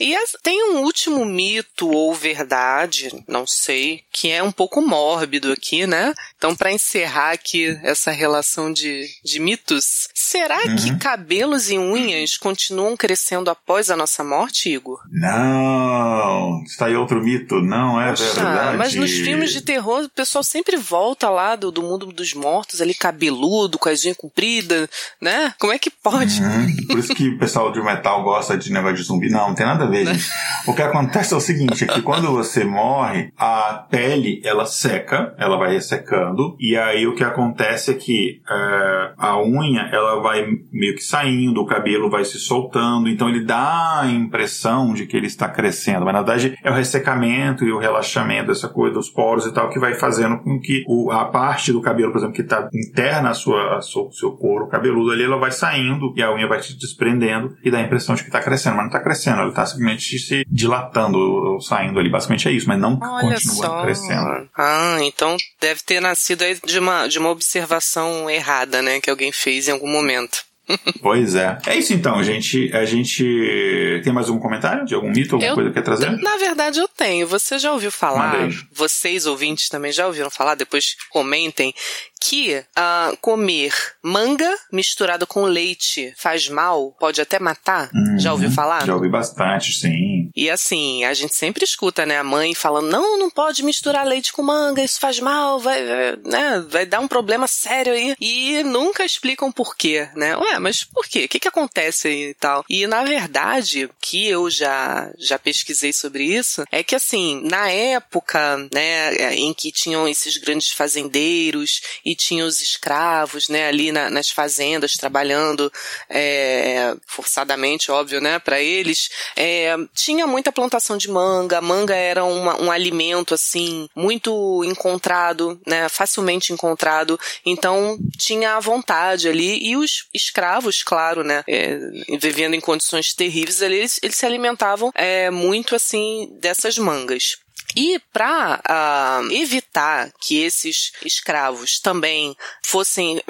[0.00, 5.50] E as, tem um último mito ou verdade, não sei, que é um pouco mórbido
[5.52, 6.14] aqui, né?
[6.36, 10.76] Então, para encerrar aqui essa relação de, de mitos, será uhum.
[10.76, 15.00] que cabelos e unhas continuam crescendo após a nossa morte, Igor?
[15.10, 18.76] Não, está aí outro mito, não é Poxa, verdade.
[18.76, 22.80] Mas nos filmes de terror, o pessoal sempre volta lá do, do mundo dos mortos,
[22.80, 24.88] ali cabeludo, com as unhas compridas,
[25.20, 25.52] né?
[25.58, 26.40] Como é que pode?
[26.40, 26.86] Uhum.
[26.86, 29.30] Por isso que o pessoal de metal gosta de negócio de zumbi.
[29.30, 30.30] Não, não tem nada a ver, gente.
[30.66, 35.34] o que acontece é o seguinte, é que quando você morre, a pele, ela seca,
[35.38, 40.46] ela vai ressecando, e aí o que acontece é que é, a unha, ela vai
[40.72, 45.16] meio que saindo, o cabelo vai se soltando, então ele dá a impressão de que
[45.16, 49.10] ele está crescendo, mas na verdade é o ressecamento e o relaxamento dessa coisa dos
[49.10, 52.34] poros e tal que vai fazendo com que o, a parte do cabelo, por exemplo,
[52.34, 56.22] que está interna a sua, a sua, seu couro cabeludo ali, ela vai saindo e
[56.22, 57.17] a unha vai se desprendendo
[57.62, 60.18] e dá a impressão de que está crescendo, mas não está crescendo, ela está simplesmente
[60.18, 62.10] se dilatando, saindo ali.
[62.10, 63.82] Basicamente é isso, mas não Olha continua só.
[63.82, 64.48] crescendo.
[64.56, 69.00] Ah, então deve ter nascido de uma, de uma observação errada, né?
[69.00, 70.48] Que alguém fez em algum momento.
[71.00, 71.58] pois é.
[71.66, 72.70] É isso então, gente.
[72.74, 76.10] A gente tem mais algum comentário de algum mito, alguma eu, coisa que quer trazer?
[76.18, 77.26] Na verdade, eu tenho.
[77.26, 78.48] Você já ouviu falar?
[78.72, 80.54] Vocês ouvintes também já ouviram falar?
[80.54, 81.74] Depois comentem
[82.20, 83.72] que uh, comer
[84.02, 87.90] manga misturado com leite faz mal, pode até matar.
[87.94, 88.86] Uhum, já ouviu falar?
[88.86, 90.30] Já ouvi bastante, sim.
[90.34, 94.32] E assim, a gente sempre escuta, né, a mãe falando: não, não pode misturar leite
[94.32, 95.80] com manga, isso faz mal, vai,
[96.24, 98.14] né, vai dar um problema sério aí.
[98.20, 100.36] E nunca explicam por quê, né?
[100.36, 101.24] Ué, mas por quê?
[101.24, 102.64] O que, que acontece aí e tal?
[102.68, 108.56] E na verdade, que eu já, já pesquisei sobre isso, é que assim, na época,
[108.72, 114.30] né, em que tinham esses grandes fazendeiros e tinha os escravos, né, ali na, nas
[114.30, 115.70] fazendas trabalhando
[116.08, 119.10] é, forçadamente, óbvio, né, para eles.
[119.36, 121.60] É, tinha muita plantação de manga.
[121.60, 127.20] Manga era uma, um alimento assim muito encontrado, né, facilmente encontrado.
[127.44, 131.78] Então tinha a vontade ali e os escravos, claro, né, é,
[132.18, 137.36] vivendo em condições terríveis ali, eles, eles se alimentavam é, muito assim dessas mangas.
[137.76, 143.22] E para uh, ah, evitar que esses escravos também fossem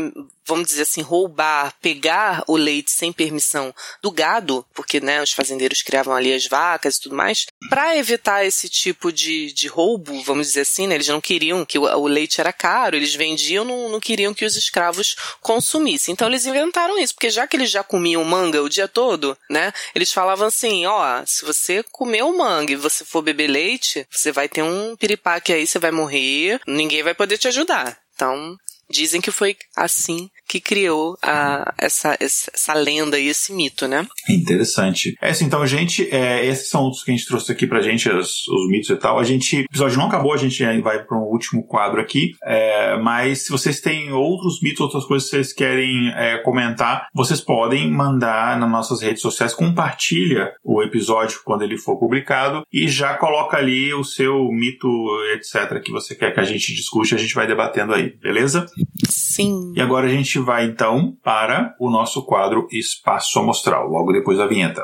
[0.49, 3.73] vamos dizer assim, roubar, pegar o leite sem permissão
[4.03, 8.45] do gado, porque né, os fazendeiros criavam ali as vacas e tudo mais, para evitar
[8.45, 12.07] esse tipo de, de roubo, vamos dizer assim, né, eles não queriam que o, o
[12.07, 16.13] leite era caro, eles vendiam, não, não queriam que os escravos consumissem.
[16.13, 19.73] Então eles inventaram isso, porque já que eles já comiam manga o dia todo, né,
[19.95, 24.33] eles falavam assim, ó, se você comer o manga e você for beber leite, você
[24.33, 27.99] vai ter um piripaque aí, você vai morrer, ninguém vai poder te ajudar.
[28.15, 28.59] Então,
[28.91, 34.07] dizem que foi assim que criou a, essa, essa lenda e esse mito, né?
[34.29, 35.15] Interessante.
[35.21, 38.09] É assim, então, gente, é, esses são os que a gente trouxe aqui pra gente,
[38.09, 39.19] os, os mitos e tal.
[39.19, 42.97] A gente, o episódio não acabou, a gente vai para um último quadro aqui, é,
[42.97, 47.91] mas se vocês têm outros mitos, outras coisas que vocês querem é, comentar, vocês podem
[47.91, 53.59] mandar nas nossas redes sociais, compartilha o episódio quando ele for publicado e já coloca
[53.59, 54.89] ali o seu mito,
[55.35, 58.65] etc, que você quer que a gente discute, a gente vai debatendo aí, beleza?
[59.09, 59.73] Sim.
[59.75, 64.39] E agora a gente gente vai então para o nosso quadro Espaço Amostral, logo depois
[64.39, 64.83] da vinheta.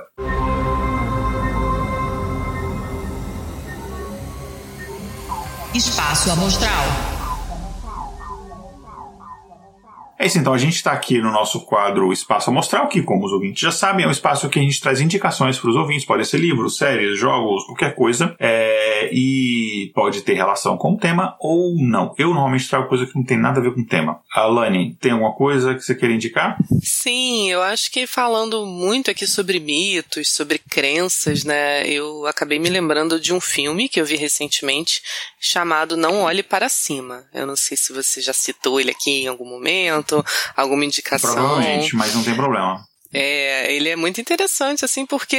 [5.74, 7.13] Espaço Amostral.
[10.24, 13.30] É isso, então a gente está aqui no nosso quadro Espaço Amostral, que, como os
[13.30, 16.24] ouvintes já sabem, é um espaço que a gente traz indicações para os ouvintes, pode
[16.24, 21.76] ser livros, séries, jogos, qualquer coisa, é, e pode ter relação com o tema ou
[21.78, 22.14] não.
[22.16, 24.18] Eu normalmente trago coisa que não tem nada a ver com o tema.
[24.34, 26.56] Alane, tem alguma coisa que você queira indicar?
[26.82, 32.70] Sim, eu acho que falando muito aqui sobre mitos, sobre crenças, né, eu acabei me
[32.70, 35.02] lembrando de um filme que eu vi recentemente
[35.44, 37.26] chamado Não Olhe Para Cima.
[37.32, 40.24] Eu não sei se você já citou ele aqui em algum momento
[40.56, 41.34] alguma indicação.
[41.34, 42.82] Provavelmente, mas não tem problema.
[43.12, 45.36] É, ele é muito interessante, assim, porque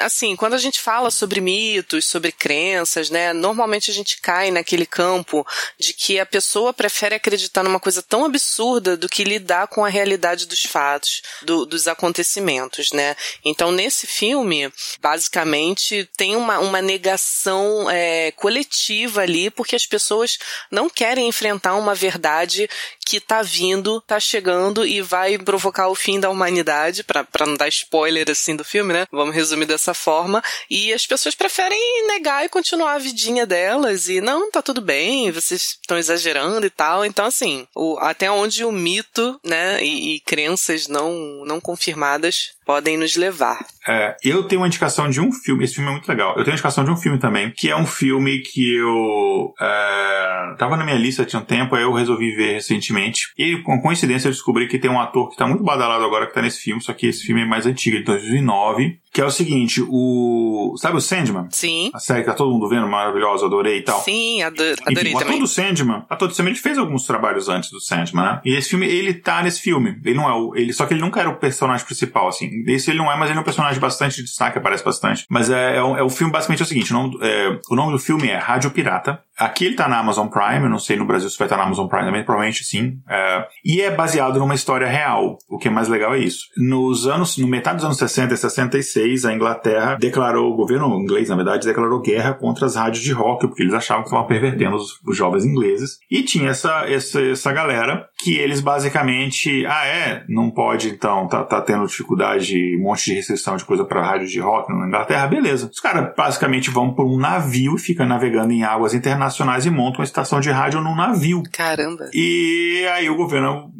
[0.00, 4.86] assim, quando a gente fala sobre mitos, sobre crenças, né, normalmente a gente cai naquele
[4.86, 5.46] campo
[5.78, 9.88] de que a pessoa prefere acreditar numa coisa tão absurda do que lidar com a
[9.88, 13.16] realidade dos fatos, do, dos acontecimentos, né.
[13.44, 20.38] Então, nesse filme, basicamente, tem uma, uma negação é, coletiva ali, porque as pessoas
[20.70, 22.68] não querem enfrentar uma verdade
[23.04, 27.68] que tá vindo, tá chegando e vai provocar o fim da humanidade, para não dar
[27.68, 29.06] spoiler assim do filme, né?
[29.12, 30.42] Vamos resumir dessa forma.
[30.70, 35.30] E as pessoas preferem negar e continuar a vidinha delas e não, tá tudo bem,
[35.30, 37.04] vocês estão exagerando e tal.
[37.04, 42.98] Então, assim, o, até onde o mito, né, e, e crenças não, não confirmadas podem
[42.98, 43.64] nos levar.
[43.86, 46.30] É, eu tenho uma indicação de um filme, esse filme é muito legal.
[46.30, 50.54] Eu tenho uma indicação de um filme também, que é um filme que eu é,
[50.58, 53.32] tava na minha lista tinha um tempo, aí eu resolvi ver recentemente.
[53.38, 56.34] E com coincidência eu descobri que tem um ator que tá muito badalado agora que
[56.34, 58.98] tá nesse filme, só que esse filme é mais antigo, de 2009.
[59.12, 60.74] Que é o seguinte, o.
[60.76, 61.48] Sabe o Sandman?
[61.50, 61.90] Sim.
[61.94, 64.02] A série que tá todo mundo vendo, maravilhosa, adorei e tal.
[64.02, 67.48] Sim, adorei Enfim, o ator do Sandman, o ator do Sandman, ele fez alguns trabalhos
[67.48, 68.40] antes do Sandman, né?
[68.44, 69.98] E esse filme, ele tá nesse filme.
[70.04, 70.54] Ele não é o.
[70.54, 72.55] Ele, só que ele nunca era o personagem principal, assim.
[72.66, 75.26] Esse ele não é, mas ele é um personagem bastante de destaque, aparece bastante.
[75.28, 77.98] Mas é, é, é filme basicamente é o seguinte: o nome, é, o nome do
[77.98, 79.20] filme é Rádio Pirata.
[79.38, 81.62] Aqui ele tá na Amazon Prime, eu não sei no Brasil se vai estar tá
[81.62, 82.98] na Amazon Prime também, provavelmente sim.
[83.08, 85.36] É, e é baseado numa história real.
[85.46, 86.46] O que é mais legal é isso.
[86.56, 91.28] Nos anos, no metade dos anos 60 e 66, a Inglaterra declarou, o governo inglês,
[91.28, 94.76] na verdade, declarou guerra contra as rádios de rock, porque eles achavam que estavam pervertendo
[94.76, 95.98] os, os, jovens ingleses.
[96.10, 101.44] E tinha essa, essa, essa galera que eles basicamente, ah é, não pode então, tá,
[101.44, 105.26] tá tendo dificuldade, um monte de restrição de coisa para rádio de rock na Inglaterra,
[105.26, 105.68] beleza.
[105.70, 109.25] Os caras basicamente vão por um navio e ficam navegando em águas internacionais
[109.66, 111.42] e montam uma estação de rádio num navio.
[111.52, 112.10] Caramba.
[112.12, 113.70] E aí o governo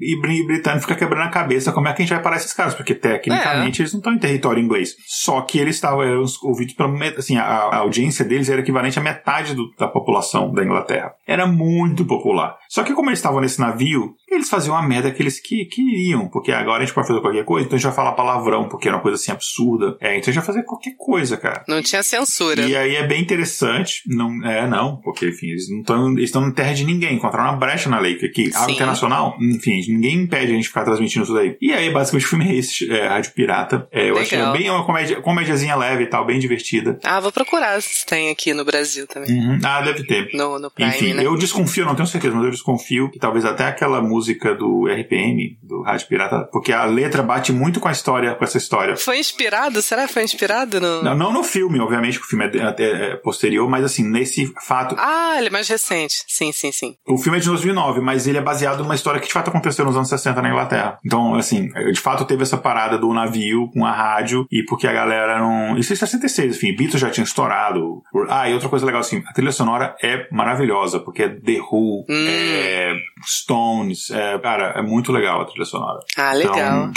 [0.47, 2.94] britânico fica quebrando a cabeça como é que a gente vai parar esses caras, porque
[2.94, 3.82] tecnicamente é.
[3.82, 4.94] eles não estão em território inglês.
[5.06, 6.05] Só que eles estavam
[6.43, 10.64] ouvidos pela assim, a, a, audiência deles era equivalente a metade do, da população da
[10.64, 11.12] Inglaterra.
[11.27, 12.56] Era muito popular.
[12.68, 16.28] Só que como eles estavam nesse navio, eles faziam a merda que eles que, queriam,
[16.28, 18.88] porque agora a gente pode fazer qualquer coisa, então a gente vai falar palavrão, porque
[18.88, 19.96] era uma coisa assim absurda.
[20.00, 21.64] É, então a gente vai fazer qualquer coisa, cara.
[21.68, 22.62] Não tinha censura.
[22.62, 26.52] E aí é bem interessante, não é, não, porque, enfim, eles não estão estão em
[26.52, 30.52] terra de ninguém, encontraram uma brecha na lei, que aqui, água internacional, enfim, ninguém impede
[30.52, 31.56] a gente ficar transmitindo isso daí.
[31.60, 33.88] E aí, basicamente, o filme é esse, é, Rádio Pirata.
[33.90, 34.22] É, eu Legal.
[34.22, 36.98] achei bem uma comédia, comédiazinha leve e tal, bem divertida.
[37.04, 39.30] Ah, vou procurar se tem aqui no Brasil também.
[39.30, 39.58] Uhum.
[39.64, 40.28] Ah, deve ter.
[40.34, 41.26] No, no Prime, Enfim, né?
[41.26, 45.59] eu desconfio, não tenho certeza, mas eu desconfio que talvez até aquela música do RPM,
[45.62, 48.97] do Rádio Pirata, porque a letra bate muito com a história, com essa história.
[48.97, 49.81] Foi inspirado?
[49.82, 51.03] Será que foi inspirado no.
[51.03, 54.53] Não, não no filme, obviamente, que o filme é, é, é, posterior, mas assim, nesse
[54.66, 54.97] fato.
[54.98, 56.24] Ah, ele é mais recente.
[56.27, 56.97] Sim, sim, sim.
[57.07, 59.85] O filme é de 2009, mas ele é baseado numa história que de fato aconteceu
[59.85, 60.98] nos anos 60 na Inglaterra.
[61.05, 64.93] Então, assim, de fato teve essa parada do navio com a rádio e porque a
[64.93, 65.78] galera não.
[65.78, 68.03] Isso é 66, enfim, Beatles já tinha estourado.
[68.28, 72.05] Ah, e outra coisa legal, assim, a trilha sonora é maravilhosa, porque é The Who,
[72.09, 72.27] hum.
[72.28, 72.94] é
[73.24, 76.00] Stones, é, cara, é muito legal a trilha sonora.
[76.16, 76.54] Ah, legal.
[76.54, 76.92] Então,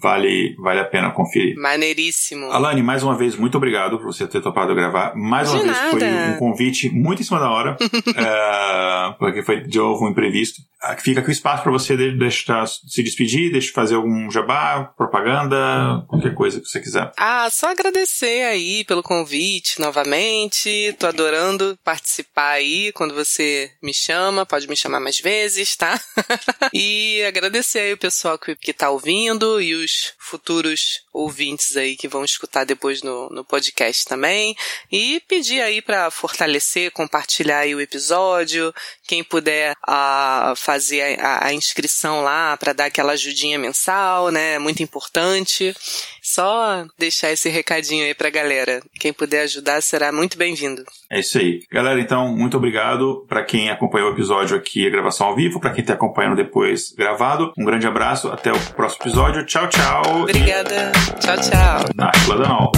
[0.00, 1.56] vale, vale a pena conferir.
[1.56, 2.50] Maneiríssimo.
[2.50, 5.14] Alane, mais uma vez, muito obrigado por você ter topado gravar.
[5.14, 5.96] Mais de uma nada.
[5.96, 10.10] vez, foi um convite muito em cima da hora, é, porque foi de novo um
[10.10, 10.62] imprevisto.
[10.98, 16.34] Fica aqui o espaço para você deixar se despedir, deixa fazer algum jabá, propaganda, qualquer
[16.34, 17.10] coisa que você quiser.
[17.16, 20.94] Ah, só agradecer aí pelo convite novamente.
[20.98, 25.98] Tô adorando participar aí quando você me chama, pode me chamar mais vezes, tá?
[26.74, 29.83] e agradecer aí o pessoal que, que tá ouvindo e os
[30.18, 34.56] futuros ouvintes aí que vão escutar depois no, no podcast também.
[34.90, 38.74] E pedir aí para fortalecer, compartilhar aí o episódio.
[39.06, 44.54] Quem puder uh, fazer a, a inscrição lá para dar aquela ajudinha mensal, né?
[44.54, 45.74] É muito importante.
[46.34, 48.82] Só deixar esse recadinho aí pra galera.
[48.98, 50.82] Quem puder ajudar será muito bem-vindo.
[51.08, 51.60] É isso aí.
[51.70, 55.70] Galera, então, muito obrigado para quem acompanhou o episódio aqui, a gravação ao vivo, para
[55.70, 57.52] quem está acompanhando depois gravado.
[57.56, 59.46] Um grande abraço, até o próximo episódio.
[59.46, 60.22] Tchau, tchau.
[60.22, 60.90] Obrigada.
[61.20, 61.84] Tchau, tchau.
[61.98, 62.72] Ashla Danol.